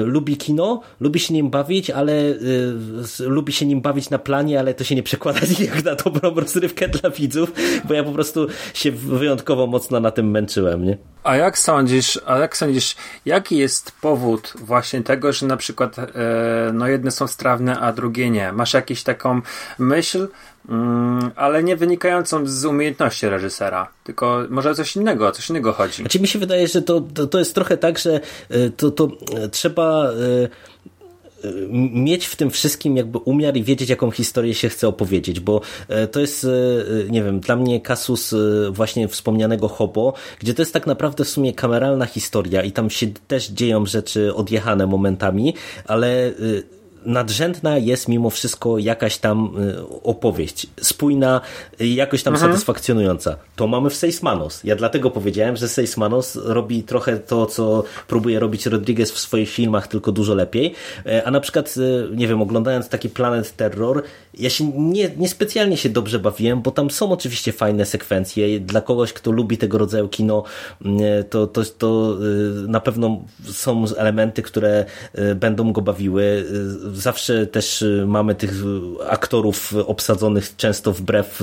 lubi 0.04 0.36
kino, 0.36 0.80
lubi 1.00 1.20
się 1.20 1.34
nim 1.34 1.50
bawić, 1.50 1.90
ale 1.90 2.34
lubi 3.20 3.52
się 3.52 3.66
nim 3.66 3.80
bawić 3.80 4.10
na 4.10 4.18
planie, 4.18 4.60
ale 4.60 4.74
to 4.74 4.84
się 4.84 4.94
nie 4.94 5.02
przekłada 5.02 5.40
jak 5.60 5.84
na 5.84 5.94
dobrą 5.94 6.34
rozrywkę 6.34 6.88
dla 6.88 7.10
widzów, 7.10 7.52
bo 7.84 7.94
ja 7.94 8.04
po 8.04 8.12
prostu 8.12 8.46
się 8.74 8.90
wyjątkowo 8.90 9.66
mocno 9.66 10.00
na 10.00 10.10
tym 10.10 10.30
męczyłem, 10.30 10.84
nie? 10.84 10.98
A 11.24 11.36
jak 11.36 11.58
sądzisz, 11.58 12.20
a 12.26 12.38
jak 12.38 12.56
sądzisz, 12.56 12.96
jaki 13.26 13.56
jest 13.56 13.92
powód 14.00 14.52
właśnie 14.60 15.02
tego, 15.02 15.32
że 15.32 15.46
na 15.46 15.56
przykład 15.56 15.96
no 16.72 16.88
jedne 16.88 17.10
są 17.10 17.26
strawne, 17.26 17.80
a 17.80 17.92
drugie 17.92 18.30
nie? 18.30 18.52
Masz 18.52 18.74
jakąś 18.74 19.02
taką 19.02 19.40
myśl, 19.78 20.28
mm, 20.68 21.30
ale 21.36 21.62
nie 21.62 21.76
wynikającą 21.76 22.46
z 22.46 22.64
umiejętności 22.64 23.28
reżysera, 23.28 23.88
tylko 24.04 24.42
może 24.50 24.74
coś 24.74 24.96
innego, 24.96 25.32
coś 25.32 25.50
innego 25.50 25.72
chodzi. 25.72 26.02
Znaczy 26.02 26.20
mi 26.20 26.28
się 26.28 26.38
wydaje, 26.38 26.68
że 26.68 26.82
to, 26.82 27.00
to, 27.00 27.26
to 27.26 27.38
jest 27.38 27.54
trochę 27.54 27.76
tak, 27.76 27.98
że 27.98 28.20
e, 28.50 28.70
to, 28.70 28.90
to 28.90 29.08
trzeba... 29.50 30.08
E 30.08 30.73
mieć 31.92 32.26
w 32.26 32.36
tym 32.36 32.50
wszystkim 32.50 32.96
jakby 32.96 33.18
umiar 33.18 33.56
i 33.56 33.62
wiedzieć, 33.62 33.90
jaką 33.90 34.10
historię 34.10 34.54
się 34.54 34.68
chce 34.68 34.88
opowiedzieć, 34.88 35.40
bo 35.40 35.60
e, 35.88 36.06
to 36.06 36.20
jest, 36.20 36.44
e, 36.44 36.48
nie 37.10 37.22
wiem, 37.22 37.40
dla 37.40 37.56
mnie 37.56 37.80
kasus 37.80 38.32
e, 38.32 38.36
właśnie 38.70 39.08
wspomnianego 39.08 39.68
Hobo, 39.68 40.14
gdzie 40.38 40.54
to 40.54 40.62
jest 40.62 40.72
tak 40.72 40.86
naprawdę 40.86 41.24
w 41.24 41.28
sumie 41.28 41.52
kameralna 41.52 42.06
historia 42.06 42.62
i 42.62 42.72
tam 42.72 42.90
się 42.90 43.06
też 43.28 43.48
dzieją 43.48 43.86
rzeczy 43.86 44.34
odjechane 44.34 44.86
momentami, 44.86 45.54
ale 45.86 46.32
nadrzędna 47.04 47.78
jest 47.78 48.08
mimo 48.08 48.30
wszystko 48.30 48.78
jakaś 48.78 49.18
tam 49.18 49.52
y, 49.68 50.02
opowieść, 50.02 50.66
spójna, 50.80 51.40
jakoś 51.80 52.22
tam 52.22 52.34
mhm. 52.34 52.52
satysfakcjonująca. 52.52 53.36
To 53.56 53.66
mamy 53.66 53.90
w 53.90 53.96
Seismanos. 53.96 54.64
Ja 54.64 54.76
dlatego 54.76 55.10
powiedziałem, 55.10 55.56
że 55.56 55.68
Seismanos 55.68 56.36
robi 56.36 56.82
trochę 56.82 57.16
to, 57.16 57.46
co 57.46 57.84
próbuje 58.08 58.40
robić 58.40 58.66
Rodriguez 58.66 59.12
w 59.12 59.18
swoich 59.18 59.50
filmach, 59.50 59.88
tylko 59.88 60.12
dużo 60.12 60.34
lepiej. 60.34 60.74
E, 61.06 61.24
a 61.24 61.30
na 61.30 61.40
przykład, 61.40 61.74
e, 61.76 62.16
nie 62.16 62.28
wiem, 62.28 62.42
oglądając 62.42 62.88
taki 62.88 63.08
Planet 63.08 63.56
Terror, 63.56 64.02
ja 64.38 64.50
się 64.50 64.72
nie, 64.76 65.10
niespecjalnie 65.16 65.76
się 65.76 65.88
dobrze 65.88 66.18
bawiłem, 66.18 66.62
bo 66.62 66.70
tam 66.70 66.90
są 66.90 67.12
oczywiście 67.12 67.52
fajne 67.52 67.86
sekwencje. 67.86 68.60
Dla 68.60 68.80
kogoś, 68.80 69.12
kto 69.12 69.32
lubi 69.32 69.58
tego 69.58 69.78
rodzaju 69.78 70.08
kino, 70.08 70.44
e, 70.84 71.24
to, 71.24 71.46
to, 71.46 71.62
to 71.78 72.16
na 72.68 72.80
pewno 72.80 73.22
są 73.44 73.84
elementy, 73.96 74.42
które 74.42 74.84
będą 75.36 75.72
go 75.72 75.80
bawiły 75.80 76.44
zawsze 76.94 77.46
też 77.46 77.84
mamy 78.06 78.34
tych 78.34 78.52
aktorów 79.08 79.74
obsadzonych 79.86 80.56
często 80.56 80.92
wbrew 80.92 81.42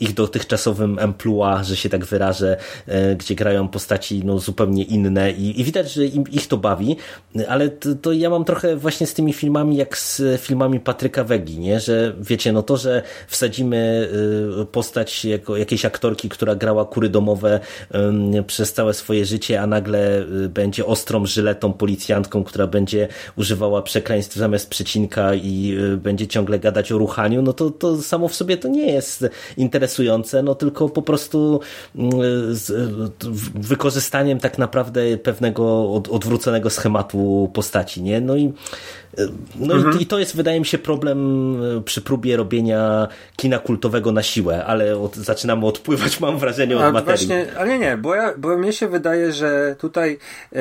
ich 0.00 0.14
dotychczasowym 0.14 0.98
emploi, 0.98 1.64
że 1.64 1.76
się 1.76 1.88
tak 1.88 2.04
wyrażę, 2.04 2.56
gdzie 3.18 3.34
grają 3.34 3.68
postaci 3.68 4.22
no, 4.24 4.38
zupełnie 4.38 4.82
inne 4.82 5.32
i, 5.32 5.60
i 5.60 5.64
widać, 5.64 5.92
że 5.92 6.06
im, 6.06 6.24
ich 6.30 6.46
to 6.48 6.56
bawi, 6.56 6.96
ale 7.48 7.68
to, 7.68 7.94
to, 7.94 8.12
ja 8.12 8.30
mam 8.30 8.44
trochę 8.44 8.76
właśnie 8.76 9.06
z 9.06 9.14
tymi 9.14 9.32
filmami 9.32 9.76
jak 9.76 9.98
z 9.98 10.40
filmami 10.40 10.80
Patryka 10.80 11.24
Wegi, 11.24 11.58
nie? 11.58 11.80
że 11.80 12.14
wiecie, 12.20 12.52
no 12.52 12.62
to, 12.62 12.76
że 12.76 13.02
wsadzimy 13.28 14.08
postać 14.72 15.24
jako 15.24 15.56
jakiejś 15.56 15.84
aktorki, 15.84 16.28
która 16.28 16.54
grała 16.54 16.84
kury 16.84 17.08
domowe 17.08 17.60
przez 18.46 18.72
całe 18.72 18.94
swoje 18.94 19.24
życie, 19.24 19.62
a 19.62 19.66
nagle 19.66 20.24
będzie 20.48 20.86
ostrą 20.86 21.26
żyletą 21.26 21.72
policjantką, 21.72 22.44
która 22.44 22.66
będzie 22.66 23.08
używała 23.36 23.82
przekleństw 23.82 24.29
zamiast 24.34 24.70
przecinka 24.70 25.34
i 25.34 25.76
y, 25.94 25.96
będzie 25.96 26.26
ciągle 26.26 26.58
gadać 26.58 26.92
o 26.92 26.98
ruchaniu, 26.98 27.42
no 27.42 27.52
to, 27.52 27.70
to 27.70 28.02
samo 28.02 28.28
w 28.28 28.34
sobie 28.34 28.56
to 28.56 28.68
nie 28.68 28.92
jest 28.92 29.28
interesujące, 29.56 30.42
no 30.42 30.54
tylko 30.54 30.88
po 30.88 31.02
prostu 31.02 31.60
mm, 31.96 32.10
z 32.54 32.72
wykorzystaniem 33.54 34.40
tak 34.40 34.58
naprawdę 34.58 35.18
pewnego 35.18 35.92
odwróconego 35.92 36.70
schematu 36.70 37.50
postaci, 37.54 38.02
nie? 38.02 38.20
No 38.20 38.36
i 38.36 38.52
no 39.56 39.74
mhm. 39.74 40.00
i, 40.00 40.06
to 40.06 40.18
jest, 40.18 40.36
wydaje 40.36 40.60
mi 40.60 40.66
się, 40.66 40.78
problem 40.78 41.18
e, 41.78 41.82
przy 41.82 42.02
próbie 42.02 42.36
robienia 42.36 43.08
kina 43.36 43.58
kultowego 43.58 44.12
na 44.12 44.22
siłę, 44.22 44.64
ale 44.64 44.98
od, 44.98 45.16
zaczynamy 45.16 45.66
odpływać, 45.66 46.20
mam 46.20 46.38
wrażenie, 46.38 46.76
od 46.76 46.82
A, 46.82 46.92
materii. 46.92 47.26
Właśnie, 47.26 47.58
ale 47.58 47.68
nie, 47.68 47.78
nie, 47.78 47.96
bo, 47.96 48.14
ja, 48.14 48.34
bo 48.38 48.58
mnie 48.58 48.72
się 48.72 48.88
wydaje, 48.88 49.32
że 49.32 49.76
tutaj 49.78 50.18
yy, 50.52 50.60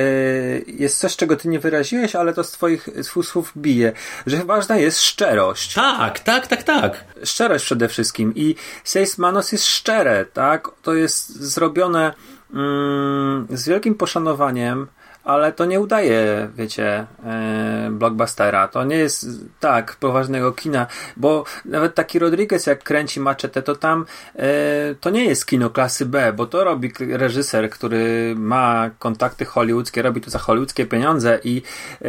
jest 0.67 0.97
coś, 0.97 1.15
czego 1.15 1.35
ty 1.35 1.47
nie 1.47 1.59
wyraziłeś, 1.59 2.15
ale 2.15 2.33
to 2.33 2.43
z 2.43 2.51
twoich 2.51 2.89
słów 3.03 3.53
bije, 3.57 3.91
że 4.27 4.37
ważna 4.37 4.77
jest 4.77 5.01
szczerość. 5.01 5.73
Tak, 5.73 6.19
tak, 6.19 6.47
tak, 6.47 6.63
tak. 6.63 7.03
Szczerość 7.23 7.65
przede 7.65 7.87
wszystkim 7.87 8.33
i 8.35 8.55
Seis 8.83 9.17
Manos 9.17 9.51
jest 9.51 9.65
szczere, 9.65 10.25
tak? 10.25 10.71
To 10.81 10.93
jest 10.93 11.41
zrobione 11.41 12.13
mm, 12.53 13.47
z 13.49 13.67
wielkim 13.67 13.95
poszanowaniem, 13.95 14.87
ale 15.29 15.51
to 15.51 15.65
nie 15.65 15.79
udaje, 15.79 16.49
wiecie, 16.55 17.05
e, 17.25 17.89
blockbustera. 17.91 18.67
To 18.67 18.83
nie 18.83 18.95
jest 18.95 19.27
tak 19.59 19.95
poważnego 19.95 20.51
kina, 20.51 20.87
bo 21.17 21.43
nawet 21.65 21.95
taki 21.95 22.19
Rodriguez 22.19 22.65
jak 22.65 22.83
kręci 22.83 23.19
Machete, 23.19 23.61
to 23.61 23.75
tam 23.75 24.05
e, 24.35 24.95
to 25.01 25.09
nie 25.09 25.25
jest 25.25 25.45
kino 25.45 25.69
klasy 25.69 26.05
B, 26.05 26.33
bo 26.33 26.45
to 26.45 26.63
robi 26.63 26.91
reżyser, 26.99 27.69
który 27.69 28.35
ma 28.37 28.89
kontakty 28.99 29.45
hollywoodzkie, 29.45 30.01
robi 30.01 30.21
to 30.21 30.29
za 30.29 30.39
hollywoodzkie 30.39 30.85
pieniądze 30.85 31.39
i 31.43 31.57
e, 31.57 32.01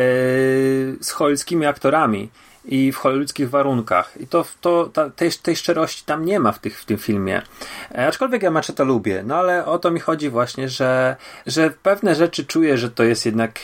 z 1.01 1.11
hollywoodzkimi 1.11 1.67
aktorami 1.67 2.31
i 2.71 2.93
w 2.93 2.97
hollywoodzkich 2.97 3.51
warunkach. 3.51 4.21
I 4.21 4.27
to, 4.27 4.45
to 4.61 4.91
ta, 4.93 5.11
tej, 5.11 5.31
tej 5.33 5.57
szczerości 5.57 6.05
tam 6.07 6.25
nie 6.25 6.41
ma 6.41 6.53
w, 6.53 6.59
tych, 6.59 6.81
w 6.81 6.85
tym 6.85 6.99
filmie. 6.99 7.43
E, 7.95 8.07
aczkolwiek 8.07 8.43
ja 8.43 8.51
Macheta 8.51 8.85
lubię, 8.85 9.23
no 9.27 9.37
ale 9.37 9.67
o 9.67 9.79
to 9.79 9.91
mi 9.91 10.01
chodzi 10.01 10.31
właśnie, 10.31 10.69
że, 10.69 11.17
że 11.47 11.71
pewne 11.71 12.15
rzeczy 12.15 12.47
czuję, 12.47 12.79
że 12.79 12.91
to 12.91 13.05
jest 13.05 13.27
jednak 13.27 13.61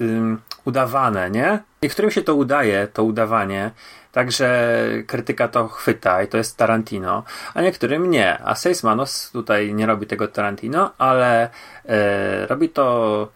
ym, 0.00 0.40
udawane, 0.64 1.30
nie? 1.30 1.62
Niektórym 1.82 2.10
się 2.10 2.22
to 2.22 2.34
udaje, 2.34 2.88
to 2.92 3.04
udawanie, 3.04 3.70
Także 4.12 4.68
krytyka 5.06 5.48
to 5.48 5.68
chwyta 5.68 6.22
i 6.22 6.28
to 6.28 6.36
jest 6.36 6.56
Tarantino, 6.56 7.22
a 7.54 7.62
niektórym 7.62 8.10
nie. 8.10 8.38
A 8.44 8.54
Seis 8.54 8.82
Manos 8.82 9.30
tutaj 9.30 9.74
nie 9.74 9.86
robi 9.86 10.06
tego 10.06 10.28
Tarantino, 10.28 10.92
ale 10.98 11.50
e, 11.84 12.46
robi 12.46 12.68
to 12.68 13.28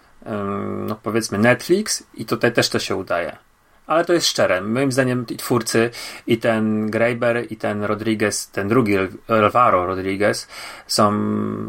no 0.87 0.97
powiedzmy 1.03 1.39
Netflix 1.39 2.05
i 2.15 2.25
tutaj 2.25 2.53
też 2.53 2.69
to 2.69 2.79
się 2.79 2.97
udaje 2.97 3.50
ale 3.87 4.05
to 4.05 4.13
jest 4.13 4.27
szczere. 4.27 4.61
Moim 4.61 4.93
zdaniem 4.93 5.25
i 5.31 5.37
twórcy, 5.37 5.91
i 6.27 6.39
ten 6.39 6.91
Graeber, 6.91 7.53
i 7.53 7.57
ten 7.57 7.85
Rodriguez, 7.85 8.51
ten 8.51 8.69
drugi 8.69 8.97
Alvaro 9.29 9.87
Rodriguez 9.87 10.49
są 10.87 11.13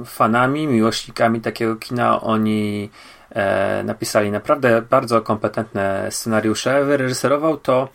fanami, 0.05 0.67
miłośnikami 0.67 1.41
takiego 1.41 1.75
kina. 1.75 2.21
Oni 2.21 2.89
e, 3.29 3.83
napisali 3.83 4.31
naprawdę 4.31 4.81
bardzo 4.81 5.21
kompetentne 5.21 6.07
scenariusze. 6.11 6.85
Wyreżyserował 6.85 7.57
to 7.57 7.89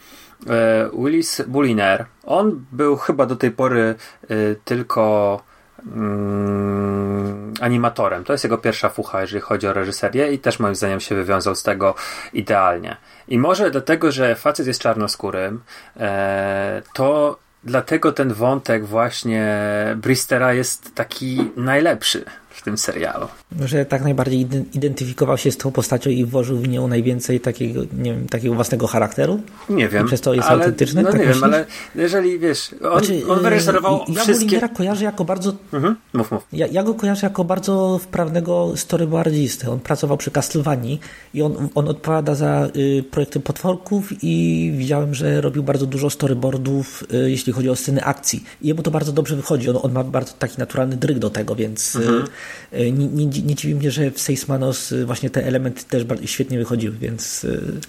e, 0.47 0.91
Willis 0.99 1.43
Bulliner. 1.47 2.07
On 2.25 2.65
był 2.73 2.97
chyba 2.97 3.27
do 3.27 3.37
tej 3.37 3.51
pory 3.51 3.95
e, 4.23 4.27
tylko 4.65 5.41
mm, 5.87 7.55
animatorem. 7.61 8.25
To 8.25 8.33
jest 8.33 8.45
jego 8.45 8.59
pierwsza 8.59 8.89
fucha, 8.89 9.21
jeżeli 9.21 9.41
chodzi 9.41 9.67
o 9.67 9.73
reżyserię 9.73 10.33
i 10.33 10.39
też 10.39 10.59
moim 10.59 10.75
zdaniem 10.75 11.01
się 11.01 11.15
wywiązał 11.15 11.55
z 11.55 11.63
tego 11.63 11.95
idealnie. 12.33 12.97
I 13.29 13.39
może 13.39 13.71
dlatego, 13.71 14.13
że 14.13 14.35
facet 14.35 14.67
jest 14.67 14.81
czarnoskórym, 14.81 15.63
e, 15.97 16.83
to 16.95 17.39
dlatego 17.65 18.13
ten 18.13 18.33
wątek 18.33 18.87
właśnie 18.87 19.57
Bristera 19.97 20.55
jest 20.55 20.95
taki 20.95 21.51
najlepszy 21.57 22.25
w 22.51 22.63
tym 22.63 22.79
serialu. 22.79 23.29
Że 23.65 23.85
tak 23.85 24.03
najbardziej 24.03 24.47
identyfikował 24.75 25.39
się 25.39 25.51
z 25.51 25.57
tą 25.57 25.73
postacią 25.73 26.11
i 26.11 26.25
włożył 26.25 26.59
w 26.59 26.69
nią 26.69 26.89
najwięcej 26.89 27.41
takiego, 27.41 27.81
nie 27.99 28.15
wiem, 28.15 28.29
takiego 28.29 28.55
własnego 28.55 28.87
charakteru? 28.87 29.41
Nie 29.69 29.89
wiem. 29.89 30.05
I 30.05 30.07
przez 30.07 30.21
to 30.21 30.35
jest 30.35 30.49
ale, 30.49 30.59
autentyczny? 30.59 31.03
No 31.03 31.11
tak 31.11 31.21
nie 31.21 31.27
myślisz? 31.27 31.43
wiem, 31.43 31.55
ale 31.55 31.67
jeżeli 31.95 32.39
wiesz, 32.39 32.75
on, 32.83 32.99
znaczy, 32.99 33.29
on 33.29 33.43
wyreżyserował 33.43 34.01
ja 34.09 34.23
wszystkie... 34.23 34.57
Ja 34.57 34.69
kojarzę 34.69 35.05
jako 35.05 35.25
bardzo... 35.25 35.53
Mhm. 35.73 35.97
Mów, 36.13 36.31
mów. 36.31 36.47
Ja, 36.53 36.67
ja, 36.67 36.83
go 36.83 36.95
kojarzę 36.95 37.27
jako 37.27 37.45
bardzo 37.45 37.99
wprawnego 37.99 38.73
storyboardzistę. 38.77 39.71
On 39.71 39.81
pracował 39.81 40.17
przy 40.17 40.31
Castlevanii 40.31 41.01
i 41.35 41.43
on, 41.43 41.69
on 41.75 41.89
odpowiada 41.89 42.35
za 42.35 42.69
y, 42.77 43.05
projekty 43.11 43.41
potworków 43.41 44.13
i 44.23 44.73
widziałem, 44.77 45.15
że 45.15 45.41
robił 45.41 45.63
bardzo 45.63 45.87
dużo 45.87 46.11
storyboardów, 46.11 47.05
y, 47.15 47.31
jeśli 47.31 47.53
chodzi 47.53 47.71
o 47.71 47.77
sceny 47.77 48.05
akcji. 48.05 48.45
I 48.63 48.69
jemu 48.69 48.83
to 48.83 48.91
bardzo 48.91 49.13
dobrze 49.13 49.37
wychodzi. 49.37 49.71
On, 49.71 49.79
on 49.83 49.93
ma 49.93 50.05
bardzo 50.05 50.33
taki 50.33 50.59
naturalny 50.59 50.97
dryg 50.97 51.19
do 51.19 51.31
tego, 51.31 51.55
więc... 51.55 51.97
Y, 51.97 51.99
mhm. 51.99 52.25
Y, 52.73 52.93
nie, 52.93 53.36
nie, 53.43 53.55
dziwi 53.55 53.75
mnie, 53.75 53.91
że 53.91 54.11
w 54.11 54.21
Seismanos 54.21 54.93
y, 54.93 55.07
właśnie 55.07 55.31
te 55.31 55.45
elementy 55.45 55.85
też 55.85 56.05
świetnie 56.25 56.59
wychodziły, 56.59 56.97
więc 56.97 57.45
y, 57.45 57.81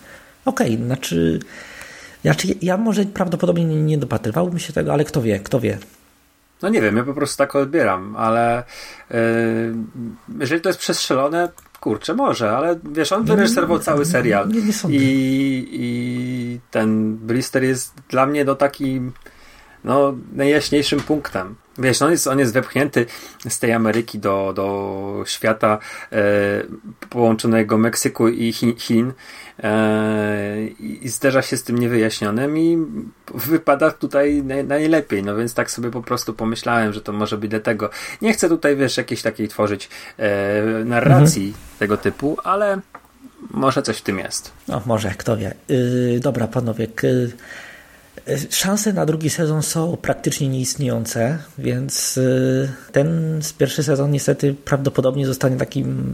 okej, 0.45 0.73
okay, 0.73 0.85
znaczy, 0.85 1.39
znaczy 2.21 2.47
ja 2.61 2.77
może 2.77 3.05
prawdopodobnie 3.05 3.65
nie, 3.65 3.97
dopatrywałbym 3.97 4.59
się 4.59 4.73
tego, 4.73 4.93
ale 4.93 5.05
kto 5.05 5.21
wie, 5.21 5.39
kto 5.39 5.59
wie. 5.59 5.77
No 6.61 6.69
nie 6.69 6.81
wiem, 6.81 6.97
ja 6.97 7.03
po 7.03 7.13
prostu 7.13 7.37
tak 7.37 7.55
odbieram, 7.55 8.15
ale 8.15 8.63
yy, 9.09 9.17
jeżeli 10.39 10.61
to 10.61 10.69
jest 10.69 10.79
przestrzelone, 10.79 11.49
kurczę, 11.79 12.13
może, 12.13 12.57
ale 12.57 12.79
wiesz, 12.91 13.11
on 13.11 13.23
wyreżyserował 13.23 13.79
cały 13.79 14.05
serial 14.05 14.47
nie, 14.47 14.61
nie, 14.61 14.73
nie 14.89 14.97
i, 14.97 15.67
i 15.71 16.59
ten 16.71 17.17
Blister 17.17 17.63
jest 17.63 17.93
dla 18.09 18.25
mnie 18.25 18.45
do 18.45 18.55
taki 18.55 19.01
no, 19.88 20.13
najjaśniejszym 20.33 20.99
punktem. 20.99 21.55
Wiesz, 21.77 22.01
on 22.01 22.11
jest, 22.11 22.27
on 22.27 22.39
jest 22.39 22.53
wepchnięty 22.53 23.05
z 23.49 23.59
tej 23.59 23.73
Ameryki 23.73 24.19
do, 24.19 24.53
do 24.55 25.23
świata 25.25 25.79
e, 26.11 26.17
połączonego 27.09 27.77
Meksyku 27.77 28.27
i 28.27 28.53
Chin, 28.53 28.75
Chin 28.75 29.13
e, 29.63 30.67
i 30.79 31.09
zderza 31.09 31.41
się 31.41 31.57
z 31.57 31.63
tym 31.63 31.77
niewyjaśnionym 31.77 32.57
i 32.57 32.77
wypada 33.33 33.91
tutaj 33.91 34.43
naj, 34.43 34.65
najlepiej. 34.65 35.23
No 35.23 35.35
więc 35.35 35.53
tak 35.53 35.71
sobie 35.71 35.91
po 35.91 36.01
prostu 36.01 36.33
pomyślałem, 36.33 36.93
że 36.93 37.01
to 37.01 37.13
może 37.13 37.38
być 37.38 37.49
dlatego. 37.49 37.89
Nie 38.21 38.33
chcę 38.33 38.49
tutaj, 38.49 38.75
wiesz, 38.75 38.97
jakiejś 38.97 39.21
takiej 39.21 39.47
tworzyć 39.47 39.89
e, 40.17 40.63
narracji 40.85 41.47
mhm. 41.47 41.63
tego 41.79 41.97
typu, 41.97 42.38
ale 42.43 42.79
może 43.51 43.81
coś 43.81 43.97
w 43.97 44.01
tym 44.01 44.19
jest. 44.19 44.51
No, 44.67 44.81
może, 44.85 45.09
kto 45.17 45.38
wie. 45.38 45.53
Yy, 45.67 46.19
dobra, 46.19 46.47
panowie. 46.47 46.88
Yy 47.03 47.31
Szanse 48.49 48.93
na 48.93 49.05
drugi 49.05 49.30
sezon 49.30 49.63
są 49.63 49.97
praktycznie 49.97 50.49
nieistniejące, 50.49 51.38
więc 51.57 52.18
y, 52.18 52.70
ten 52.91 53.39
pierwszy 53.57 53.84
sezon 53.84 54.11
niestety 54.11 54.55
prawdopodobnie 54.65 55.26
zostanie 55.26 55.57
takim 55.57 56.11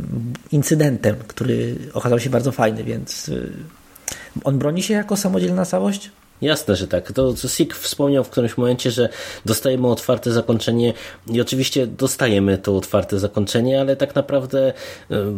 incydentem, 0.51 1.16
który 1.28 1.76
okazał 1.93 2.20
się 2.20 2.30
bardzo 2.30 2.51
fajny, 2.51 2.84
więc 2.84 3.30
y, 3.30 3.54
on 4.43 4.60
broni 4.60 4.84
się 4.84 4.93
jako 4.93 5.18
samodzielna 5.18 5.66
całość? 5.66 6.12
Jasne, 6.41 6.75
że 6.75 6.88
tak. 6.88 7.11
To 7.11 7.34
co 7.34 7.47
Sik 7.47 7.75
wspomniał 7.75 8.23
w 8.23 8.29
którymś 8.29 8.57
momencie, 8.57 8.91
że 8.91 9.09
dostajemy 9.45 9.88
otwarte 9.88 10.31
zakończenie 10.31 10.93
i 11.27 11.41
oczywiście 11.41 11.88
dostajemy 11.88 12.57
to 12.57 12.77
otwarte 12.77 13.19
zakończenie, 13.19 13.81
ale 13.81 13.95
tak 13.95 14.15
naprawdę 14.15 14.67
e, 14.67 14.73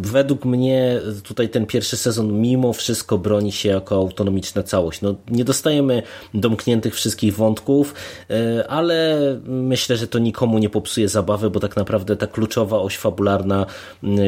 według 0.01 0.45
mnie 0.45 0.99
tutaj 1.23 1.49
ten 1.49 1.65
pierwszy 1.65 1.97
sezon 1.97 2.41
mimo 2.41 2.73
wszystko 2.73 3.17
broni 3.17 3.51
się 3.51 3.69
jako 3.69 3.95
autonomiczna 3.95 4.63
całość. 4.63 5.01
No, 5.01 5.15
nie 5.31 5.45
dostajemy 5.45 6.03
domkniętych 6.33 6.95
wszystkich 6.95 7.35
wątków, 7.35 7.93
e, 8.29 8.67
ale 8.67 9.19
myślę, 9.45 9.97
że 9.97 10.07
to 10.07 10.19
nikomu 10.19 10.57
nie 10.57 10.69
popsuje 10.69 11.09
zabawy, 11.09 11.49
bo 11.49 11.59
tak 11.59 11.75
naprawdę 11.75 12.15
ta 12.15 12.27
kluczowa 12.27 12.79
oś 12.79 12.97
fabularna, 12.97 13.65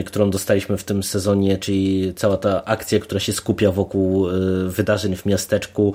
którą 0.05 0.30
dostaliśmy 0.30 0.78
w 0.78 0.84
tym 0.84 1.03
sezonie, 1.03 1.57
czyli 1.57 2.13
cała 2.15 2.38
ta 2.38 2.65
akcja, 2.65 2.99
która 2.99 3.20
się 3.20 3.34
skupia 3.34 3.72
wokół 3.72 4.30
e, 4.30 4.32
wydarzeń 4.68 5.15
w 5.15 5.26
miasteczku, 5.26 5.93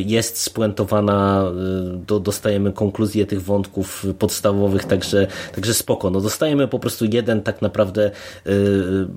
jest 0.00 0.38
spuentowana, 0.38 1.44
do, 2.06 2.20
dostajemy 2.20 2.72
konkluzję 2.72 3.26
tych 3.26 3.42
wątków 3.42 4.06
podstawowych, 4.18 4.84
także, 4.84 5.26
także 5.54 5.74
spoko. 5.74 6.10
No 6.10 6.20
dostajemy 6.20 6.68
po 6.68 6.78
prostu 6.78 7.04
jeden 7.12 7.42
tak 7.42 7.62
naprawdę 7.62 8.10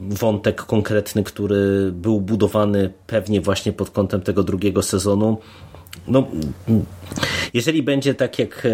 wątek 0.10 0.62
konkretny, 0.62 1.24
który 1.24 1.92
był 1.92 2.22
budowany 2.22 2.94
pewnie 3.08 3.42
właśnie 3.42 3.74
pod 3.74 3.90
kątem 3.90 4.22
tego 4.22 4.44
drugiego 4.44 4.82
sezonu 4.82 5.38
no, 6.08 6.28
jeżeli 7.54 7.84
będzie 7.84 8.14
tak, 8.14 8.40
jak 8.40 8.66
e, 8.66 8.70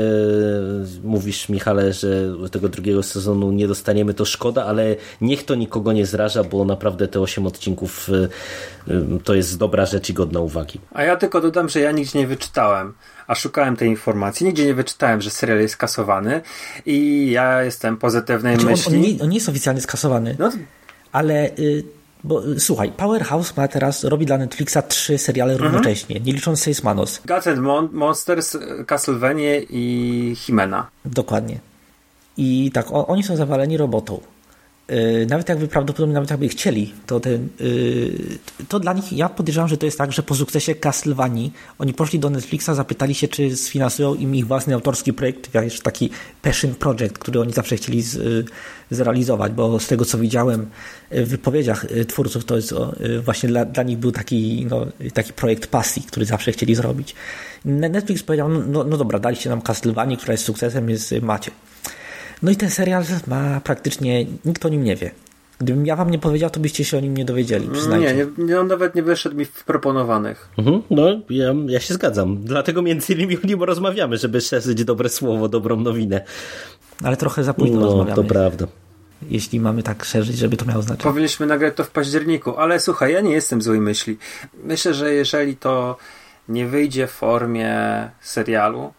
mówisz, 1.03 1.49
Michale, 1.49 1.93
że 1.93 2.33
tego 2.51 2.69
drugiego 2.69 3.03
sezonu 3.03 3.51
nie 3.51 3.67
dostaniemy, 3.67 4.13
to 4.13 4.25
szkoda, 4.25 4.65
ale 4.65 4.95
niech 5.21 5.45
to 5.45 5.55
nikogo 5.55 5.93
nie 5.93 6.05
zraża, 6.05 6.43
bo 6.43 6.65
naprawdę 6.65 7.07
te 7.07 7.19
8 7.19 7.47
odcinków 7.47 8.09
e, 8.09 8.93
e, 8.93 9.19
to 9.23 9.33
jest 9.33 9.57
dobra 9.57 9.85
rzecz 9.85 10.09
i 10.09 10.13
godna 10.13 10.39
uwagi. 10.39 10.79
A 10.93 11.03
ja 11.03 11.15
tylko 11.15 11.41
dodam, 11.41 11.69
że 11.69 11.79
ja 11.79 11.91
nigdzie 11.91 12.19
nie 12.19 12.27
wyczytałem, 12.27 12.93
a 13.27 13.35
szukałem 13.35 13.75
tej 13.75 13.89
informacji. 13.89 14.45
Nigdzie 14.45 14.65
nie 14.65 14.73
wyczytałem, 14.73 15.21
że 15.21 15.29
serial 15.29 15.59
jest 15.59 15.73
skasowany 15.73 16.41
i 16.85 17.27
ja 17.31 17.63
jestem 17.63 17.97
pozytywnej 17.97 18.55
znaczy, 18.55 18.69
myśli. 18.69 18.87
On, 18.87 18.95
on, 18.95 19.01
nie, 19.01 19.23
on, 19.23 19.29
nie, 19.29 19.35
jest 19.35 19.49
oficjalnie 19.49 19.81
skasowany, 19.81 20.35
no. 20.39 20.51
ale... 21.11 21.49
Y 21.59 22.00
bo 22.23 22.41
słuchaj, 22.57 22.91
Powerhouse 22.91 23.57
ma 23.57 23.67
teraz, 23.67 24.03
robi 24.03 24.25
dla 24.25 24.37
Netflixa 24.37 24.77
trzy 24.87 25.17
seriale 25.17 25.53
mhm. 25.53 25.67
równocześnie, 25.67 26.19
nie 26.19 26.33
licząc 26.33 26.61
Seis 26.61 26.83
Manos. 26.83 27.21
Gods 27.25 27.47
and 27.47 27.59
Mon 27.59 27.89
Monsters, 27.91 28.57
Castlevania 28.87 29.59
i 29.69 30.35
Himena. 30.37 30.87
Dokładnie. 31.05 31.59
I 32.37 32.71
tak, 32.73 32.91
o, 32.91 33.07
oni 33.07 33.23
są 33.23 33.35
zawaleni 33.35 33.77
robotą. 33.77 34.19
Yy, 34.91 35.25
nawet 35.25 35.49
jakby 35.49 35.67
prawdopodobnie, 35.67 36.13
nawet 36.13 36.29
jakby 36.29 36.47
chcieli, 36.47 36.93
to, 37.05 37.19
ten, 37.19 37.49
yy, 37.59 38.11
to 38.69 38.79
dla 38.79 38.93
nich, 38.93 39.13
ja 39.13 39.29
podejrzewam, 39.29 39.69
że 39.69 39.77
to 39.77 39.85
jest 39.85 39.97
tak, 39.97 40.11
że 40.11 40.23
po 40.23 40.35
sukcesie 40.35 40.75
Castlevania 40.75 41.49
oni 41.79 41.93
poszli 41.93 42.19
do 42.19 42.29
Netflixa, 42.29 42.69
zapytali 42.73 43.15
się, 43.15 43.27
czy 43.27 43.57
sfinansują 43.57 44.15
im 44.15 44.35
ich 44.35 44.47
własny 44.47 44.73
autorski 44.73 45.13
projekt, 45.13 45.49
wiesz, 45.53 45.79
taki 45.79 46.09
passion 46.41 46.75
project, 46.75 47.17
który 47.17 47.39
oni 47.39 47.53
zawsze 47.53 47.75
chcieli 47.75 48.01
z, 48.01 48.13
yy, 48.13 48.45
zrealizować, 48.91 49.51
bo 49.51 49.79
z 49.79 49.87
tego, 49.87 50.05
co 50.05 50.17
widziałem 50.17 50.67
w 51.11 51.27
wypowiedziach 51.27 51.85
twórców, 52.07 52.45
to 52.45 52.55
jest 52.55 52.73
właśnie 53.25 53.49
dla, 53.49 53.65
dla 53.65 53.83
nich 53.83 53.97
był 53.97 54.11
taki, 54.11 54.67
no, 54.69 54.85
taki 55.13 55.33
projekt 55.33 55.67
pasji, 55.67 56.03
który 56.07 56.25
zawsze 56.25 56.51
chcieli 56.51 56.75
zrobić. 56.75 57.15
Netflix 57.65 58.23
powiedział, 58.23 58.49
no, 58.49 58.59
no, 58.67 58.83
no 58.83 58.97
dobra, 58.97 59.19
daliście 59.19 59.49
nam 59.49 59.61
Castlevania, 59.61 60.17
która 60.17 60.31
jest 60.31 60.43
sukcesem, 60.43 60.89
jest 60.89 61.13
macie. 61.21 61.51
No 62.43 62.51
i 62.51 62.55
ten 62.55 62.69
serial 62.69 63.03
ma 63.27 63.61
praktycznie, 63.61 64.25
nikt 64.45 64.65
o 64.65 64.69
nim 64.69 64.83
nie 64.83 64.95
wie. 64.95 65.11
Gdybym 65.59 65.85
ja 65.85 65.95
wam 65.95 66.09
nie 66.09 66.19
powiedział, 66.19 66.49
to 66.49 66.59
byście 66.59 66.83
się 66.83 66.97
o 66.97 66.99
nim 66.99 67.17
nie 67.17 67.25
dowiedzieli, 67.25 67.69
przyznajcie. 67.69 68.15
Nie, 68.15 68.45
nie 68.45 68.59
on 68.59 68.67
nawet 68.67 68.95
nie 68.95 69.03
wyszedł 69.03 69.35
mi 69.35 69.45
w 69.45 69.63
proponowanych. 69.63 70.49
Mhm, 70.57 70.81
no, 70.89 71.03
ja, 71.29 71.53
ja 71.67 71.79
się 71.79 71.93
zgadzam. 71.93 72.37
Dlatego 72.43 72.81
między 72.81 73.13
innymi 73.13 73.37
o 73.37 73.47
nim 73.47 73.63
rozmawiamy, 73.63 74.17
żeby 74.17 74.41
szerzyć 74.41 74.83
dobre 74.83 75.09
słowo, 75.09 75.49
dobrą 75.49 75.79
nowinę. 75.79 76.21
Ale 77.03 77.17
trochę 77.17 77.43
za 77.43 77.53
późno 77.53 77.79
no, 77.79 77.85
rozmawiamy. 77.85 78.15
to 78.15 78.23
prawda. 78.23 78.67
Jeśli 79.29 79.59
mamy 79.59 79.83
tak 79.83 80.05
szerzyć, 80.05 80.37
żeby 80.37 80.57
to 80.57 80.65
miało 80.65 80.81
znaczenie. 80.81 81.03
Powinniśmy 81.03 81.45
nagrać 81.45 81.75
to 81.75 81.83
w 81.83 81.91
październiku, 81.91 82.57
ale 82.57 82.79
słuchaj, 82.79 83.13
ja 83.13 83.21
nie 83.21 83.31
jestem 83.31 83.61
złej 83.61 83.79
myśli. 83.81 84.17
Myślę, 84.63 84.93
że 84.93 85.13
jeżeli 85.13 85.57
to 85.57 85.97
nie 86.49 86.67
wyjdzie 86.67 87.07
w 87.07 87.11
formie 87.11 87.75
serialu, 88.21 88.93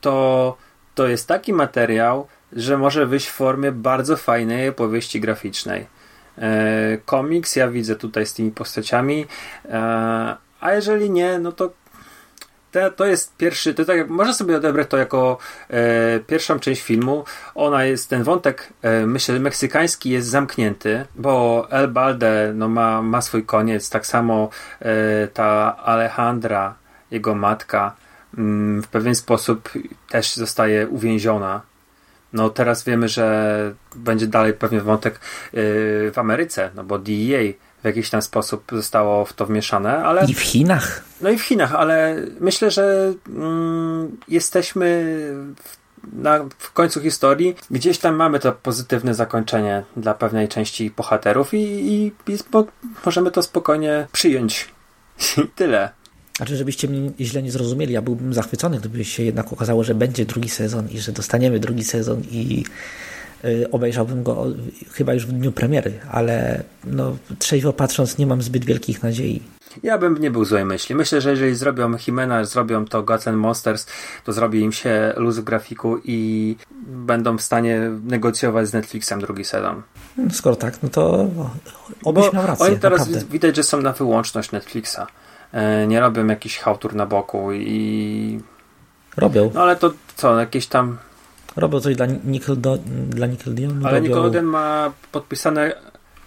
to 0.00 0.56
to 0.94 1.06
jest 1.06 1.28
taki 1.28 1.52
materiał, 1.52 2.26
że 2.52 2.78
może 2.78 3.06
wyjść 3.06 3.28
w 3.28 3.32
formie 3.32 3.72
bardzo 3.72 4.16
fajnej 4.16 4.68
opowieści 4.68 5.20
graficznej. 5.20 5.86
E, 6.38 6.98
komiks 7.04 7.56
ja 7.56 7.68
widzę 7.68 7.96
tutaj 7.96 8.26
z 8.26 8.34
tymi 8.34 8.50
postaciami, 8.50 9.26
e, 9.64 10.36
a 10.60 10.72
jeżeli 10.72 11.10
nie, 11.10 11.38
no 11.38 11.52
to 11.52 11.72
te, 12.76 12.90
to 12.90 13.06
jest 13.06 13.36
pierwszy, 13.36 13.74
to 13.74 13.84
tak, 13.84 14.08
można 14.08 14.34
sobie 14.34 14.56
odebrać 14.56 14.88
to 14.88 14.96
jako 14.96 15.38
e, 15.70 16.20
pierwszą 16.20 16.58
część 16.58 16.82
filmu. 16.82 17.24
Ona 17.54 17.84
jest, 17.84 18.10
ten 18.10 18.22
wątek, 18.22 18.72
e, 18.82 19.06
myślę, 19.06 19.40
meksykański 19.40 20.10
jest 20.10 20.28
zamknięty, 20.28 21.06
bo 21.14 21.66
El 21.70 21.88
Balde 21.88 22.52
no, 22.54 22.68
ma, 22.68 23.02
ma 23.02 23.22
swój 23.22 23.44
koniec, 23.44 23.90
tak 23.90 24.06
samo 24.06 24.48
e, 24.80 25.28
ta 25.28 25.76
Alejandra, 25.76 26.74
jego 27.10 27.34
matka, 27.34 27.96
mm, 28.38 28.82
w 28.82 28.88
pewien 28.88 29.14
sposób 29.14 29.72
też 30.08 30.34
zostaje 30.34 30.88
uwięziona 30.88 31.60
no 32.32 32.50
teraz 32.50 32.84
wiemy, 32.84 33.08
że 33.08 33.74
będzie 33.96 34.26
dalej 34.26 34.52
pewnie 34.52 34.80
wątek 34.80 35.14
yy, 35.52 35.60
w 36.12 36.18
Ameryce, 36.18 36.70
no 36.74 36.84
bo 36.84 36.98
DEA 36.98 37.54
w 37.82 37.84
jakiś 37.84 38.10
tam 38.10 38.22
sposób 38.22 38.64
zostało 38.72 39.24
w 39.24 39.32
to 39.32 39.46
wmieszane, 39.46 40.04
ale... 40.04 40.24
I 40.28 40.34
w 40.34 40.40
Chinach. 40.40 41.04
No 41.20 41.30
i 41.30 41.38
w 41.38 41.42
Chinach, 41.42 41.74
ale 41.74 42.16
myślę, 42.40 42.70
że 42.70 43.14
mm, 43.28 44.16
jesteśmy 44.28 45.04
w, 45.62 45.76
na, 46.12 46.44
w 46.58 46.72
końcu 46.72 47.00
historii. 47.00 47.56
Gdzieś 47.70 47.98
tam 47.98 48.14
mamy 48.14 48.38
to 48.38 48.52
pozytywne 48.52 49.14
zakończenie 49.14 49.82
dla 49.96 50.14
pewnej 50.14 50.48
części 50.48 50.90
bohaterów 50.90 51.54
i, 51.54 51.58
i, 51.92 52.12
i 52.26 52.38
możemy 53.06 53.30
to 53.30 53.42
spokojnie 53.42 54.06
przyjąć. 54.12 54.68
I 55.38 55.48
tyle. 55.48 55.90
Znaczy, 56.36 56.56
żebyście 56.56 56.88
mnie 56.88 57.10
źle 57.20 57.42
nie 57.42 57.50
zrozumieli, 57.50 57.92
ja 57.92 58.02
byłbym 58.02 58.34
zachwycony, 58.34 58.78
gdyby 58.78 59.04
się 59.04 59.22
jednak 59.22 59.52
okazało, 59.52 59.84
że 59.84 59.94
będzie 59.94 60.26
drugi 60.26 60.48
sezon 60.48 60.88
i 60.88 60.98
że 60.98 61.12
dostaniemy 61.12 61.60
drugi 61.60 61.84
sezon 61.84 62.22
i 62.30 62.64
y, 63.44 63.70
obejrzałbym 63.70 64.22
go 64.22 64.46
chyba 64.92 65.14
już 65.14 65.26
w 65.26 65.32
dniu 65.32 65.52
premiery, 65.52 65.92
ale 66.10 66.62
no, 66.84 67.16
trzeźwo 67.38 67.72
patrząc 67.72 68.18
nie 68.18 68.26
mam 68.26 68.42
zbyt 68.42 68.64
wielkich 68.64 69.02
nadziei. 69.02 69.42
Ja 69.82 69.98
bym 69.98 70.18
nie 70.18 70.30
był 70.30 70.44
złej 70.44 70.64
myśli. 70.64 70.94
Myślę, 70.94 71.20
że 71.20 71.30
jeżeli 71.30 71.54
zrobią 71.54 71.98
Himena, 71.98 72.44
zrobią 72.44 72.84
to 72.84 73.02
Gods 73.02 73.28
and 73.28 73.38
Monsters, 73.38 73.86
to 74.24 74.32
zrobi 74.32 74.60
im 74.60 74.72
się 74.72 75.12
luz 75.16 75.38
w 75.38 75.44
grafiku 75.44 75.98
i 76.04 76.56
będą 76.86 77.38
w 77.38 77.42
stanie 77.42 77.90
negocjować 78.04 78.68
z 78.68 78.72
Netflixem 78.72 79.20
drugi 79.20 79.44
sezon. 79.44 79.82
No, 80.16 80.30
skoro 80.30 80.56
tak, 80.56 80.82
no 80.82 80.88
to 80.88 81.28
obyś 82.04 82.32
miał 82.32 82.46
rację. 82.46 82.66
Oni 82.66 82.78
teraz 82.78 83.00
naprawdę. 83.00 83.32
widać, 83.32 83.56
że 83.56 83.62
są 83.62 83.80
na 83.80 83.92
wyłączność 83.92 84.52
Netflixa. 84.52 85.00
E, 85.56 85.86
nie 85.86 86.00
robią 86.00 86.26
jakiś 86.26 86.58
hałtur 86.58 86.94
na 86.94 87.06
boku 87.06 87.52
i... 87.52 88.40
Robią. 89.16 89.50
No 89.54 89.62
ale 89.62 89.76
to 89.76 89.92
co, 90.16 90.40
jakieś 90.40 90.66
tam... 90.66 90.98
Robią 91.56 91.80
coś 91.80 91.96
dla, 91.96 92.06
Nickeldo, 92.24 92.78
dla 93.08 93.26
Nickelodeon. 93.26 93.86
Ale 93.86 93.94
robią... 93.94 94.08
Nickelodeon 94.08 94.44
ma 94.44 94.92
podpisane 95.12 95.72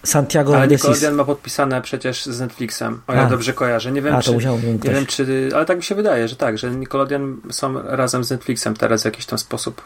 Santiago 0.04 0.58
Ale 0.58 0.68
Nickelodeon 0.68 1.14
ma 1.14 1.26
podpisane 1.26 1.82
przecież 1.82 2.26
z 2.26 2.40
Netflixem. 2.40 3.02
O 3.08 3.14
ja 3.14 3.26
dobrze 3.26 3.54
kojarzę. 3.54 3.92
Nie 3.92 4.02
wiem, 4.02 4.16
A, 4.16 4.22
czy, 4.22 4.36
nie 4.84 4.92
wiem 4.92 5.06
czy. 5.06 5.50
Ale 5.56 5.66
tak 5.66 5.78
mi 5.78 5.84
się 5.84 5.96
wydaje, 5.96 6.28
że 6.28 6.36
tak, 6.36 6.58
że 6.58 6.72
Nickelodeon 6.72 7.42
są 7.52 7.82
razem 7.82 8.24
z 8.24 8.32
Netflixem 8.32 8.76
teraz 8.76 9.02
w 9.02 9.06
jakiś 9.06 9.26
tam 9.26 9.40
sposób. 9.40 9.82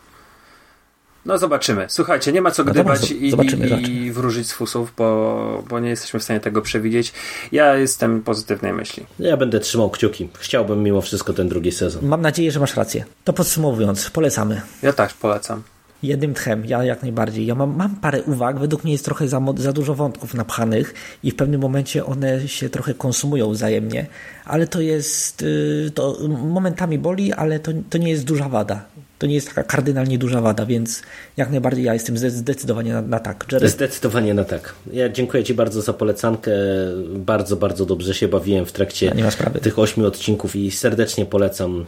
No 1.26 1.38
zobaczymy. 1.38 1.86
Słuchajcie, 1.90 2.32
nie 2.32 2.42
ma 2.42 2.52
co 2.52 2.64
gdybać 2.64 3.12
no 3.12 3.18
i, 3.78 3.92
i, 3.92 4.12
wróżyć 4.12 4.48
z 4.48 4.54
fusów, 4.54 4.94
bo, 4.98 5.64
bo 5.70 5.80
nie 5.80 5.90
jesteśmy 5.90 6.20
w 6.20 6.24
stanie 6.24 6.40
tego 6.40 6.62
przewidzieć. 6.62 7.14
Ja 7.52 7.76
jestem 7.76 8.22
pozytywnej 8.22 8.74
myśli. 8.74 9.06
Ja 9.20 9.38
będę 9.38 9.60
trzymał 9.60 9.90
kciuki. 9.90 10.30
Chciałbym 10.40 10.84
mimo 10.84 11.02
wszystko 11.02 11.34
ten 11.34 11.50
drugi 11.50 11.72
sezon. 11.72 12.06
Mam 12.06 12.22
nadzieję, 12.22 12.52
że 12.52 12.60
masz 12.60 12.76
rację. 12.76 13.06
To 13.24 13.34
podsumowując, 13.34 14.10
polecamy. 14.10 14.62
Ja 14.82 14.94
też 14.94 15.14
polecam. 15.14 15.64
Jednym 16.04 16.34
tchem, 16.34 16.66
ja 16.66 16.84
jak 16.84 17.02
najbardziej. 17.02 17.46
Ja 17.46 17.56
mam, 17.56 17.76
mam 17.76 17.96
parę 17.96 18.24
uwag, 18.24 18.60
według 18.60 18.84
mnie 18.84 18.94
jest 18.94 19.06
trochę 19.06 19.28
za, 19.28 19.42
za 19.58 19.74
dużo 19.74 19.96
wątków 19.96 20.34
napchanych 20.34 20.94
i 21.24 21.32
w 21.32 21.36
pewnym 21.36 21.62
momencie 21.62 22.06
one 22.06 22.48
się 22.48 22.70
trochę 22.70 22.94
konsumują 22.94 23.52
wzajemnie, 23.52 24.08
ale 24.46 24.68
to 24.68 24.82
jest, 24.82 25.42
y, 25.42 25.92
to 25.94 26.18
momentami 26.28 26.98
boli, 27.00 27.34
ale 27.34 27.60
to, 27.60 27.72
to 27.90 27.98
nie 27.98 28.10
jest 28.10 28.24
duża 28.24 28.50
wada 28.50 28.86
to 29.20 29.28
nie 29.28 29.36
jest 29.36 29.48
taka 29.48 29.64
kardynalnie 29.64 30.18
duża 30.18 30.42
wada, 30.42 30.66
więc 30.66 31.02
jak 31.38 31.52
najbardziej 31.52 31.86
ja 31.86 31.94
jestem 31.94 32.18
zdecydowanie 32.18 32.94
na, 32.94 33.02
na 33.02 33.20
tak. 33.20 33.46
Jerry? 33.52 33.70
Zdecydowanie 33.70 34.34
na 34.34 34.44
tak. 34.44 34.76
Ja 34.92 35.10
dziękuję 35.10 35.44
Ci 35.44 35.54
bardzo 35.54 35.82
za 35.82 35.94
polecankę. 35.94 36.52
Bardzo, 37.10 37.56
bardzo 37.56 37.86
dobrze 37.86 38.14
się 38.14 38.28
bawiłem 38.28 38.66
w 38.66 38.72
trakcie 38.72 39.16
tych 39.62 39.80
ośmiu 39.80 40.08
odcinków 40.08 40.56
i 40.56 40.72
serdecznie 40.72 41.26
polecam 41.26 41.86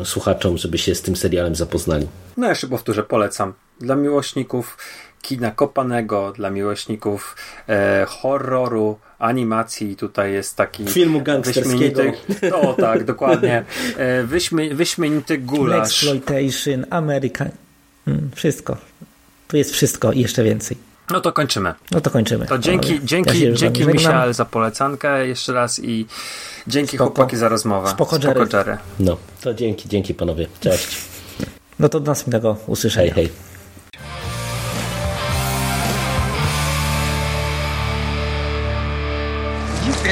e, 0.00 0.04
słuchaczom, 0.04 0.58
żeby 0.58 0.78
się 0.78 0.94
z 0.94 1.02
tym 1.02 1.16
serialem 1.16 1.54
zapoznali. 1.54 2.06
No 2.36 2.48
jeszcze 2.48 2.66
powtórzę, 2.66 3.02
polecam. 3.02 3.52
Dla 3.80 3.96
miłośników 3.96 4.78
kina 5.26 5.50
kopanego, 5.50 6.32
dla 6.32 6.50
miłośników 6.50 7.36
e, 7.68 8.06
horroru, 8.08 8.98
animacji. 9.18 9.96
Tutaj 9.96 10.32
jest 10.32 10.56
taki 10.56 10.86
filmu 10.86 11.20
gangsterskiego. 11.20 12.02
O 12.52 12.74
tak, 12.74 13.04
dokładnie. 13.04 13.64
E, 13.96 14.22
wyśmie, 14.22 14.74
wyśmienity 14.74 15.38
gulasz. 15.38 16.04
Exploitation, 16.04 16.86
American. 16.90 17.48
Hmm, 18.04 18.30
wszystko. 18.34 18.76
Tu 19.48 19.56
jest 19.56 19.72
wszystko 19.72 20.12
i 20.12 20.20
jeszcze 20.20 20.44
więcej. 20.44 20.76
No 21.10 21.20
to 21.20 21.32
kończymy. 21.32 21.74
No 21.90 22.00
to 22.00 22.10
kończymy. 22.10 22.46
To 22.46 22.58
dzięki, 22.58 22.94
ja 22.94 23.00
dzięki, 23.04 23.54
dzięki 23.54 23.86
Michał 23.86 24.32
za 24.32 24.44
polecankę 24.44 25.26
jeszcze 25.26 25.52
raz 25.52 25.78
i 25.78 26.06
dzięki 26.66 26.96
Spoko. 26.96 27.14
chłopaki 27.14 27.36
za 27.36 27.48
rozmowę. 27.48 27.88
Spoko, 27.88 28.16
Spoko 28.16 28.28
Jerry. 28.28 28.48
Jerry. 28.52 28.78
No, 28.98 29.16
to 29.40 29.54
dzięki, 29.54 29.88
dzięki 29.88 30.14
panowie. 30.14 30.46
Cześć. 30.60 30.96
No 31.78 31.88
to 31.88 32.00
do 32.00 32.10
następnego 32.10 32.56
usłyszenia. 32.66 33.14
Hej, 33.14 33.28
hej. 33.28 33.55